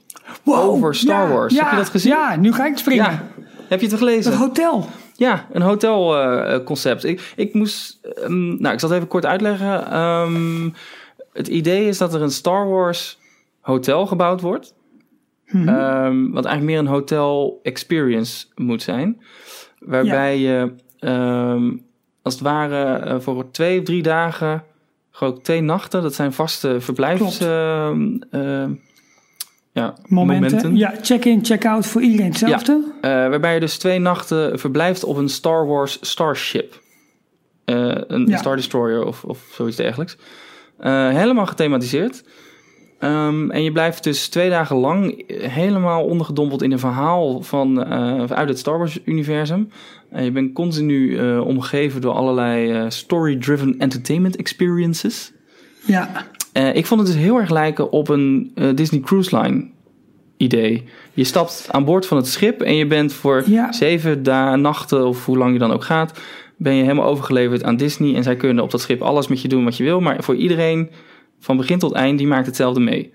[0.43, 1.53] Wow, over Star ja, Wars.
[1.53, 2.11] Ja, Heb je dat gezien?
[2.11, 3.03] Ja, nu ga ik springen.
[3.03, 3.27] Ja,
[3.67, 4.37] heb je het gelezen?
[4.37, 4.87] hotel.
[5.15, 7.03] Ja, een hotelconcept.
[7.03, 9.91] ik, ik moest, ehm, nou, ik zal het even kort uitleggen.
[9.91, 10.69] Ehm,
[11.33, 13.19] het idee is dat er een Star Wars
[13.61, 14.73] hotel gebouwd wordt.
[15.45, 15.67] Mhm.
[15.67, 19.21] Ehm, wat eigenlijk meer een hotel experience moet zijn.
[19.85, 21.71] Waarbij je ehm,
[22.21, 24.63] als het ware eh, voor twee of drie dagen,
[25.11, 27.39] gewoon twee nachten, dat zijn vaste verblijfs.
[27.39, 28.73] Ehm, ehm,
[29.71, 30.51] ja, Momenten.
[30.51, 30.75] momenten.
[30.77, 32.83] Ja, check-in, check-out voor iedereen hetzelfde.
[33.01, 36.81] Eh, waarbij je dus twee nachten verblijft op een Star Wars Starship.
[37.65, 38.37] Eh, een Ja.
[38.37, 40.17] Star Destroyer of, of zoiets dergelijks.
[40.79, 42.23] Helemaal gethematiseerd.
[43.03, 48.23] Ehm, en je blijft dus twee dagen lang helemaal ondergedompeld in een verhaal van, eh,
[48.25, 49.69] uit het Star Wars-universum.
[50.09, 55.31] En je bent continu eh, omgeven door allerlei eh, story-driven entertainment experiences.
[55.85, 56.25] Ja.
[56.53, 59.67] Eh, ik vond het dus heel erg lijken op een eh, Disney Cruise Line
[60.37, 60.83] idee.
[61.13, 63.71] Je stapt aan boord van het schip en je bent voor Ja.
[63.71, 66.19] zeven dagen, nachten of hoe lang je dan ook gaat,
[66.57, 68.15] ben je helemaal overgeleverd aan Disney.
[68.15, 69.99] En zij kunnen op dat schip alles met je doen wat je wil.
[69.99, 70.89] Maar voor iedereen,
[71.43, 73.13] van begin tot eind, die maakt hetzelfde mee.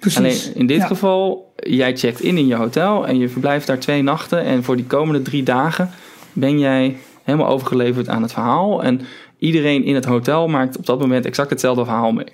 [0.00, 0.18] Precies.
[0.18, 0.86] Alleen in dit Ja.
[0.86, 4.42] geval, jij checkt in in je hotel en je verblijft daar twee nachten.
[4.44, 5.90] En voor die komende drie dagen
[6.32, 8.82] ben jij helemaal overgeleverd aan het verhaal.
[8.82, 9.00] En
[9.38, 12.26] iedereen in het hotel maakt op dat moment exact hetzelfde verhaal mee.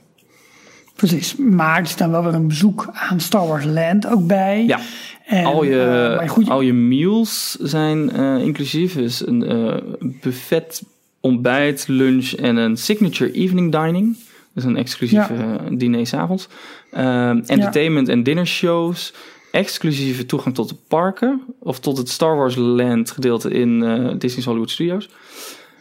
[0.97, 4.65] Precies, maar er zit dan wel weer een bezoek aan Star Wars Land ook bij.
[4.67, 4.81] Ja.
[5.27, 8.95] En, al, je, eh, goed, al je meals zijn eh, inclusief.
[8.95, 10.83] Dus een eh, buffet,
[11.21, 14.17] ontbijt, lunch en een signature evening dining.
[14.57, 15.59] Dus een exclusieve Ja.
[15.71, 16.49] diner s'avonds.
[16.93, 19.15] Ehm entertainment en dinner shows.
[19.53, 21.43] Exclusieve toegang tot de parken.
[21.59, 25.09] Of tot het Star Wars Land gedeelte in eh, Disney's Hollywood Studios.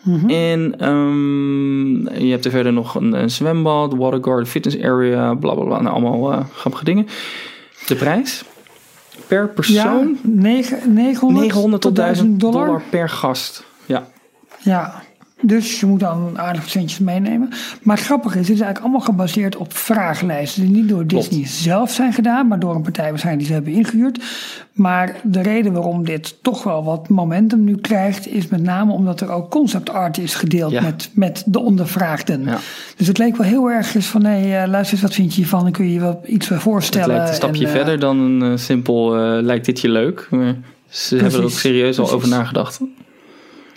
[0.04, 0.30] Mhm.
[0.30, 5.54] En ehm, je hebt er verder nog een, een zwembad, water garden, fitness area, bla
[5.54, 5.82] bla bla.
[5.82, 7.08] Nou, allemaal eh, grappige dingen.
[7.88, 8.44] De prijs
[9.28, 12.82] per persoon ja, negen- 900, 900 tot 1000 dollar.
[12.90, 13.64] per gast.
[13.86, 14.08] Ja,
[14.60, 15.04] Ja,
[15.48, 17.50] dus je moet dan aardig centjes meenemen.
[17.82, 20.62] Maar het grappige is, dit is eigenlijk allemaal gebaseerd op vragenlijsten.
[20.62, 21.30] Die niet door Klopt.
[21.30, 24.24] Disney zelf zijn gedaan, maar door een partij waarschijnlijk die ze hebben ingehuurd.
[24.74, 29.22] Maar de reden waarom dit toch wel wat momentum nu krijgt, is met name omdat
[29.22, 30.82] er ook concept art is gedeeld Ja.
[30.82, 32.44] met, met de ondervraagden.
[32.44, 32.58] Ja.
[32.96, 35.36] Dus het leek wel heel erg eens van, hé, eh, luister eens, wat vind je
[35.36, 35.66] hiervan?
[35.66, 37.08] En kun je je wel iets bij het voorstellen?
[37.08, 40.28] lijkt een stapje En, eh, verder dan een eh, simpel lijkt dit je leuk.
[40.32, 40.56] Maar
[40.90, 42.80] ze hebben er ook serieus al over nagedacht.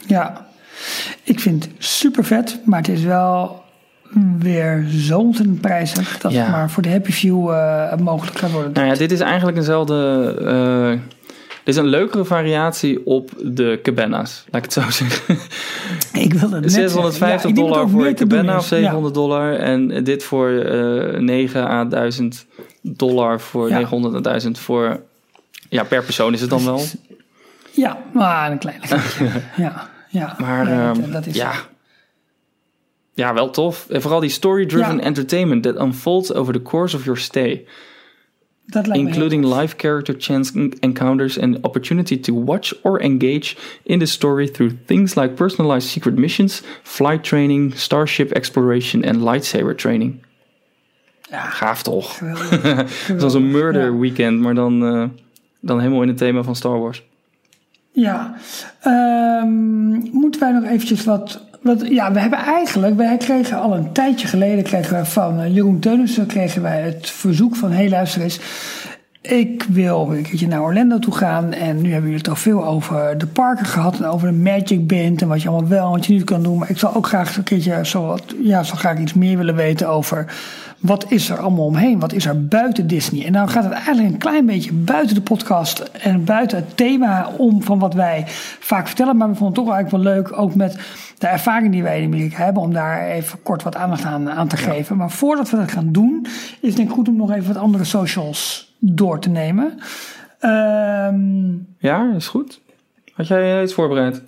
[0.07, 0.48] Ja,
[1.23, 3.63] ik vind het super vet, maar het is wel
[4.39, 6.43] weer zo ontzettend prijzig dat Ja.
[6.43, 8.73] het maar voor de Happy View eh, mogelijk gaat worden.
[8.73, 10.35] Nou ja, dit is eigenlijk eenzelfde...
[10.45, 11.01] eh,
[11.65, 15.37] dit is een leukere variatie op de cabanas, laat ik het zo zeggen.
[16.13, 16.91] ik wil het net zeggen.
[16.91, 19.55] 650 Ja, ik denk dat dollar voor doen cabana of 700 dollar.
[19.57, 22.47] En dit voor eh 9 à 1000
[22.83, 23.75] dollar voor Ja.
[23.75, 25.01] 900 en 1000 voor...
[25.69, 26.79] Ja, per persoon is het dan wel.
[26.79, 26.85] Ja,
[27.73, 28.85] ja maar een kleine
[29.57, 30.37] ja, ja.
[30.39, 31.53] Maar Nee, ehm, dat is ja.
[33.15, 33.89] ja, wel tof.
[33.91, 35.03] En vooral die story-driven Ja.
[35.03, 37.67] entertainment that unfolds over the course of your stay.
[38.67, 44.07] dat lijkt including live character chance encounters and opportunity to watch or engage in the
[44.07, 50.27] story through things like personalized secret missions, flight training, starship exploration and lightsaber training.
[51.31, 51.41] Ja.
[51.51, 52.17] Gaaf toch?
[52.19, 53.09] geweldig.
[53.21, 53.99] Was een murder Ja.
[53.99, 55.05] weekend, maar dan, eh,
[55.61, 57.03] dan helemaal in het thema van Star Wars.
[58.01, 58.35] Ja,
[58.81, 61.89] Ehm, moeten wij nog eventjes wat, wat...
[61.89, 62.97] Ja, we hebben eigenlijk...
[62.97, 66.27] Wij kregen al een tijdje geleden kregen we van eh, Jeroen Teunissen...
[66.27, 67.73] kregen wij het verzoek van...
[67.73, 68.41] Hé, luister eens.
[69.29, 71.53] Ik wil een keertje naar Orlando toe gaan.
[71.53, 73.99] En nu hebben jullie het al veel over de parken gehad.
[73.99, 75.23] En over de Magic Band.
[75.23, 76.59] En wat je allemaal wel en wat je niet kan doen.
[76.59, 77.87] Maar ik zou ook graag een keertje...
[77.87, 80.33] Zo wat, ja, zou graag iets meer willen weten over...
[80.79, 81.99] Wat is er allemaal omheen?
[81.99, 83.27] Wat is er buiten Disney?
[83.27, 87.31] En nou gaat het eigenlijk een klein beetje buiten de podcast en buiten het thema
[87.37, 88.25] om van wat wij
[88.61, 89.17] vaak vertellen.
[89.17, 90.79] Maar we vonden het toch eigenlijk wel leuk, ook met
[91.19, 94.49] de ervaring die wij in Amerika hebben, om daar even kort wat aandacht aan, aan
[94.49, 94.97] te geven.
[94.97, 96.27] Maar voordat we dat gaan doen,
[96.61, 99.79] is het denk ik goed om nog even wat andere socials door te nemen.
[100.39, 101.49] Ehm,
[101.79, 102.61] Ja, is goed.
[103.13, 104.23] Had jij eh, iets voorbereid?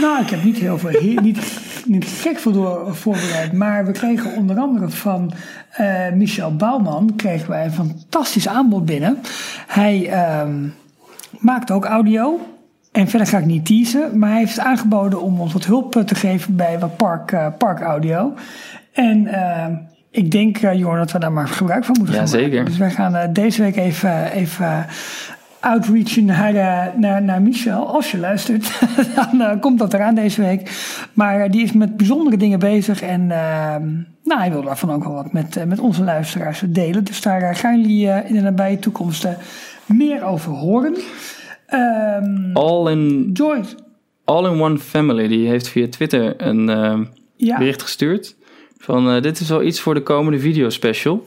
[0.00, 3.52] Nou, ik heb niet heel veel, he- niet, niet gek veel door, voorbereid.
[3.52, 5.32] Maar we kregen onder andere van
[5.70, 9.18] eh, Michel Bouwman kregen wij een fantastisch aanbod binnen.
[9.66, 10.68] Hij ehm,
[11.38, 12.40] maakt ook audio.
[12.92, 14.18] En verder ga ik niet teasen.
[14.18, 17.46] Maar hij heeft aangeboden om ons wat hulp eh, te geven bij wat park, eh,
[17.58, 18.34] parkaudio.
[18.92, 19.74] En ehm,
[20.10, 22.44] ik denk, eh Jorn, dat we daar maar gebruik van moeten Ja, gaan maken.
[22.50, 22.64] zeker.
[22.64, 24.32] Dus wij gaan eh, deze week even...
[24.32, 24.86] even
[25.60, 27.86] outreachen naar, eh, naar, naar Michel.
[27.86, 28.80] Als je luistert,
[29.38, 30.70] dan komt dat eraan deze week.
[31.12, 33.02] Maar die is met bijzondere dingen bezig.
[33.02, 33.76] En eh,
[34.24, 37.04] nou, hij wil daarvan ook wel wat met, met onze luisteraars delen.
[37.04, 39.26] Dus daar gaan jullie in de nabije toekomst
[39.86, 40.94] meer over horen.
[41.66, 43.74] Ehm All in, Joyce.
[44.24, 46.98] All in One Family, die heeft via Twitter een eh,
[47.36, 48.36] Ja, bericht gestuurd.
[48.82, 51.26] Van eh, dit is wel iets voor de komende videospecial.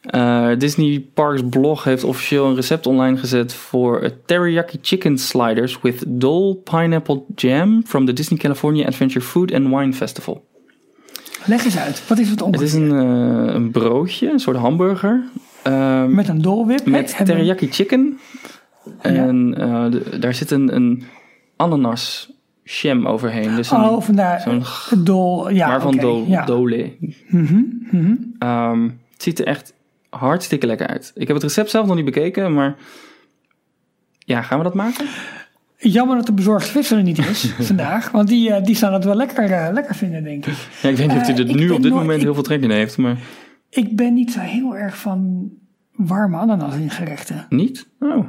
[0.00, 6.04] Eh Disney Parks blog heeft officieel een recept online gezet voor teriyaki chicken sliders with
[6.06, 10.44] Dole pineapple jam from the Disney California Adventure Food and Wine Festival.
[11.46, 12.02] leg eens uit.
[12.08, 12.66] Wat is het Het ongeveer?
[12.66, 15.24] is een, eh, een broodje, een soort hamburger.
[15.62, 16.86] ehm, Met een dolwip.
[16.86, 18.18] met teriyaki chicken.
[19.00, 19.50] En
[19.90, 21.02] de- daar zit een, een
[21.56, 22.30] ananas
[22.82, 23.54] jam overheen.
[23.56, 24.40] Dus een, Oh, vandaar.
[24.40, 24.62] zo'n
[25.04, 25.50] dol.
[25.50, 26.44] Ja, maar van oké, do, ja.
[26.44, 26.96] dole.
[27.28, 28.14] Mhm, mhm.
[28.38, 29.74] Ehm, het ziet er echt
[30.10, 31.10] hartstikke lekker uit.
[31.14, 32.76] Ik heb het recept zelf nog niet bekeken, maar
[34.18, 35.06] ja, gaan we dat maken?
[35.76, 38.10] Jammer dat de bezorgde visser er niet is vandaag.
[38.10, 40.54] Want die, eh, die zou het wel lekker, eh, lekker vinden, denk ik.
[40.82, 42.24] Ja, ik weet niet of hij Eh, er ik nu op dit nooit- moment ik-
[42.24, 43.18] heel veel trek in heeft, maar
[43.70, 45.50] Ik ben niet zo heel erg van
[45.92, 47.46] warme ananas in gerechten.
[47.48, 47.88] niet?
[48.00, 48.26] Oh.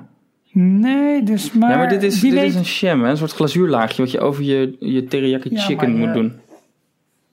[0.53, 1.69] Nee, dus maar...
[1.69, 3.09] ja, maar dit is, dit weet, is een hè?
[3.09, 6.33] een soort glazuurlaagje wat je over je, je teriyaki Ja, chicken moet eh, doen.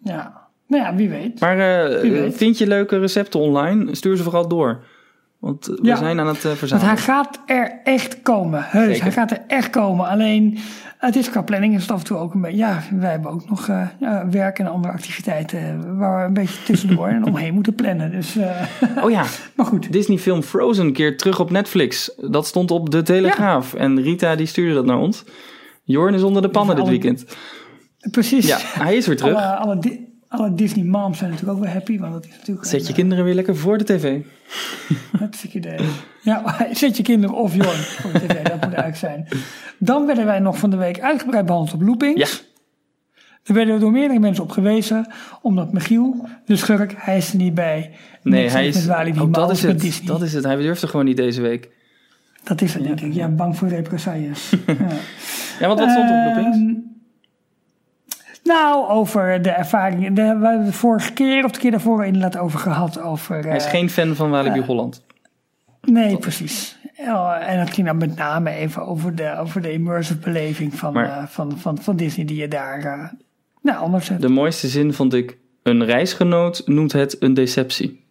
[0.02, 0.46] Ja.
[0.66, 1.40] Nou ja, wie weet.
[1.40, 2.36] Maar eh, wie weet.
[2.36, 3.94] vind je leuke recepten online?
[3.94, 4.84] Stuur ze vooral door.
[5.38, 5.96] Want we Ja.
[5.96, 6.90] zijn aan het eh, Want verzamelen.
[6.90, 8.62] hij gaat er echt komen.
[8.64, 9.02] Heus, Zeker.
[9.02, 10.06] hij gaat er echt komen.
[10.08, 10.58] Alleen,
[10.98, 12.56] het is qua planning is het af en toe ook een beetje...
[12.56, 13.86] Ja, wij hebben ook nog eh,
[14.30, 15.96] werk en andere activiteiten...
[15.98, 18.10] waar we een beetje tussendoor en omheen moeten plannen.
[18.10, 18.62] Dus, eh,
[19.04, 19.24] Oh ja,
[19.54, 19.92] maar goed.
[19.92, 22.14] Disney film Frozen keert terug op Netflix.
[22.16, 23.74] Dat stond op De Telegraaf.
[23.74, 25.24] En Rita die stuurde dat naar ons.
[25.84, 27.24] Jorn is onder de pannen dit weekend.
[28.10, 28.46] Precies.
[28.46, 29.34] Ja, hij is weer terug.
[29.34, 31.98] Alle, alle, alle Disney moms zijn natuurlijk ook wel happy.
[31.98, 34.20] Want dat is natuurlijk Zet een, je kinderen weer lekker voor de tv.
[34.88, 35.78] eh, hartstikke idee.
[36.22, 38.42] Ja, zet je kinderen of Jorn voor de tv.
[38.42, 39.28] Dat moet eigenlijk zijn.
[39.78, 42.20] Dan werden wij nog van de week uitgebreid behandeld op loopings.
[42.20, 42.46] Ja.
[43.42, 45.12] Daar werden we door meerdere mensen op gewezen.
[45.42, 47.90] Omdat Michiel, de schurk, hij is er niet bij.
[48.22, 48.86] Nee, hij is.
[48.86, 50.06] Walibi, oh, dat, is het, Disney.
[50.06, 50.44] dat is het.
[50.44, 51.68] Hij durfde gewoon niet deze week.
[52.44, 53.12] Dat is het, denk ik.
[53.12, 54.50] Ja, bang voor represailles.
[54.66, 54.74] ja.
[55.60, 56.58] Ja, want wat stond op loopings?
[58.48, 60.06] Nou, over de ervaring.
[60.06, 63.00] De, we hebben het vorige keer of de keer daarvoor inderdaad over gehad.
[63.00, 65.02] Over, Hij is eh, geen fan van Walibi Holland.
[65.82, 66.76] Nee, precies.
[66.96, 70.92] Ja, en het ging dan met name even over de, over de immersive beleving van,
[70.92, 73.08] Maar- eh, van, van, van Disney die je daar eh,
[73.62, 74.20] nou, anders hebt.
[74.22, 75.38] De mooiste zin vond ik.
[75.62, 78.04] Een reisgenoot noemt het een deceptie.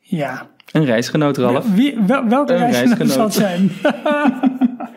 [0.00, 0.46] Ja.
[0.72, 1.72] Een reisgenoot, Ralf.
[1.74, 3.72] Wie, wel, welke Een reisgenoot zal het reisgenoot.
[3.82, 4.88] zijn?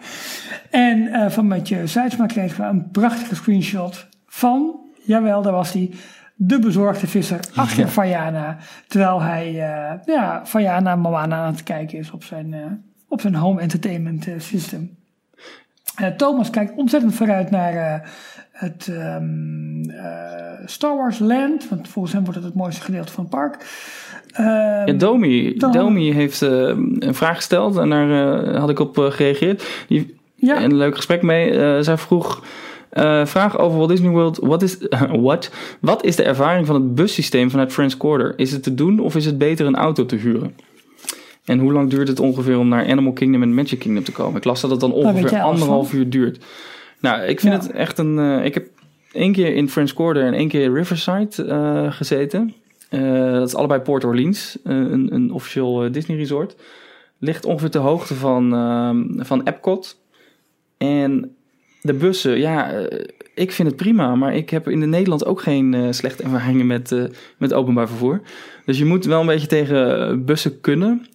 [0.87, 4.07] en eh, van Mathieu Zuidsma kregen we een prachtige screenshot
[4.37, 5.91] van, jawel, daar was hij,
[6.35, 8.57] de bezorgde visser achter Ja.
[8.87, 12.61] Terwijl hij, eh ja, Vajana Moana aan het kijken is op zijn, eh,
[13.07, 14.95] op zijn home entertainment eh, system.
[16.17, 18.09] Thomas kijkt ontzettend vooruit naar
[18.51, 21.69] het ehm, eh, Star Wars Land.
[21.69, 23.55] Want volgens hem wordt het het mooiste gedeelte van het park.
[24.31, 24.47] Ehm,
[24.87, 29.85] Ja, Domi, dan- Domi heeft een vraag gesteld en daar had ik op gereageerd.
[29.87, 31.83] Die, ja, Een leuk gesprek mee.
[31.83, 32.43] Zij vroeg.
[32.97, 34.37] Eh, vraag over Walt Disney World.
[34.41, 34.77] Wat is,
[35.27, 35.51] what?
[35.81, 38.33] Wat is de ervaring van het bussysteem vanuit French Quarter?
[38.37, 40.55] Is het te doen of is het beter een auto te huren?
[41.45, 44.35] En hoe lang duurt het ongeveer om naar Animal Kingdom en Magic Kingdom te komen?
[44.37, 46.43] Ik las dat het dan ongeveer anderhalf uur duurt.
[47.01, 47.59] Nou, ik vind Ja.
[47.59, 48.19] het echt een.
[48.19, 48.67] eh, ik heb
[49.11, 52.53] één keer in French Quarter en één keer in Riverside eh, gezeten.
[53.31, 56.55] Dat is allebei Port Orleans, een, een officieel Disney resort.
[57.19, 58.49] Ligt ongeveer ter hoogte van,
[59.19, 59.99] van Epcot.
[60.77, 61.35] En
[61.87, 64.15] de bussen, ja, eh, ik vind het prima.
[64.15, 67.03] Maar ik heb in Nederland ook geen eh, slechte ervaringen met, eh,
[67.37, 68.21] met openbaar vervoer.
[68.65, 71.05] Dus je moet wel een beetje tegen bussen kunnen.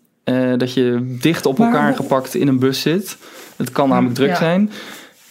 [0.56, 3.16] Dat je dicht op elkaar gepakt in een bus zit.
[3.56, 4.36] Het kan namelijk druk Ja.
[4.36, 4.70] zijn.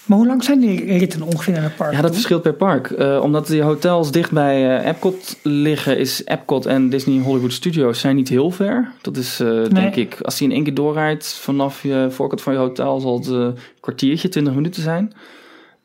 [0.06, 1.94] Maar hoe lang zijn die ritten ongeveer naar het park?
[1.94, 2.92] Ja, dat verschilt per park.
[2.92, 8.00] Eh, omdat die hotels dicht bij eh, Epcot liggen, is Epcot en Disney Hollywood Studios
[8.00, 8.92] zijn niet heel ver.
[9.02, 12.54] Dat is, eh, denk ik, als die in één keer doorrijdt vanaf je voorkant van
[12.54, 15.14] je hotel, zal het een kwartiertje, 20 minuten zijn.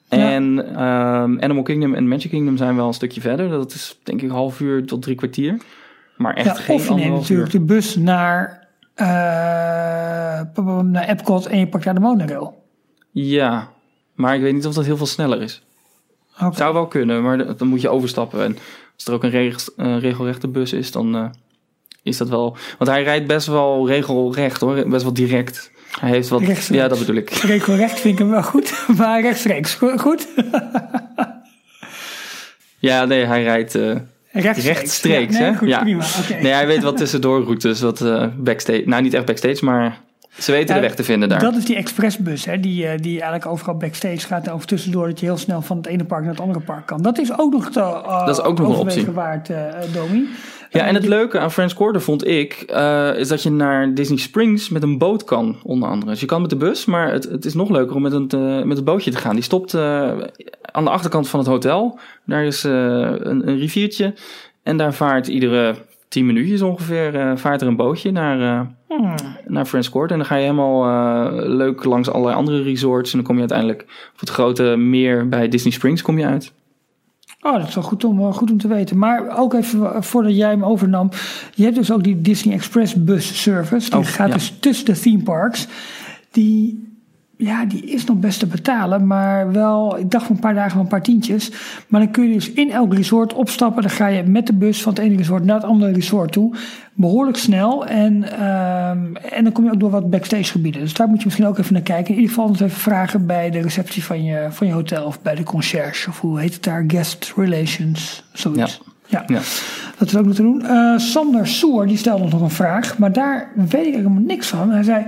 [0.08, 0.30] Ja.
[0.30, 3.48] En ehm, Animal Kingdom en Magic Kingdom zijn wel een stukje verder.
[3.48, 5.56] Dat is denk ik half uur tot drie kwartier.
[6.16, 7.60] Maar echt Ja, geen of je neemt natuurlijk uur.
[7.60, 8.68] de bus naar,
[10.82, 12.64] naar Epcot en je pakt daar de monorail.
[13.10, 13.74] Ja,
[14.16, 15.62] maar ik weet niet of dat heel veel sneller is.
[16.40, 16.56] Oké.
[16.56, 18.42] Zou wel kunnen, maar dan moet je overstappen.
[18.44, 18.58] En
[18.94, 21.24] als er ook een regelrechte bus is, dan eh,
[22.02, 22.56] is dat wel...
[22.78, 25.70] Want hij rijdt best wel regelrecht hoor, best wel direct.
[26.00, 26.40] Hij heeft wat...
[26.40, 26.82] Rechtstreeks.
[26.82, 27.30] Ja, dat bedoel ik.
[27.54, 29.74] Regelrecht vind ik hem wel goed, maar rechtstreeks.
[29.74, 30.26] Go- Goed?
[32.78, 33.94] Ja, nee, hij rijdt eh,
[34.32, 34.78] Rechtstreeks.
[34.78, 35.34] rechtstreeks.
[35.36, 35.56] Ja, nee, hè?
[35.56, 35.78] Goed, ja.
[35.80, 36.04] prima.
[36.40, 38.82] Nee, hij weet wat tussendoorroutes, wat eh, backstage...
[38.84, 40.00] Nou, niet echt backstage, maar
[40.38, 41.40] ze weten de weg te vinden daar.
[41.40, 45.06] Dat is die expressbus, hè, die, eh, die eigenlijk overal backstage gaat en over tussendoor
[45.06, 47.02] dat je heel snel van het ene park naar het andere park kan.
[47.02, 49.10] Dat is ook nog te uh, Dat is ook nog een optie.
[49.10, 50.28] waard, eh Domi.
[50.70, 54.18] Ja, en het leuke aan French Quarter vond ik, eh, is dat je naar Disney
[54.18, 56.10] Springs met een boot kan, onder andere.
[56.10, 58.28] Dus je kan met de bus, maar het, het is nog leuker om met, een,
[58.28, 59.34] eh, met het bootje te gaan.
[59.34, 60.10] Die stopt eh,
[60.62, 61.98] aan de achterkant van het hotel.
[62.24, 64.14] Daar is eh, een, een riviertje.
[64.62, 65.74] En daar vaart iedere
[66.08, 69.14] tien minuutjes ongeveer, eh, vaart er een bootje naar, eh, Hmm.
[77.40, 78.98] Oh, dat is wel goed om, goed om te weten.
[78.98, 81.10] Maar ook even voordat jij hem overnam.
[81.54, 83.90] Je hebt dus ook die Disney Express bus service.
[83.90, 84.34] Die Oh, gaat ja.
[84.34, 85.66] dus tussen de theme parks.
[86.30, 86.95] Die,
[87.36, 89.06] ja, die is nog best te betalen.
[89.06, 91.50] Maar wel, ik dacht van een paar dagen van een paar tientjes.
[91.88, 93.82] Maar dan kun je dus in elk resort opstappen.
[93.82, 96.56] Dan ga je met de bus van het ene resort naar het andere resort toe.
[96.94, 97.86] Behoorlijk snel.
[97.86, 100.80] En, ehm, en dan kom je ook door wat backstage gebieden.
[100.80, 102.14] Dus daar moet je misschien ook even naar kijken.
[102.14, 105.04] In ieder geval even vragen bij de receptie van je, van je hotel.
[105.04, 106.08] Of bij de concierge.
[106.08, 106.84] Of hoe heet het daar?
[106.86, 108.24] Guest relations.
[108.32, 108.80] Zoiets.
[108.84, 108.94] Ja.
[109.06, 109.24] Ja.
[109.98, 110.64] Dat is ook nog te doen.
[110.64, 112.98] Eh, Sander Soer die stelde ons nog een vraag.
[112.98, 114.70] Maar daar weet ik helemaal niks van.
[114.70, 115.04] Hij zei,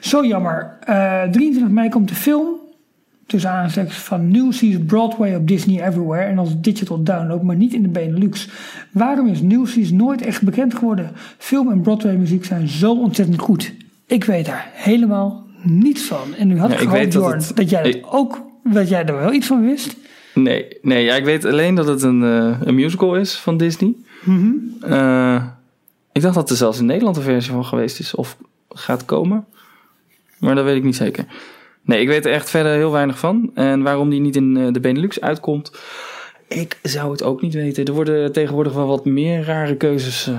[0.00, 0.76] zo jammer.
[0.80, 2.46] eh, 23 mei komt de film.
[3.26, 7.82] tussen aanstekens van Newsies Broadway op Disney Everywhere en als digital download, maar niet in
[7.82, 8.48] de Benelux.
[8.92, 11.10] Waarom is Newsies nooit echt bekend geworden?
[11.38, 13.72] Film en Broadway muziek zijn zo ontzettend goed.
[14.06, 16.34] Ik weet daar helemaal niets van.
[16.38, 19.04] En nu had Ja, ik ik dat het- dat jij dat ik- ook, dat jij
[19.04, 19.96] er wel iets van wist.
[20.34, 23.94] Nee, nee ja, ik weet alleen dat het een, eh, een musical is van Disney.
[24.24, 24.52] Mhm.
[24.80, 25.44] Eh,
[26.12, 28.36] ik dacht dat er zelfs in Nederland een versie van geweest is of
[28.68, 29.44] gaat komen.
[30.38, 31.24] Maar dat weet ik niet zeker.
[31.82, 33.50] Nee, ik weet er echt verder heel weinig van.
[33.54, 35.72] En waarom die niet in eh, de Benelux uitkomt,
[36.48, 37.84] ik zou het ook niet weten.
[37.84, 40.30] Er worden tegenwoordig wel wat meer rare keuzes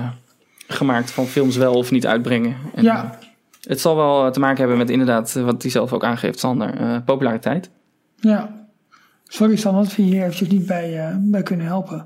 [0.68, 2.56] gemaakt van films wel of niet uitbrengen.
[2.74, 3.18] En, Ja.
[3.62, 7.70] het zal wel te maken hebben met inderdaad, wat hij zelf ook aangeeft, Sander, populariteit.
[8.20, 8.65] Ja.
[9.28, 12.04] Sorry Sander dat we hier eventjes niet bij, eh, bij kunnen helpen.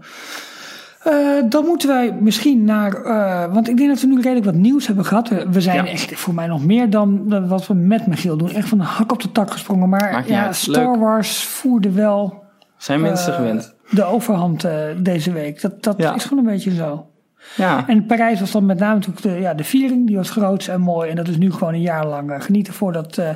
[1.02, 1.14] Eh,
[1.48, 4.86] dan moeten wij misschien naar, eh, want ik denk dat we nu redelijk wat nieuws
[4.86, 5.28] hebben gehad.
[5.28, 5.90] We, we zijn Ja.
[5.90, 8.50] echt voor mij nog meer dan, wat we met Michiel doen.
[8.50, 9.88] Echt van de hak op de tak gesprongen.
[9.88, 10.56] Maar ja, uit.
[10.56, 10.96] Star Leuk.
[11.00, 12.42] Wars voerde wel
[12.76, 13.74] Zijn mensen gewend?
[13.90, 14.66] de overhand
[14.96, 15.60] deze week.
[15.60, 16.14] Dat, dat Ja.
[16.14, 17.09] is gewoon een beetje zo.
[17.56, 17.88] Ja.
[17.88, 20.80] En Parijs was dan met name natuurlijk de, ja, de viering, die was groot en
[20.80, 21.10] mooi.
[21.10, 23.30] En dat is nu gewoon een jaar lang eh, genieten voordat eh,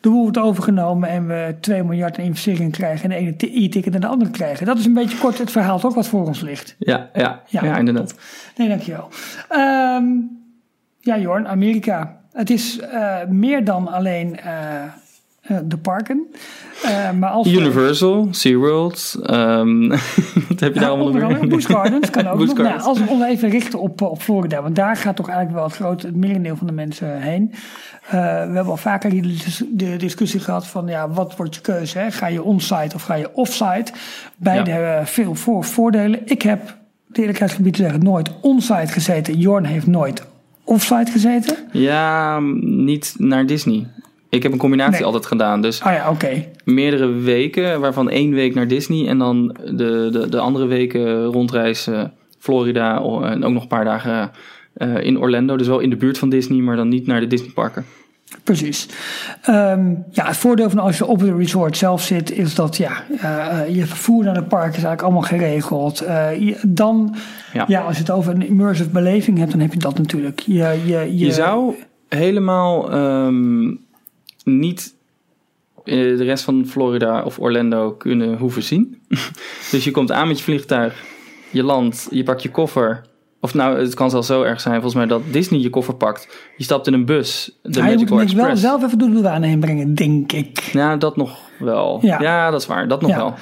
[0.00, 3.94] de boel wordt overgenomen en we 2 miljard aan investeringen krijgen en de ene e-ticket
[3.94, 4.66] en de andere krijgen.
[4.66, 6.76] Dat is een beetje kort het verhaal toch wat voor ons ligt.
[6.78, 7.64] Ja, ja, Ja.
[7.64, 8.14] ja, inderdaad.
[8.56, 9.08] Nee, dankjewel.
[9.48, 10.04] Ehm
[11.00, 12.20] ja, Jorn, Amerika.
[12.32, 14.38] Het is eh, meer dan alleen
[15.64, 16.26] de parken.
[16.84, 19.88] Eh, maar als we- Universal, SeaWorld, ehm
[20.48, 21.48] wat heb je daar allemaal onder nog meer?
[21.48, 22.56] Busch Gardens kan ook nog.
[22.58, 25.66] Nou, als we ons even richten op, op Florida, want daar gaat toch eigenlijk wel
[25.68, 27.52] het grote, het merendeel van de mensen heen.
[28.06, 28.16] Eh, we
[28.54, 31.98] hebben al vaker hier de, dis- de discussie gehad van, ja, wat wordt je keuze?
[31.98, 32.10] Hè?
[32.10, 33.92] Ga je onsite of ga je offsite?
[34.36, 34.76] Beide Ja.
[34.76, 36.20] hebben veel voor, voordelen.
[36.24, 36.76] Ik heb,
[37.06, 39.38] de eerlijkheidsgebied te zeggen, nooit onsite gezeten.
[39.38, 40.26] Jorn heeft nooit
[40.64, 41.56] offsite gezeten.
[41.72, 43.86] Ja, m, niet naar Disney.
[44.30, 45.04] Ik heb een combinatie Nee.
[45.04, 45.60] altijd gedaan.
[45.62, 46.44] Dus Ah ja, oké.
[46.64, 49.08] meerdere weken, waarvan één week naar Disney.
[49.08, 54.30] En dan de, de, de andere weken rondreizen Florida en ook nog een paar dagen
[54.74, 55.56] eh, in Orlando.
[55.56, 57.84] Dus wel in de buurt van Disney, maar dan niet naar de Disneyparken.
[58.44, 58.88] Precies.
[59.42, 62.92] Ehm, ja, het voordeel van als je op het resort zelf zit, is dat ja,
[63.20, 66.00] eh, je vervoer naar het park is eigenlijk allemaal geregeld.
[66.00, 67.14] Eh, je- dan,
[67.52, 67.64] ja.
[67.68, 67.80] Ja.
[67.80, 70.40] als je het over een immersive beleving hebt, dan heb je dat natuurlijk.
[70.40, 70.54] Je,
[70.86, 71.74] je, je, Je zou
[72.08, 73.74] helemaal ehm,
[74.48, 74.94] niet
[75.84, 79.00] eh, de rest van Florida of Orlando kunnen hoeven zien.
[79.70, 81.04] dus je komt aan met je vliegtuig,
[81.50, 83.06] je landt, je pakt je koffer.
[83.40, 86.28] Of nou, het kan zelfs zo erg zijn, volgens mij, dat Disney je koffer pakt.
[86.56, 89.10] Je stapt in een bus, de Ja, je moet Magical hem wel zelf even door
[89.10, 90.58] de heen brengen, denk ik.
[90.58, 91.98] Ja, dat nog wel.
[92.02, 92.20] Ja.
[92.20, 93.16] Ja, dat is waar, dat nog Ja.
[93.16, 93.34] wel.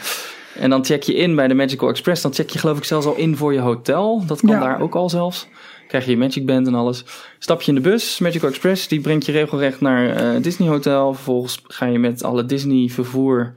[0.58, 2.22] En dan check je in bij de Magical Express.
[2.22, 4.24] Dan check je geloof ik zelfs al in voor je hotel.
[4.26, 4.60] Dat kan Ja.
[4.60, 5.48] daar ook al zelfs.
[5.96, 7.04] Krijg je je Magic Band en alles.
[7.38, 8.88] Stap je in de bus, Magical Express.
[8.88, 11.14] Die brengt je regelrecht naar eh, Disney Hotel.
[11.14, 13.54] Vervolgens ga je met alle Disney vervoer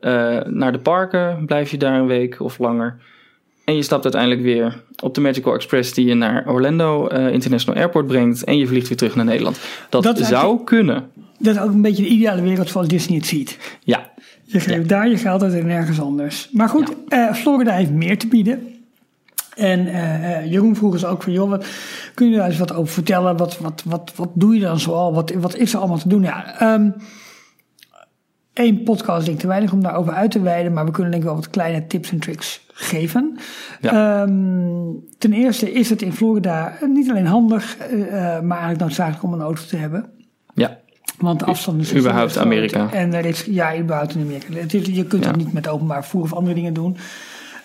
[0.00, 1.46] eh, naar de parken.
[1.46, 2.96] Blijf je daar een week of langer.
[3.64, 7.80] En je stapt uiteindelijk weer op de Magical Express die je naar Orlando eh, International
[7.80, 8.44] Airport brengt.
[8.44, 9.60] En je vliegt weer terug naar Nederland.
[9.88, 11.10] Dat, zou kunnen.
[11.38, 13.58] Dat is ook een beetje de ideale wereld zoals Disney het ziet.
[13.84, 14.10] Ja,
[14.44, 16.48] Je geeft daar je geld uit en nergens anders.
[16.52, 16.92] Maar goed,
[17.32, 18.71] Florida heeft meer te bieden.
[19.56, 21.66] En eh, eh, Jeroen vroeg eens ook van, joh, wat,
[22.14, 23.36] kun je daar eens wat over vertellen?
[23.36, 25.14] Wat, wat, wat, wat doe je dan zoal?
[25.14, 26.22] Wat, wat is er allemaal te doen?
[26.22, 26.90] Ja, ehm
[28.52, 31.22] één podcast denk ik te weinig om daarover uit te wijden, maar we kunnen denk
[31.22, 33.38] ik wel wat kleine tips en tricks geven.
[33.80, 34.20] Ja.
[34.22, 34.32] Ehm,
[35.18, 39.32] ten eerste is het in Florida niet alleen handig, eh, eh, maar eigenlijk noodzakelijk om
[39.32, 40.10] een auto te hebben.
[40.54, 40.80] ja.
[41.18, 42.38] Want de afstand is überhaupt.
[42.38, 42.92] Amerika.
[42.92, 44.52] En er is, ja, überhaupt in Amerika.
[44.54, 45.28] Het is, je kunt Ja.
[45.30, 46.96] het niet met openbaar vervoer of andere dingen doen.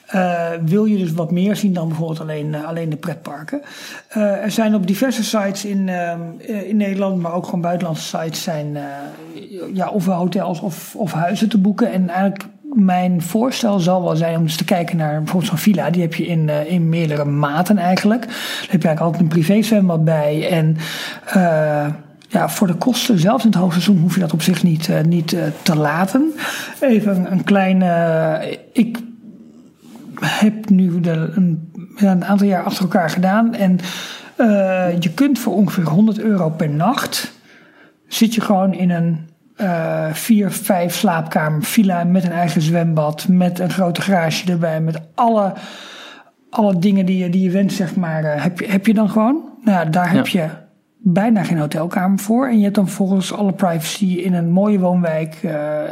[0.08, 3.62] Eh, wil je dus wat meer zien dan bijvoorbeeld alleen, eh, alleen de pretparken?
[4.08, 8.18] Eh, er zijn op diverse sites in, ehm, eh, in Nederland, maar ook gewoon buitenlandse
[8.18, 8.78] sites, zijn
[9.74, 11.92] ja, ofwel hotels of, of huizen te boeken.
[11.92, 15.90] En eigenlijk mijn voorstel zal wel zijn om eens te kijken naar bijvoorbeeld zo'n villa.
[15.90, 18.22] Die heb je in, in meerdere maten eigenlijk.
[18.22, 20.50] Daar heb je eigenlijk altijd een privé zwembad bij.
[20.50, 20.78] En
[22.30, 25.36] ja, voor de kosten, zelfs in het hoogseizoen, hoef je dat op zich niet, niet
[25.62, 26.34] te laten.
[26.80, 27.82] Even een, een klein.
[27.82, 29.00] eh, ik
[30.20, 33.54] heb nu de, een, een aantal jaar achter elkaar gedaan.
[33.54, 33.80] En
[34.36, 37.32] eh, je kunt voor ongeveer 100 euro per nacht.
[38.08, 42.04] zit je gewoon in een eh vier, vijf slaapkamer villa.
[42.04, 43.28] met een eigen zwembad.
[43.28, 44.82] met een grote garage erbij.
[44.82, 45.54] met alle,
[46.50, 48.24] alle dingen die je, die je wenst, zeg maar.
[48.24, 49.44] eh, heb, je, heb je dan gewoon.
[49.64, 50.48] Nou, daar heb je
[50.98, 52.48] bijna geen hotelkamer voor.
[52.48, 55.38] En je hebt dan volgens alle privacy in een mooie woonwijk.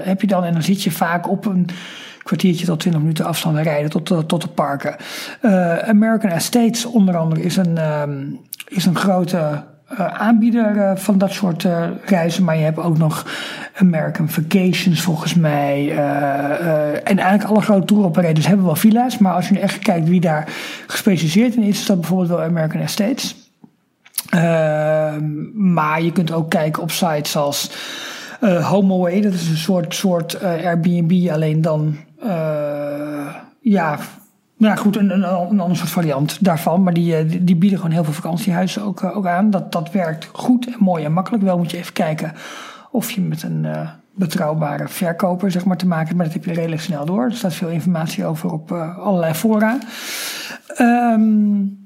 [0.04, 1.70] heb je dan, en dan zit je vaak op een
[2.26, 4.96] kwartiertje tot 20 minuten afstand rijden tot, de- tot de parken.
[5.42, 8.24] Eh, American Estates onder andere is een, ehm,
[8.68, 12.44] is een grote eh, aanbieder eh, van dat soort eh, reizen.
[12.44, 13.26] Maar je hebt ook nog
[13.76, 15.92] American Vacations volgens mij.
[17.04, 19.18] en eigenlijk alle grote tour operators hebben wel villa's.
[19.18, 20.48] Maar als je nu echt kijkt wie daar
[20.88, 23.36] gespecialiseerd in is, is dat bijvoorbeeld wel American Estates.
[24.30, 25.24] Ehm,
[25.74, 27.72] maar je kunt ook kijken op sites als
[28.62, 29.22] HomeAway.
[29.22, 31.96] Dat is een soort, soort Airbnb, alleen dan
[33.60, 33.98] ja,
[34.58, 36.84] nou goed, een, een, een ander soort variant daarvan.
[36.84, 39.50] Maar die, die, bieden gewoon heel veel vakantiehuizen ook, ook aan.
[39.50, 41.44] Dat, dat werkt goed en mooi en makkelijk.
[41.44, 42.34] Wel moet je even kijken
[42.92, 43.68] of je met een
[44.16, 46.18] betrouwbare verkoper zeg maar, te maken hebt.
[46.18, 47.24] Maar dat heb je redelijk snel door.
[47.24, 49.78] Er staat veel informatie over op allerlei fora.
[50.82, 51.85] Um,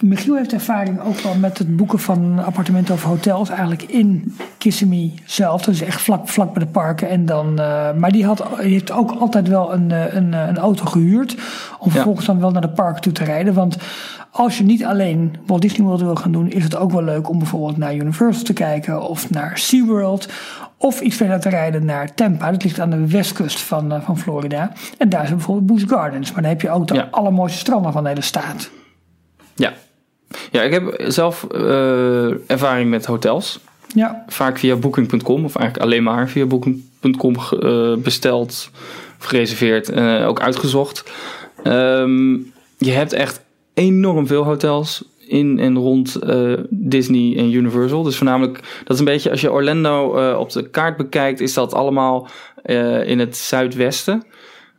[0.00, 5.14] Michiel heeft ervaring ook wel met het boeken van appartementen of hotels eigenlijk in Kissimmee
[5.24, 5.62] zelf.
[5.62, 7.08] Dus echt vlak, vlak bij de parken.
[7.08, 10.46] En dan, uh, maar die, had, die heeft ook altijd wel een, eh, een, eh,
[10.46, 11.36] een auto gehuurd
[11.78, 13.54] om vervolgens dan wel naar de park toe te rijden.
[13.54, 13.76] Want
[14.30, 17.28] als je niet alleen Walt Disney World wil gaan doen, is het ook wel leuk
[17.28, 20.28] om bijvoorbeeld naar Universal te kijken of naar SeaWorld.
[20.76, 22.50] Of iets verder te rijden naar Tampa.
[22.50, 24.72] Dat ligt aan de westkust van, van Florida.
[24.98, 26.32] En daar is bijvoorbeeld Busch Gardens.
[26.32, 28.70] Maar dan heb je ook de allermooiste stranden van de hele staat.
[29.54, 29.72] Ja.
[30.50, 33.60] Ja, ik heb zelf uh, ervaring met hotels.
[33.94, 34.24] Ja.
[34.26, 38.70] Vaak via booking.com of eigenlijk alleen maar via booking.com uh, besteld,
[39.18, 41.12] gereserveerd en uh, ook uitgezocht.
[41.64, 43.44] Um, je hebt echt
[43.74, 46.18] enorm veel hotels in en rond
[46.68, 48.02] Disney en Universal.
[48.02, 50.06] Dus voornamelijk, dat is een beetje als je Orlando
[50.38, 52.28] op de kaart bekijkt, is dat allemaal
[53.04, 54.22] in het zuidwesten.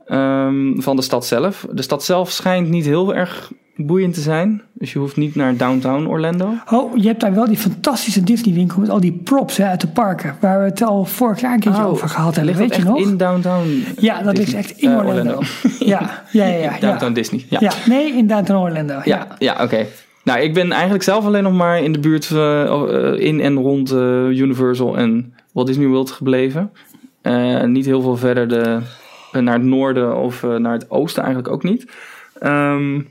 [0.07, 1.67] Um, van de stad zelf.
[1.71, 4.61] De stad zelf schijnt niet heel erg boeiend te zijn.
[4.73, 6.53] Dus je hoeft niet naar downtown Orlando.
[6.71, 9.81] Oh, je hebt daar wel die fantastische Disney winkel met al die props hè, uit
[9.81, 10.35] de parken.
[10.39, 12.55] Waar we het al vorig jaar een keertje oh, over gehad hebben.
[12.55, 12.99] Weet je nog?
[12.99, 15.41] in downtown Ja, dat ligt echt in uh, Orlando.
[15.79, 16.79] ja, ja, ja, ja.
[16.79, 17.45] Downtown Disney.
[17.49, 17.57] Ja.
[17.61, 17.71] ja.
[17.87, 19.01] nee, in downtown Orlando.
[19.03, 19.85] Ja, ja, oké.
[20.23, 23.91] Nou, ik ben eigenlijk zelf alleen nog maar in de buurt uh, in en rond
[23.91, 26.71] uh, Universal en Walt Disney World gebleven.
[27.65, 28.79] niet heel veel verder de,
[29.31, 31.85] naar het noorden of naar het oosten eigenlijk ook niet.
[32.43, 33.07] Um,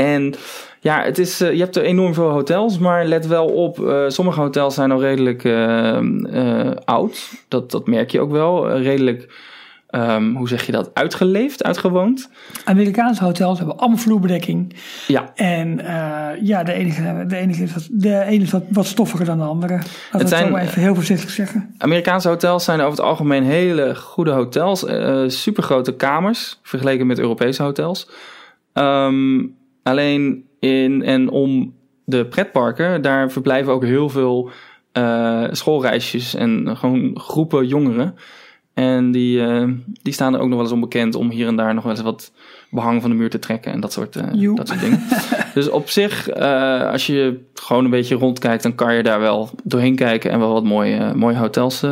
[0.00, 0.34] en
[0.80, 4.04] ja, het is, uh, je hebt er enorm veel hotels, maar let wel op, uh,
[4.08, 7.30] sommige hotels zijn al redelijk uh, oud.
[7.48, 8.76] Dat, dat merk je ook wel.
[8.76, 9.34] redelijk,
[9.90, 12.30] um, hoe zeg je dat, uitgeleefd, uitgewoond.
[12.64, 14.76] Amerikaanse hotels hebben allemaal vloerbedekking.
[15.06, 15.32] Ja.
[15.34, 15.80] En
[16.42, 19.44] ja, de enige, de enige is, wat, de ene is wat, wat stoffiger dan de
[19.44, 19.78] andere.
[20.12, 21.74] Dat het zijn, even heel voorzichtig zeggen.
[21.78, 24.84] Amerikaanse hotels zijn over het algemeen hele goede hotels.
[25.26, 28.08] super grote kamers, vergeleken met Europese hotels.
[28.74, 31.74] Um, Alleen in en om
[32.04, 34.50] de pretparken, daar verblijven ook heel veel
[34.92, 38.14] uh, schoolreisjes en gewoon groepen jongeren.
[38.74, 39.68] En die, uh,
[40.02, 42.02] die staan er ook nog wel eens onbekend om hier en daar nog wel eens
[42.02, 42.32] wat
[42.70, 45.02] behang van de muur te trekken en dat soort, uh, dat soort dingen.
[45.54, 46.30] dus op zich,
[46.92, 50.52] als je gewoon een beetje rondkijkt, dan kan je daar wel doorheen kijken en wel
[50.52, 51.82] wat mooie, mooie hotels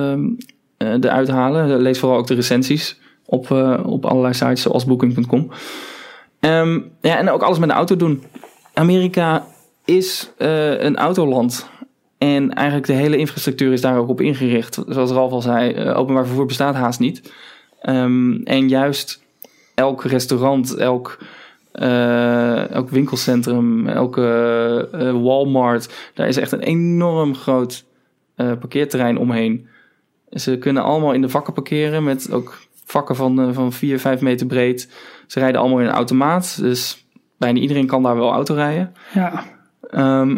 [0.78, 1.80] eruit halen.
[1.80, 3.50] Lees vooral ook de recensies op,
[3.84, 5.50] op allerlei sites zoals booking.com.
[6.40, 8.22] Um, ja, en ook alles met de auto doen.
[8.74, 9.46] Amerika
[9.84, 11.70] is uh, een autoland.
[12.18, 14.78] En eigenlijk de hele infrastructuur is daar ook op ingericht.
[14.88, 17.32] Zoals Ralf al zei, uh, openbaar vervoer bestaat haast niet.
[17.88, 19.22] Um, en juist
[19.74, 21.18] elk restaurant, elk,
[21.74, 24.88] uh, elk winkelcentrum, elke
[25.22, 27.84] Walmart, daar is echt een enorm groot
[28.36, 29.68] parkeerterrein omheen.
[30.30, 32.58] Ze kunnen allemaal in de vakken parkeren met ook
[32.90, 34.88] vakken van, van 4, 5 meter breed.
[35.26, 36.58] Ze rijden allemaal in een automaat.
[36.60, 37.06] Dus
[37.38, 38.94] bijna iedereen kan daar wel auto rijden.
[39.14, 39.44] Ja.
[40.20, 40.36] Um,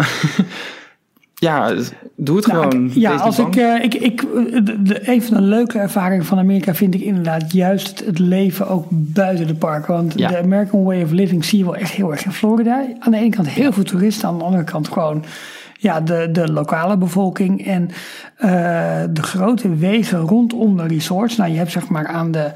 [1.34, 1.74] ja,
[2.16, 2.90] doe het nou, gewoon.
[2.94, 4.20] ja, als ik, uh, ik, ik
[4.86, 8.86] de, een van de leuke ervaringen van Amerika vind ik inderdaad juist het leven ook
[8.90, 9.94] buiten de parken.
[9.94, 12.86] Want de American Way of Living zie je wel echt heel erg in Florida.
[12.98, 15.24] Aan de ene kant heel veel toeristen, aan de andere kant gewoon
[15.80, 18.50] ja, de, de lokale bevolking en uh,
[19.10, 21.36] de grote wegen rondom de resorts.
[21.36, 22.50] Nou, je hebt zeg maar aan de,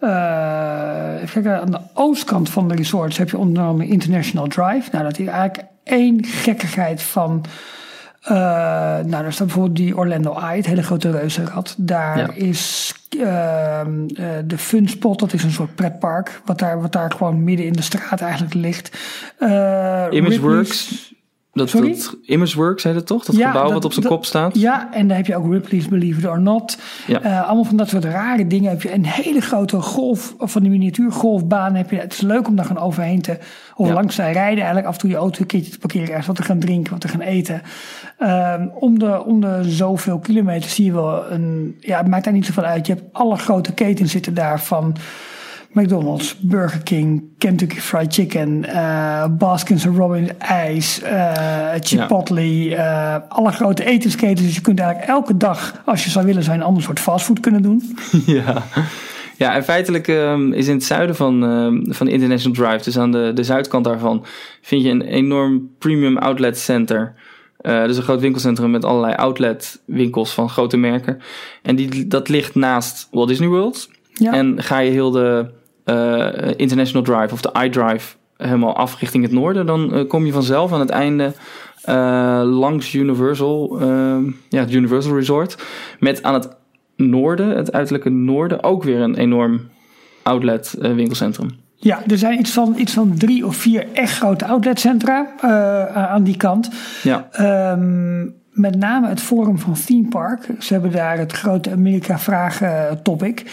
[0.00, 4.88] uh, even kijken, aan de oostkant van de resorts heb je onder andere International Drive.
[4.92, 7.44] Nou, dat is eigenlijk één gekkigheid van.
[8.24, 11.74] Uh, nou, daar staat bijvoorbeeld die Orlando Eye, het hele grote reuzenrad.
[11.78, 13.80] Daar is uh,
[14.44, 17.72] de Fun Spot, dat is een soort pretpark, wat daar, wat daar gewoon midden in
[17.72, 18.98] de straat eigenlijk ligt.
[19.38, 21.12] Uh, Imageworks.
[21.52, 21.88] Dat, Sorry?
[21.88, 23.24] dat Imageworks heet het toch?
[23.24, 24.58] Dat gebouw wat op zijn kop staat?
[24.58, 26.78] Ja, en dan heb je ook Ripley's Believe It or Not.
[27.06, 27.24] Ja.
[27.24, 28.70] Uh, allemaal van dat soort rare dingen.
[28.70, 31.74] Heb je een hele grote golf, van die miniatuurgolfbaan.
[31.74, 33.38] Heb je, het is leuk om daar gewoon overheen te,
[33.76, 33.92] of ja.
[33.92, 34.58] langs te rijden.
[34.58, 36.08] Eigenlijk af en toe je auto een keertje te parkeren.
[36.08, 37.62] Ergens wat te gaan drinken, wat te gaan eten.
[38.20, 42.32] Um, om, de, om de zoveel kilometer zie je wel een, ja, het maakt daar
[42.32, 42.86] niet zoveel uit.
[42.86, 44.96] Je hebt alle grote ketens zitten daar van
[45.72, 53.84] McDonald's, Burger King, Kentucky Fried Chicken, eh Baskins Robbins ijs, eh Chipotle, eh, alle grote
[53.84, 54.46] etensketens.
[54.46, 57.40] Dus je kunt eigenlijk elke dag, als je zou willen, je een ander soort fastfood
[57.40, 57.98] kunnen doen.
[58.26, 58.62] ja.
[59.36, 63.12] Ja, en feitelijk ehm, is in het zuiden van, ehm, van International Drive, dus aan
[63.12, 64.24] de, de zuidkant daarvan,
[64.62, 67.14] vind je een enorm premium outlet center.
[67.62, 71.18] Dus een groot winkelcentrum met allerlei outlet winkels van grote merken.
[71.62, 73.88] En die, dat ligt naast Walt Disney World.
[74.12, 74.32] Ja.
[74.32, 75.46] En ga je heel de
[76.56, 80.72] International Drive of de iDrive helemaal af richting het noorden, dan eh, kom je vanzelf
[80.72, 81.32] aan het einde
[81.82, 85.56] eh, langs Universal, ehm, ja, het Universal Resort.
[85.98, 86.48] Met aan het
[86.96, 89.60] noorden, het uiterlijke noorden, ook weer een enorm
[90.22, 91.50] outlet eh, winkelcentrum.
[91.74, 96.22] Ja, er zijn iets van, iets van drie of vier echt grote outletcentra eh, aan
[96.22, 96.70] die kant.
[97.02, 100.48] Ja, Ehm, met name het forum van Theme Park.
[100.58, 103.44] Ze hebben daar het grote Amerika Vragen topic.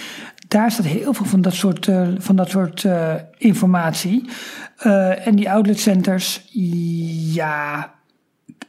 [0.47, 4.29] Daar staat heel veel van dat soort, eh, van dat soort eh, informatie.
[4.77, 6.41] Eh, en die outletcenters,
[7.33, 7.91] ja,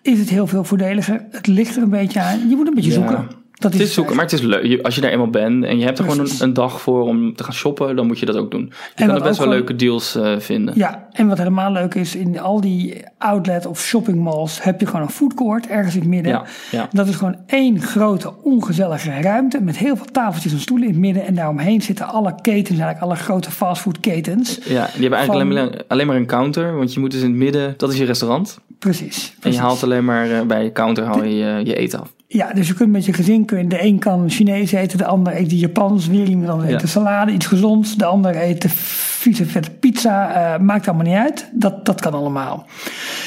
[0.02, 1.26] is het heel veel voordeliger.
[1.30, 2.48] Het ligt er een beetje aan.
[2.48, 2.96] Je moet een beetje Ja.
[2.96, 3.28] zoeken.
[3.58, 4.82] Dat het is zoeken, maar het is leuk.
[4.82, 7.34] Als je daar eenmaal bent en je hebt er gewoon een, een dag voor om
[7.34, 8.60] te gaan shoppen, dan moet je dat ook doen.
[8.96, 10.74] Je kan er best wel gewoon- leuke deals eh, vinden.
[10.76, 14.86] Ja, en wat helemaal leuk is, in al die outlet of shopping malls heb je
[14.86, 16.32] gewoon een food court ergens in het midden.
[16.32, 16.88] Ja, ja.
[16.92, 21.02] Dat is gewoon één grote ongezellige ruimte met heel veel tafeltjes en stoelen in het
[21.02, 21.26] midden.
[21.26, 24.54] En daaromheen zitten alle ketens, eigenlijk alle grote fastfoodketens.
[24.54, 27.20] Ja, die hebben eigenlijk Van- alleen, maar, alleen maar een counter, want je moet dus
[27.20, 28.58] in het midden, dat is je restaurant.
[28.78, 29.34] Precies.
[29.40, 32.12] En je haalt alleen maar eh, bij je counter haal je, je je eten af.
[32.30, 35.04] Ja, dus je kunt met je gezin, kun je, de een kan Chinees eten, de
[35.04, 36.74] ander eet Japans, weer iemand anders Ja.
[36.74, 37.96] eet de salade, iets gezonds.
[37.96, 41.48] De ander eet de vieze vette pizza, eh, maakt allemaal niet uit.
[41.52, 42.66] Dat, dat kan allemaal.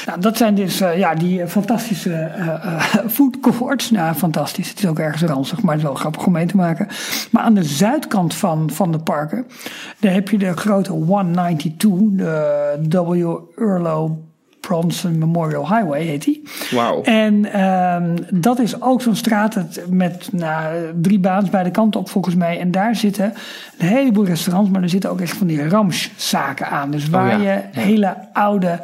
[0.06, 2.84] Nou, dat zijn dus eh, ja, die eh, fantastische eh,
[3.16, 3.90] food courts.
[3.90, 4.68] Nou, fantastisch.
[4.68, 6.88] Het is ook ergens ranzig, maar het is wel grappig om mee te maken.
[7.30, 9.46] Maar aan de zuidkant van, van de parken,
[10.00, 11.90] daar heb je de grote 192,
[12.88, 13.36] de W.
[13.62, 14.18] Earlo
[14.68, 16.42] Bronson Memorial Highway heet die.
[16.70, 17.02] Wauw.
[17.02, 19.58] En ehm, dat is ook zo'n straat
[19.88, 22.58] met nou, drie baans beide kanten op volgens mij.
[22.58, 23.32] En daar zitten
[23.78, 26.90] een heleboel restaurants, maar er zitten ook echt van die ramszaken aan.
[26.90, 28.80] Dus waar Oh ja, je hele oude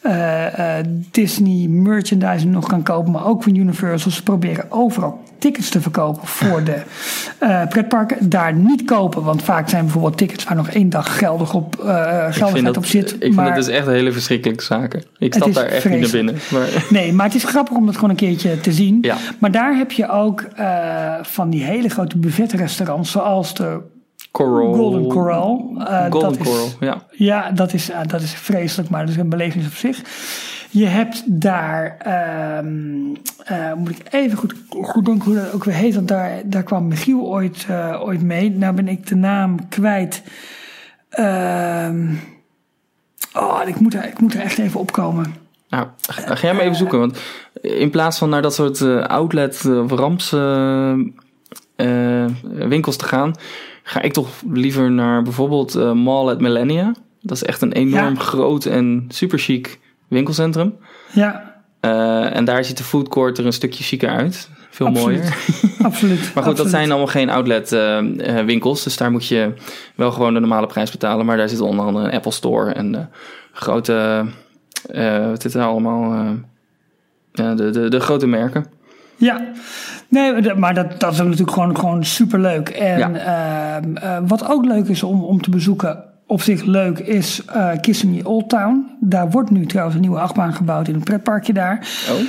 [0.00, 4.10] eh, eh, Disney merchandising nog kan kopen, maar ook van Universal.
[4.10, 6.82] Ze proberen overal tickets te verkopen voor de
[7.38, 8.28] eh, pretparken.
[8.28, 12.22] Daar niet kopen, want vaak zijn bijvoorbeeld tickets waar nog één dag geldig op, eh
[12.22, 13.12] vind, geldigheid dat, op zit.
[13.12, 15.02] ik vind maar- dat dus echt hele verschrikkelijke zaken.
[15.18, 16.36] Ik stap is daar echt niet naar binnen.
[16.50, 18.98] Maar, Nee, maar het is grappig om dat gewoon een keertje te zien.
[19.00, 19.16] Ja.
[19.38, 23.80] Maar daar heb je ook eh, van die hele grote buffetrestaurants, zoals de
[24.30, 24.74] Coral.
[24.74, 25.72] Golden Corral.
[25.78, 27.02] Eh, Golden dat is- Coral, ja.
[27.10, 29.98] Ja, dat is, dat is vreselijk, maar dat is een belevenis op zich.
[30.72, 33.14] Je hebt daar, ehm,
[33.44, 36.62] eh, moet ik even goed, goed denken hoe dat ook weer heet, want daar, daar
[36.62, 38.50] kwam Michiel ooit, eh, ooit mee.
[38.50, 40.22] Nou ben ik de naam kwijt.
[41.08, 42.14] Ehm,
[43.34, 45.34] oh, ik moet, er, ik moet er echt even opkomen.
[45.68, 46.98] Nou, ga ga jij maar even zoeken.
[46.98, 47.18] Want
[47.60, 50.30] in plaats van naar dat soort eh, outlet of ramps
[52.68, 53.34] winkels te gaan,
[53.82, 56.92] ga ik toch liever naar bijvoorbeeld Mall at Millennia.
[57.20, 58.20] Dat is echt een enorm Ja.
[58.20, 59.78] groot en super chic
[60.10, 60.74] winkelcentrum.
[61.12, 61.48] Ja,
[61.80, 64.48] Eh, en daar ziet de food court er een stukje chiquer uit.
[64.70, 65.18] Veel Absoluut.
[65.18, 65.36] mooier.
[65.88, 66.30] absoluut.
[66.34, 68.82] Maar goed, dat zijn allemaal geen outlet eh, eh, winkels.
[68.84, 69.52] Dus daar moet je
[69.94, 71.26] wel gewoon de normale prijs betalen.
[71.26, 73.10] Maar daar zit onder andere een Apple Store en
[73.52, 74.24] grote...
[75.30, 76.34] wat zit er allemaal?
[77.32, 78.64] ja, de, de, de grote merken.
[79.16, 79.46] Ja,
[80.08, 82.68] nee, maar dat- dat, is natuurlijk gewoon, gewoon superleuk.
[82.68, 83.10] En Ja.
[83.80, 87.70] ehm, eh, wat ook leuk is om, om te bezoeken, op zich leuk, is eh
[87.80, 88.96] Kissimmee Old Town.
[89.00, 91.88] Daar wordt nu trouwens een nieuwe achtbaan gebouwd in een pretparkje daar.
[92.10, 92.20] Oh,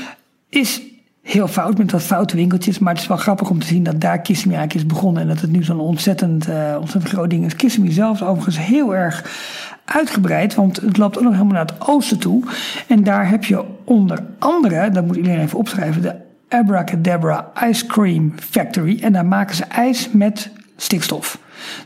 [0.50, 0.82] Is
[1.22, 4.02] heel fout met wat foute winkeltjes, maar het is wel grappig om te zien dat
[4.02, 5.22] daar Kissimmee eigenlijk is begonnen.
[5.22, 7.56] En dat het nu zo'n ontzettend, eh, ontzettend groot ding is.
[7.56, 9.40] Kissimmee zelf is overigens heel erg
[9.86, 12.44] uitgebreid, want het loopt ook nog helemaal naar het oosten toe.
[12.88, 16.16] En daar heb je onder andere, dat moet iedereen even opschrijven, de
[16.50, 19.00] Abracadabra Ice Cream Factory.
[19.02, 21.40] En daar maken ze ijs met stikstof.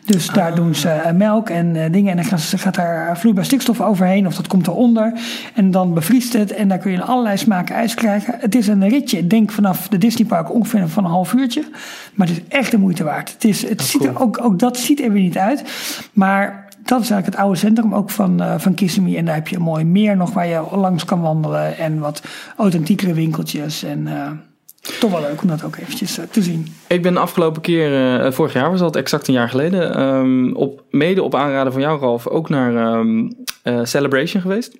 [0.05, 3.81] Dus daar doen ze eh, melk en eh, dingen en dan gaat daar vloeibaar stikstof
[3.81, 5.13] overheen of dat komt eronder.
[5.53, 8.35] En dan bevriest het en daar kun je allerlei smaken ijs krijgen.
[8.39, 11.63] Het is een ritje, ik denk vanaf de Disneypark ongeveer van een half uurtje.
[12.13, 13.33] Maar het is echt de moeite waard.
[13.33, 15.63] Het is, het ziet er ook, ook dat ziet er weer niet uit.
[16.13, 19.17] Maar dat is eigenlijk het oude centrum ook van, eh van Kissimmee.
[19.17, 21.77] En daar heb je een mooi meer nog waar je langs kan wandelen.
[21.77, 22.21] En wat
[22.57, 23.83] authentiekere winkeltjes.
[23.83, 24.07] En
[24.99, 26.67] toch wel leuk om dat ook eventjes eh, te zien.
[26.87, 30.51] ik ben de afgelopen keer, eh, vorig jaar was dat exact een jaar geleden, ehm,
[30.51, 33.29] op, mede op aanraden van jou Ralf, ook naar ehm,
[33.63, 34.77] eh, Celebration geweest.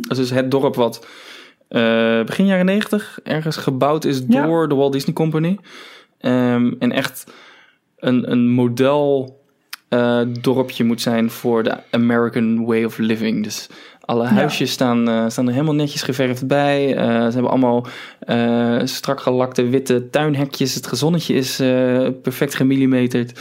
[0.00, 1.06] Dat is dus het dorp wat
[2.26, 4.46] begin jaren negentig ergens gebouwd is Ja.
[4.46, 5.58] door de Walt Disney Company.
[6.18, 7.32] Ehm, en echt
[7.98, 9.38] een, een model
[10.40, 13.44] dorpje moet zijn voor de American way of living.
[13.44, 13.68] Dus
[14.10, 16.96] alle huisjes staan, eh, staan er helemaal netjes geverfd bij.
[16.96, 17.86] Eh, ze hebben allemaal
[18.18, 20.74] eh, strak gelakte witte tuinhekjes.
[20.74, 21.56] Het gezonnetje is
[22.22, 23.40] perfect gemillimeterd.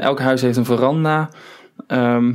[0.00, 1.30] Elk huis heeft een veranda.
[1.86, 2.32] Ehm,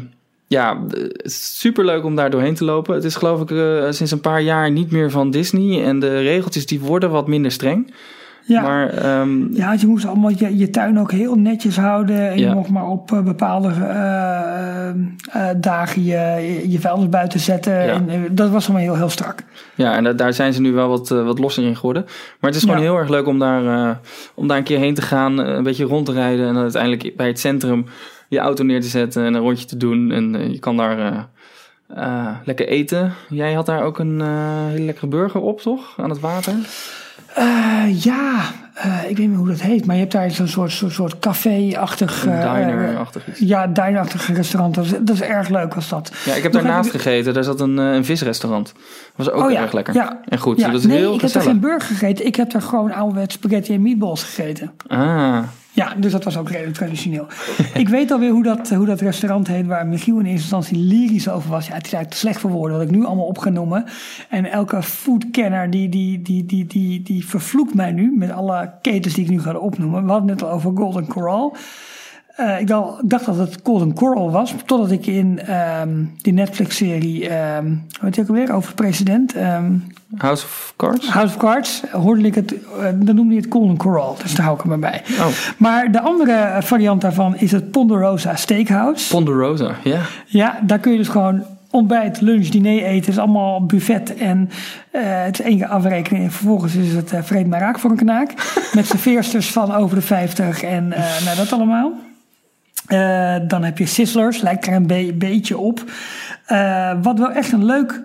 [0.48, 0.84] ja,
[1.24, 2.96] super leuk om daar doorheen te lopen.
[2.96, 3.50] Het is geloof ik
[3.94, 5.84] sinds een paar jaar niet meer van Disney.
[5.84, 7.94] En de regeltjes die worden wat minder streng.
[8.46, 8.62] Ja.
[8.62, 12.30] Maar ehm, Ja, je moest allemaal je, je tuin ook heel netjes houden.
[12.30, 12.50] En Ja.
[12.50, 14.96] je mocht maar op eh, bepaalde eh, eh,
[15.58, 17.74] dagen je, je vuilnis buiten zetten.
[17.86, 18.02] Ja.
[18.08, 19.44] En, dat was allemaal heel, heel strak.
[19.76, 22.04] Ja, en da- daar zijn ze nu wel wat, wat losser in geworden.
[22.40, 22.84] Maar het is gewoon Ja.
[22.84, 24.00] heel erg leuk om daar,
[24.36, 27.14] om daar een keer heen te gaan, een beetje rond te rijden en dan uiteindelijk
[27.18, 27.86] bij het centrum
[28.28, 30.12] je auto neer te zetten en een rondje te doen.
[30.12, 31.28] En je kan daar
[32.46, 33.14] lekker eten.
[33.30, 34.22] Jij had daar ook een
[34.70, 35.94] hele lekkere burger op, toch?
[35.98, 36.54] Aan het water?
[37.36, 38.42] Eh, ja,
[38.74, 39.86] eh, ik weet niet hoe dat heet.
[39.86, 42.26] Maar je hebt daar zo'n soort, soort, soort café-achtig...
[42.26, 43.40] Eh, diner-achtig iets.
[43.40, 44.76] Ja, diner-achtig restaurant.
[44.76, 46.12] Dat is, dat is erg leuk was dat.
[46.26, 47.34] Ja, ik heb Nog daarnaast even- gegeten.
[47.34, 48.74] Daar zat een, een visrestaurant.
[48.74, 49.94] Dat was ook Oh ja, erg lekker.
[49.94, 50.20] ja.
[50.30, 52.26] En goed, Ja, dat is nee, heel ik heb er geen burger gegeten.
[52.26, 54.72] Ik heb daar gewoon ouderwets spaghetti en meatballs gegeten.
[54.88, 55.38] Ah,
[55.76, 57.28] Ja, dus dat was ook redelijk traditioneel.
[57.74, 61.30] ik weet alweer hoe dat, hoe dat restaurant heet waar Michiel in eerste instantie lyrisch
[61.30, 61.68] over was.
[61.68, 63.86] Ja, het is eigenlijk te slecht voor woorden wat ik nu allemaal op ga noemen.
[64.30, 69.14] En elke foodkenner die, die, die, die, die, die vervloekt mij nu met alle ketens
[69.14, 70.06] die ik nu ga opnoemen.
[70.06, 71.56] We hadden het net al over Golden Corral.
[72.36, 77.66] Eh, ik dacht, dat het Golden Coral was, totdat ik in ehm, die Netflix-serie, ehm
[77.66, 79.74] hoe heet die ook alweer, over de president, ehm,
[80.18, 81.10] House of Cards?
[81.10, 84.46] House of Cards, hoorde ik het, eh, dan noemde hij het Golden Coral, dus daar
[84.46, 85.02] hou ik er maar bij.
[85.20, 89.10] Oh, Maar de andere variant daarvan is het Ponderosa Steakhouse.
[89.10, 90.00] Ponderosa, ja.
[90.26, 91.44] ja, daar kun je dus gewoon
[91.74, 92.96] ontbijt, lunch, diner eten.
[92.96, 94.50] Het is allemaal buffet en
[94.92, 96.24] eh, het is één keer afrekenen.
[96.24, 98.34] En vervolgens is het uh, vreed maar raak voor een knaak.
[98.76, 101.92] Met serveersters van over de 50 en eh, nou, dat allemaal.
[102.88, 105.84] Uh, dan heb je Sizzlers, lijkt er een be beetje op.
[107.02, 108.02] Wat wel echt een leuk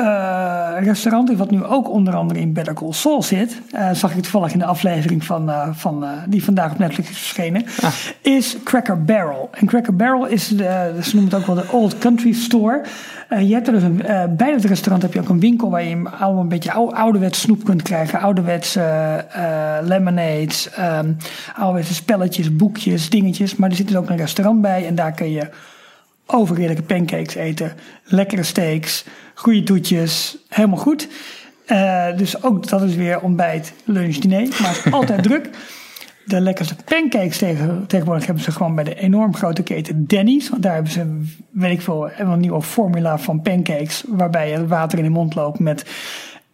[0.00, 4.22] uh, restaurant wat nu ook onder andere in Better Call Saul zit, uh, zag ik
[4.22, 7.92] toevallig in de aflevering van, uh, van die vandaag op Netflix is verschenen, ah.
[8.20, 9.50] is Cracker Barrel.
[9.52, 12.82] En Cracker Barrel is, de, ze noemen het ook wel de Old Country Store.
[13.28, 14.02] Je hebt er dus een,
[14.36, 17.40] bij het restaurant heb je ook een winkel waar je allemaal een beetje oude, ouderwets
[17.40, 18.20] snoep kunt krijgen.
[18.20, 18.80] Ouderwetse
[19.82, 21.16] lemonades, um,
[21.56, 23.56] ouderwetse spelletjes, boekjes, dingetjes.
[23.56, 25.48] Maar er zit dus ook een restaurant bij en daar kun je
[26.26, 27.72] overheerlijke pancakes eten,
[28.04, 29.04] lekkere steaks,
[29.34, 31.08] goede toetjes, helemaal goed.
[31.66, 35.50] Uh, dus ook dat is weer ontbijt, lunch, diner, maar het is altijd druk.
[36.24, 40.48] De lekkerste pancakes tegen, tegenwoordig hebben ze gewoon bij de enorm grote keten Denny's.
[40.48, 44.04] Want daar hebben ze, weet ik veel, een nieuwe formula van pancakes.
[44.08, 45.84] Waarbij je water in de mond loopt met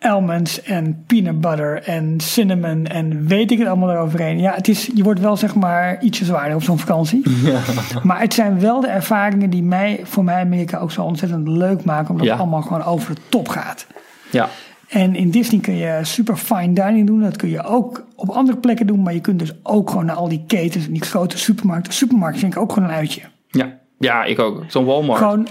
[0.01, 4.39] almonds en peanut butter en cinnamon en weet ik het allemaal eroverheen.
[4.39, 7.23] Ja, het is, je wordt wel zeg maar ietsje zwaarder op zo'n vakantie.
[7.45, 7.61] Ja.
[8.03, 11.85] Maar het zijn wel de ervaringen die mij, voor mij Amerika ook zo ontzettend leuk
[11.85, 12.11] maken.
[12.11, 12.33] Omdat Ja.
[12.33, 13.87] het allemaal gewoon over de top gaat.
[14.31, 14.49] Ja,
[14.89, 17.21] En in Disney kun je super fine dining doen.
[17.21, 19.03] Dat kun je ook op andere plekken doen.
[19.03, 21.93] Maar je kunt dus ook gewoon naar al die ketens en die grote supermarkten.
[21.93, 23.21] Supermarkt vind ik ook gewoon een uitje.
[23.51, 23.79] ja.
[23.99, 24.65] ja ik ook.
[24.69, 25.19] Zo'n Walmart.
[25.19, 25.47] Gewoon,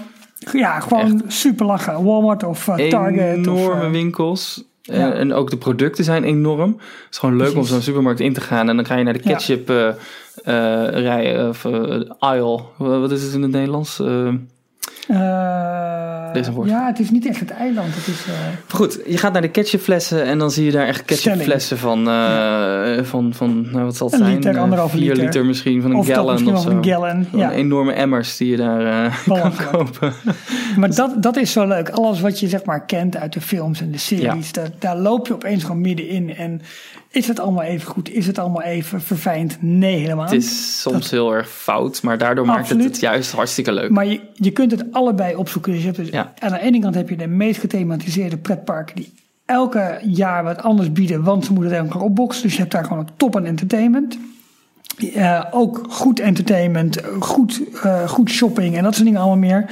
[0.52, 2.04] ja, gewoon super lachen.
[2.04, 3.36] Walmart of uh, Target.
[3.36, 4.64] Enorme of, uh, winkels.
[4.82, 5.12] Ja.
[5.12, 6.70] En ook de producten zijn enorm.
[6.70, 8.68] Het is gewoon leuk om zo'n supermarkt in te gaan.
[8.68, 9.30] En dan ga je naar de Ja.
[9.30, 9.94] ketchup uh,
[10.88, 11.66] rij, of
[12.18, 12.60] aisle.
[12.76, 14.02] Wat is het in het Nederlands?
[15.08, 16.68] Uh, woord.
[16.68, 17.94] ja, het is niet echt het eiland.
[17.94, 18.34] Het is, uh,
[18.68, 22.04] Goed, je gaat naar de ketchupflessen en dan zie je daar echt ketchupflessen van, uh,
[22.04, 23.04] ja.
[23.04, 24.36] van, van nou, wat zal het een zijn?
[24.38, 25.24] liter, anderhalve Vier liter.
[25.24, 26.70] liter misschien, van een of gallon of wel zo.
[26.70, 27.24] een gallon.
[27.30, 27.52] Gewoon Ja.
[27.52, 30.12] enorme emmers die je daar kan kopen.
[30.76, 31.88] Maar dat, dat is zo leuk.
[31.88, 35.26] Alles wat je zeg maar kent uit de films en de series, daar, daar loop
[35.26, 36.36] je opeens gewoon middenin.
[36.36, 36.60] En
[37.10, 38.10] is het allemaal even goed?
[38.10, 39.56] Is het allemaal even verfijnd?
[39.60, 43.72] Nee, helemaal Het is soms heel erg fout, maar daardoor maakt het het juist hartstikke
[43.72, 43.90] leuk.
[43.90, 45.72] Maar je, je kunt het allebei opzoeken.
[45.72, 46.32] Dus je hebt dus Ja.
[46.38, 49.12] aan de ene kant heb je de meest gethematiseerde pretparken die
[49.46, 52.42] elke jaar wat anders bieden, want ze moeten het elke keer opboksen.
[52.42, 54.18] Dus je hebt daar gewoon een top aan entertainment.
[55.14, 59.64] Eh, ook goed entertainment, goed, eh, goed shopping en dat soort dingen allemaal meer.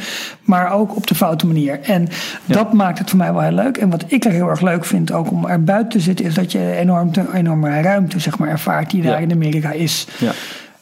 [0.42, 1.80] Maar ook op de foute manier.
[1.80, 2.08] En
[2.44, 3.76] dat maakt het voor mij wel heel leuk.
[3.76, 6.34] En wat ik er heel erg leuk vind, ook om er buiten te zitten, is
[6.34, 9.18] dat je enorm, enorme ruimte zeg maar, ervaart die daar Ja.
[9.26, 10.06] in Amerika is.
[10.18, 10.30] Ja.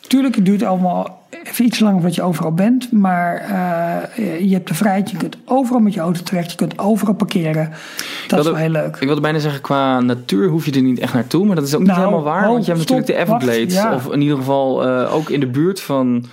[0.00, 2.92] Tuurlijk, het duurt allemaal even iets langer voordat je overal bent.
[2.92, 5.10] Maar uh, je hebt de vrijheid.
[5.10, 6.50] Je kunt overal met je auto terecht.
[6.50, 7.70] Je kunt overal parkeren.
[7.70, 8.96] Dat wilde, is wel heel leuk.
[8.96, 11.46] Ik wilde bijna zeggen, qua natuur hoef je er niet echt naartoe.
[11.46, 12.44] Maar dat is ook niet Nou, helemaal waar.
[12.44, 13.74] oh, want je hebt stop, natuurlijk de Everglades.
[13.74, 13.94] ja.
[13.94, 16.24] Of in ieder geval uh, ook in de buurt van,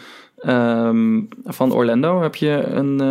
[0.46, 3.02] um, van Orlando heb je een,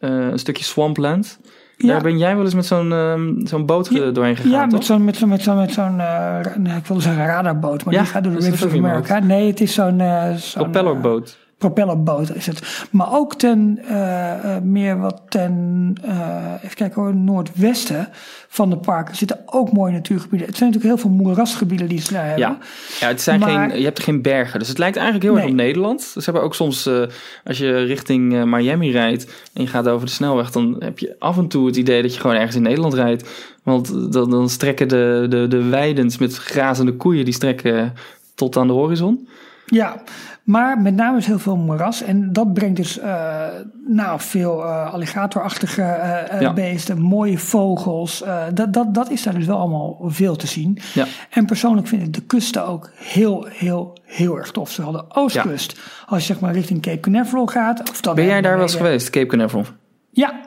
[0.00, 1.38] uh, een stukje swampland.
[1.82, 1.92] Ja.
[1.92, 4.72] Daar ben jij wel eens met zo'n um, zo'n boot ja, doorheen gegaan, Ja, toch?
[4.72, 7.94] met zo'n, met zo'n, met zo'n, met zo'n uh, nee, ik wilde zeggen radarboot, maar
[7.94, 8.74] Ja, die gaat door de Rivers of?
[8.74, 9.18] America.
[9.18, 9.98] Nee, het is zo'n...
[10.00, 11.38] Uh, zo'n Propellerboot.
[11.60, 12.86] Propellerboot is het.
[12.90, 18.08] Maar ook ten, uh, meer wat ten, uh, even kijken hoor, noordwesten
[18.48, 20.46] van de parken zitten ook mooie natuurgebieden.
[20.48, 22.48] Het zijn natuurlijk heel veel moerasgebieden die ze daar hebben.
[22.48, 22.58] Ja,
[23.00, 24.58] ja het zijn Maar- geen, je hebt geen bergen.
[24.58, 25.98] Dus het lijkt eigenlijk heel erg op Nederland.
[25.98, 27.02] Dus ze hebben ook soms, eh,
[27.44, 31.16] als je richting eh, Miami rijdt en je gaat over de snelweg, dan heb je
[31.18, 33.28] af en toe het idee dat je gewoon ergens in Nederland rijdt.
[33.62, 37.94] Want dan, dan strekken de, de, de weidens met grazende koeien, die strekken
[38.34, 39.28] tot aan de horizon.
[39.66, 40.02] Ja,
[40.50, 42.02] maar met name is heel veel moeras.
[42.02, 43.46] En dat brengt dus eh,
[43.86, 46.52] nou, veel eh, alligatorachtige eh, Ja.
[46.52, 48.24] beesten, mooie vogels.
[48.54, 50.78] dat, dat, dat is daar dus wel allemaal veel te zien.
[50.94, 51.06] Ja.
[51.30, 54.70] En persoonlijk vind ik de kusten ook heel, heel, heel erg tof.
[54.70, 57.90] Zowel de oostkust, als je zeg maar richting Cape Canaveral gaat.
[57.90, 59.64] Of dan Ben jij daar wel eens geweest, Cape Canaveral?
[60.10, 60.40] Ja,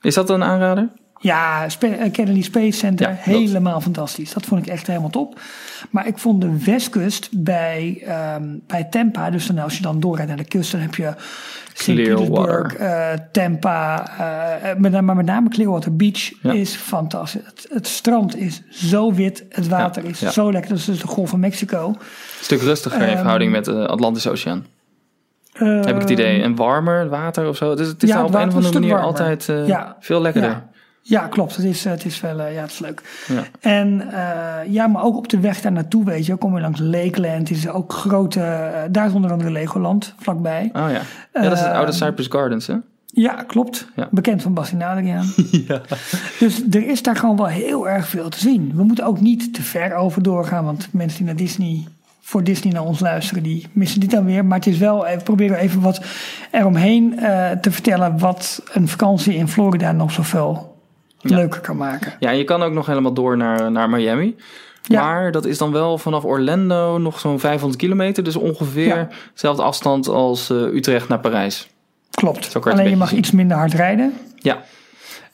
[0.00, 0.88] Is dat een aanrader?
[1.18, 3.24] Ja, eh, Kennedy Space Center, Ja, dat.
[3.24, 4.32] helemaal fantastisch.
[4.32, 5.40] Dat vond ik echt helemaal top.
[5.90, 10.28] Maar ik vond de westkust bij, ehm, bij Tampa, dus dan als je dan doorrijdt
[10.28, 11.12] naar de kust, dan heb je
[11.74, 11.84] St.
[11.84, 12.16] Clearwater.
[12.26, 14.10] Petersburg, eh, Tampa,
[14.78, 16.52] met, name- maar met name Clearwater Beach Ja.
[16.52, 17.40] is fantastisch.
[17.44, 20.70] Het, het strand is zo wit, het water Ja, is zo lekker.
[20.70, 21.88] Dat is dus de Golf van Mexico.
[21.88, 21.96] Een
[22.40, 24.66] stuk rustiger in Ehm, verhouding met de Atlantische Oceaan.
[25.52, 26.42] Heb ik het idee.
[26.42, 27.74] En warmer, water of zo.
[27.74, 29.06] Dus het is het op een of andere manier warmer.
[29.06, 29.44] altijd
[30.00, 30.62] veel lekkerder.
[31.08, 31.20] Ja.
[31.20, 31.56] Ja, klopt.
[31.56, 33.02] Het is, het is wel, eh, ja, het is leuk.
[33.28, 33.42] Ja.
[33.60, 36.80] En eh, ja, maar ook op de weg daar naartoe, weet je, kom je langs
[36.80, 37.50] Lakeland.
[37.50, 40.70] is ook grote, eh, daar is onder andere Legoland vlakbij.
[40.72, 41.00] Oh ja.
[41.32, 42.74] Ja, dat is het oude Cypress Gardens, hè?
[43.06, 43.88] Ja, klopt.
[43.96, 44.08] Ja.
[44.10, 45.26] Bekend van Bastien Adriaan.
[46.38, 48.72] Dus er is daar gewoon wel heel erg veel te zien.
[48.74, 51.86] We moeten ook niet te ver over doorgaan, want mensen die naar Disney,
[52.20, 54.44] voor Disney naar ons luisteren, die missen dit dan weer.
[54.44, 56.00] Maar het is wel, even proberen even wat
[56.50, 57.14] eromheen
[57.60, 60.75] te vertellen wat een vakantie in Florida nog zoveel
[61.30, 61.36] Ja.
[61.36, 62.12] leuker kan maken.
[62.20, 64.36] Ja, je kan ook nog helemaal door naar, naar Miami.
[64.82, 65.02] Ja.
[65.04, 68.22] Maar dat is dan wel vanaf Orlando nog zo'n 500 kilometer.
[68.24, 71.68] Dus ongeveer dezelfde afstand als eh, Utrecht naar Parijs.
[72.10, 72.56] Klopt.
[72.66, 74.12] Alleen je mag iets minder hard rijden.
[74.36, 74.62] Ja,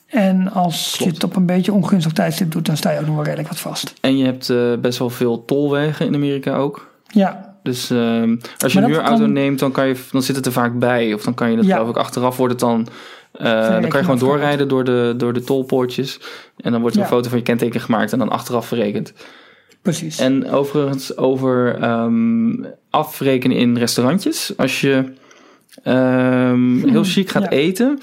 [0.07, 3.15] En als je het op een beetje ongunstig tijdstip doet, dan sta je ook nog
[3.15, 3.93] wel redelijk wat vast.
[4.01, 6.91] en je hebt eh, best wel veel tolwegen in Amerika ook.
[7.07, 10.21] Ja, Dus ehm, als je Maar een dat huurauto kan- neemt, dan, kan je, dan
[10.23, 11.13] zit het er vaak bij.
[11.13, 11.73] Of dan kan je het Ja.
[11.75, 12.87] geloof ik achteraf wordt het dan...
[13.33, 16.19] eh, dan kan je gewoon doorrijden door de, door de tolpoortjes.
[16.57, 17.07] En dan wordt er Ja.
[17.07, 19.13] een foto van je kenteken gemaakt en dan achteraf verrekend.
[19.81, 20.19] precies.
[20.19, 22.51] En overigens over ehm,
[22.89, 24.53] afrekenen in restaurantjes.
[24.57, 25.03] Als je
[25.83, 27.49] ehm, heel chic gaat ja.
[27.49, 27.99] eten.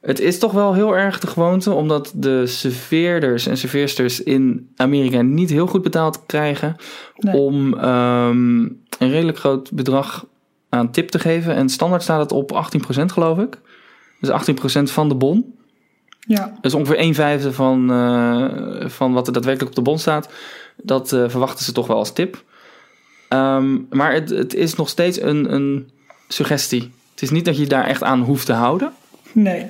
[0.00, 5.20] Het is toch wel heel erg de gewoonte, omdat de serveerders en serveersters in Amerika
[5.22, 6.76] niet heel goed betaald krijgen.
[7.16, 7.34] Nee.
[7.34, 8.58] Om ehm,
[8.98, 10.26] een redelijk groot bedrag
[10.68, 11.54] aan tip te geven.
[11.54, 12.52] En standaard staat het op
[13.00, 13.58] 18% geloof ik.
[14.20, 14.30] Dus
[14.88, 15.54] 18% van de bon.
[16.18, 19.98] ja, Dat is ongeveer een vijfde van, eh, van wat er daadwerkelijk op de bon
[19.98, 20.28] staat.
[20.76, 22.44] Dat eh, verwachten ze toch wel als tip.
[23.28, 25.90] Ehm, maar het, het is nog steeds een, een
[26.28, 26.92] suggestie.
[27.10, 28.92] Het is niet dat je daar echt aan hoeft te houden.
[29.32, 29.66] nee.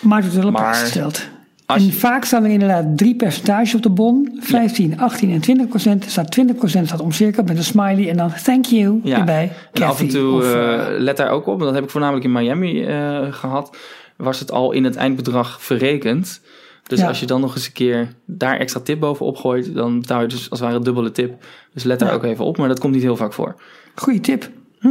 [0.00, 1.28] Maar het wordt wel een Maar gesteld.
[1.66, 4.38] Als En je, vaak staan er inderdaad drie percentages op de bon.
[4.40, 6.04] 15, 18 en 20 procent.
[6.04, 8.08] Er staat 20 procent staat omcirkeld met een smiley.
[8.10, 9.18] En dan thank you Ja.
[9.18, 9.52] erbij.
[9.72, 11.60] en af en toe Of, eh, eh, let daar ook op.
[11.60, 13.76] Dat heb ik voornamelijk in Miami eh, gehad.
[14.16, 16.40] Was het al in het eindbedrag verrekend.
[16.86, 17.06] Dus Ja.
[17.06, 19.74] als je dan nog eens een keer daar extra tip bovenop gooit.
[19.74, 21.44] Dan betaal je dus als het ware dubbele tip.
[21.74, 22.56] Dus let daar ook even op.
[22.56, 23.54] Maar dat komt niet heel vaak voor.
[23.94, 24.48] Goeie tip.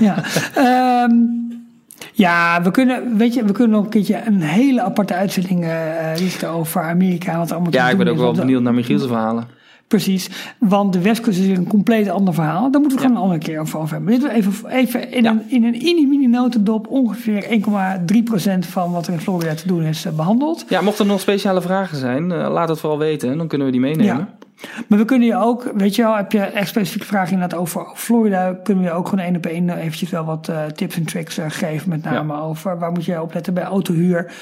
[0.00, 0.22] ja.
[0.54, 1.12] Ehm,
[2.16, 6.16] ja, we kunnen, weet je, we kunnen nog een keertje een hele aparte uitzending eh
[6.16, 7.38] richten over Amerika.
[7.38, 9.44] Wat allemaal Ja, ik ben ook wel benieuwd naar Michiel's verhalen.
[9.88, 12.70] Precies, want de Westkust is een compleet ander verhaal.
[12.70, 14.20] Daar moeten we gewoon een andere keer over hebben.
[14.20, 15.30] Dit even, even in, Ja.
[15.30, 20.04] een, in een mini-mini notendop ongeveer 1,3% van wat er in Florida te doen is
[20.04, 20.64] eh, behandeld.
[20.68, 23.30] Ja, mochten er nog speciale vragen zijn, eh, laat het vooral weten.
[23.30, 24.16] en Dan kunnen we die meenemen.
[24.16, 24.28] Ja.
[24.86, 27.86] Maar we kunnen je ook, weet je wel, heb je echt specifieke vragen inderdaad over
[27.94, 30.96] Florida, kunnen we je ook gewoon één op één eh, eventjes wel wat eh, tips
[30.96, 31.88] en tricks eh, geven.
[31.88, 34.32] Met name over waar moet je op letten bij autohuur.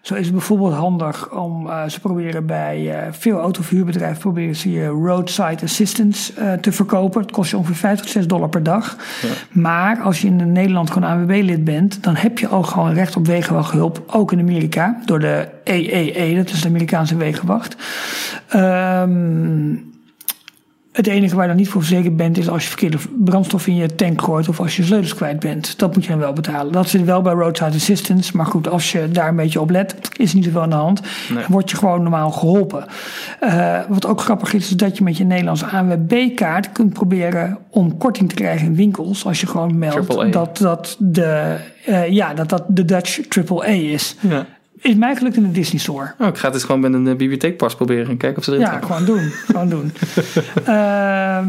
[0.00, 4.70] Zo is het bijvoorbeeld handig om, eh, ze proberen bij eh, veel autoverhuurbedrijven proberen ze
[4.70, 7.20] je roadside assistance eh, te verkopen.
[7.20, 8.96] Het kost je ongeveer 5 tot 6 dollar per dag.
[9.50, 13.26] Maar als je in Nederland gewoon ANWB-lid bent, dan heb je ook gewoon recht op
[13.26, 14.02] wegenwachthulp.
[14.06, 17.76] Ook in Amerika, door de EEE, dat is de Amerikaanse wegenwacht.
[18.48, 19.74] Ehm,
[20.92, 23.74] het enige waar je dan niet voor verzekerd bent, is als je verkeerde brandstof in
[23.74, 25.78] je tank gooit of als je sleutels kwijt bent.
[25.78, 26.72] Dat moet je dan wel betalen.
[26.72, 28.36] Dat zit wel bij roadside assistance.
[28.36, 31.00] Maar goed, als je daar een beetje op let, is niet zoveel aan de hand.
[31.34, 31.44] Nee.
[31.48, 32.84] Word je gewoon normaal geholpen.
[33.40, 37.96] Eh, wat ook grappig is, is dat je met je Nederlandse ANWB-kaart kunt proberen om
[37.98, 39.24] korting te krijgen in winkels.
[39.24, 44.16] Als je gewoon meldt dat dat de, eh, ja, dat dat de Dutch AAA is.
[44.20, 44.46] Ja.
[44.80, 46.14] Is mij gelukt in de Disney Store.
[46.18, 48.50] Oh, ik ga het eens gewoon met een eh, bibliotheekpas proberen en kijken of ze
[48.50, 49.30] erin Ja, gewoon doen.
[49.30, 49.92] Gewoon doen.
[50.64, 51.48] Ehm,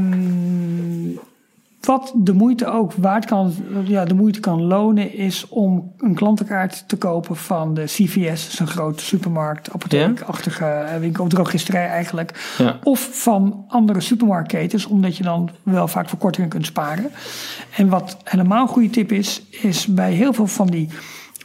[1.82, 3.53] wat de moeite ook waard kan,
[3.84, 8.68] ja, de moeite kan lonen, is om een klantenkaart te kopen van de CVS, zo'n
[8.68, 12.56] grote supermarkt, apotheekachtige eh, winkel, drogisterij eigenlijk.
[12.58, 12.80] Ja.
[12.84, 17.12] Of van andere supermarktketens, omdat je dan wel vaak verkortingen kunt sparen.
[17.76, 20.90] En wat helemaal een goede tip is, is bij heel veel van die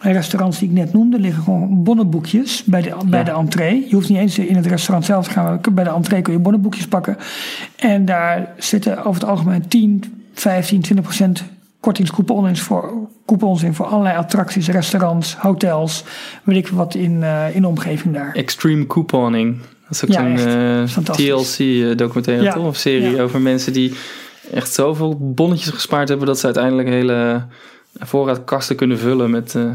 [0.00, 3.84] restaurants die ik net noemde, liggen gewoon bonnenboekjes bij de, bij de entree.
[3.88, 6.38] Je hoeft niet eens in het restaurant zelf te gaan, bij de entree kun je
[6.38, 7.16] bonnenboekjes pakken.
[7.76, 10.02] En daar zitten over het algemeen 10,
[10.34, 11.44] 15, 20 procent
[11.80, 12.92] kortingscoupons voor,
[13.26, 16.04] coupons in voor allerlei attracties, restaurants, hotels,
[16.44, 18.32] weet ik wat in, uh, in de omgeving daar.
[18.32, 19.58] Extreme couponing.
[19.60, 21.56] Dat is ook Ja, eh, Fantastisch.
[21.56, 22.52] TLC-documentaire Ja.
[22.52, 22.66] toch?
[22.66, 23.92] Of serie over mensen die
[24.52, 27.46] echt zoveel bonnetjes gespaard hebben dat ze uiteindelijk hele
[27.98, 29.70] voorraadkasten kunnen vullen met, eh,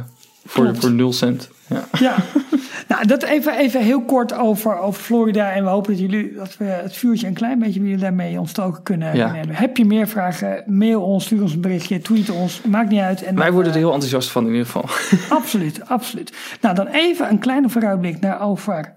[0.45, 1.49] voor, voor 0 cent.
[1.68, 1.84] Ja.
[1.99, 2.15] Ja,
[2.88, 5.52] nou, dat even, even heel kort over, over Florida.
[5.52, 8.84] En we hopen dat, jullie, dat we het vuurtje een klein beetje jullie daarmee ontstoken
[8.84, 9.34] kunnen, Ja.
[9.35, 9.56] hebben.
[9.56, 10.64] Heb je meer vragen?
[10.65, 12.61] Mail ons, stuur ons een berichtje, tweet ons.
[12.61, 13.23] Maakt niet uit.
[13.23, 14.85] En Wij dan, worden er eh, heel enthousiast van in ieder geval.
[15.38, 16.34] Absoluut, absoluut.
[16.61, 18.93] Nou, dan even een kleine vooruitblik naar over.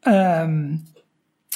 [0.00, 0.64] ehm,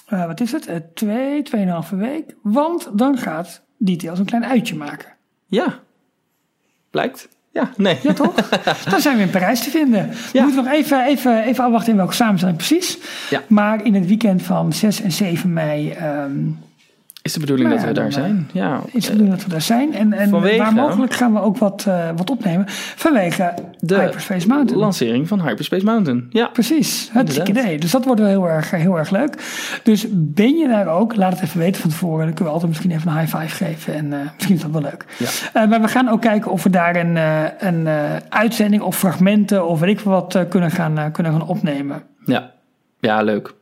[0.07, 0.67] eh, wat is het?
[0.67, 2.35] Eh, twee, tweeënhalve week.
[2.43, 5.09] Want dan gaat Details een klein uitje maken.
[5.47, 5.83] Ja.
[6.95, 7.29] Blijkt.
[7.53, 7.99] Ja, nee.
[8.03, 8.35] Ja, toch?
[8.91, 10.09] dan zijn we in Parijs te vinden.
[10.09, 10.43] We Ja.
[10.45, 12.99] moeten nog even, even, even afwachten in welke samenstelling precies.
[13.31, 13.43] Ja.
[13.49, 16.31] Maar in het weekend van 6 en 7 mei ehm,
[17.25, 18.49] Is de bedoeling Nou dat we daar dan, zijn?
[18.53, 18.81] Ja.
[18.93, 19.95] is de bedoeling dat we daar zijn.
[19.95, 22.65] En, en Vanwege- waar mogelijk gaan we ook wat, eh, wat opnemen.
[22.97, 24.81] Vanwege De Hyperspace Mountain.
[24.83, 26.27] lancering van Hyperspace Mountain.
[26.31, 26.47] Ja.
[26.47, 27.49] Precies, Inderdaad.
[27.49, 27.79] idee.
[27.79, 29.35] Dus dat wordt wel heel erg, heel erg leuk.
[29.83, 32.25] Dus ben je daar ook, laat het even weten van tevoren.
[32.25, 33.95] Dan kunnen we altijd misschien even een high five geven.
[33.95, 35.05] En eh, misschien is dat wel leuk.
[35.19, 35.29] Ja.
[35.63, 37.95] Eh, maar we gaan ook kijken of we daar een, eh, een eh,
[38.29, 42.03] uitzending of fragmenten of weet ik wat eh, kunnen, gaan, eh, kunnen gaan opnemen.
[42.25, 42.51] Ja.
[43.01, 43.55] Ja, leuk.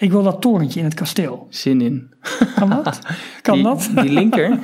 [0.00, 1.46] Ik wil dat torentje in het kasteel.
[1.50, 2.10] Zin in.
[2.54, 2.98] Kan dat?
[3.42, 3.90] Kan die, dat?
[3.94, 4.48] Die linker.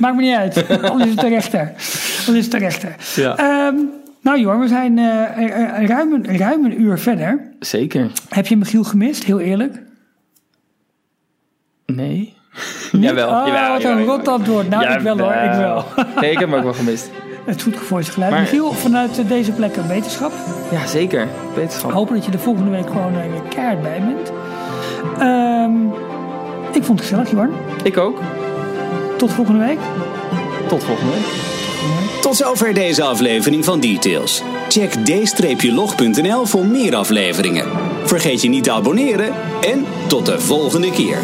[0.00, 0.68] Maakt me niet uit.
[0.82, 1.60] Anders is het de rechter.
[2.18, 2.96] Anders is het de rechter.
[3.14, 3.36] ja.
[3.36, 3.76] Ehm,
[4.22, 7.52] nou Jor, we zijn eh, eh, eh, ruim, een, ruim een uur verder.
[7.60, 8.10] Zeker.
[8.28, 9.24] Heb je Michiel gemist?
[9.24, 9.82] Heel eerlijk.
[11.86, 12.34] Nee.
[12.92, 13.02] Niet?
[13.02, 13.28] Jawel.
[13.28, 14.68] Oh, jawel, wat een rot antwoord.
[14.68, 15.84] Nou, ik wel hoor, ik wel.
[16.20, 17.10] Nee, ik heb hem ook wel gemist.
[17.44, 18.32] Het goed gevoerd geluid.
[18.32, 20.32] Maar- Michiel, vanuit eh, deze plek een wetenschap.
[20.70, 21.28] Ja, zeker.
[21.54, 21.92] Wetenschap.
[21.92, 24.32] Hopen dat je de volgende week gewoon eh, weer keihard bij bent.
[25.18, 25.86] Ehm,
[26.72, 27.50] ik vond het gezellig, Jorn.
[27.82, 28.20] Ik ook.
[29.18, 29.78] Tot volgende week.
[30.68, 31.24] Tot volgende week.
[32.20, 34.42] Tot zover deze aflevering van Details.
[34.68, 37.66] Check d-log.nl voor meer afleveringen.
[38.04, 41.18] Vergeet je niet te abonneren en tot de volgende keer.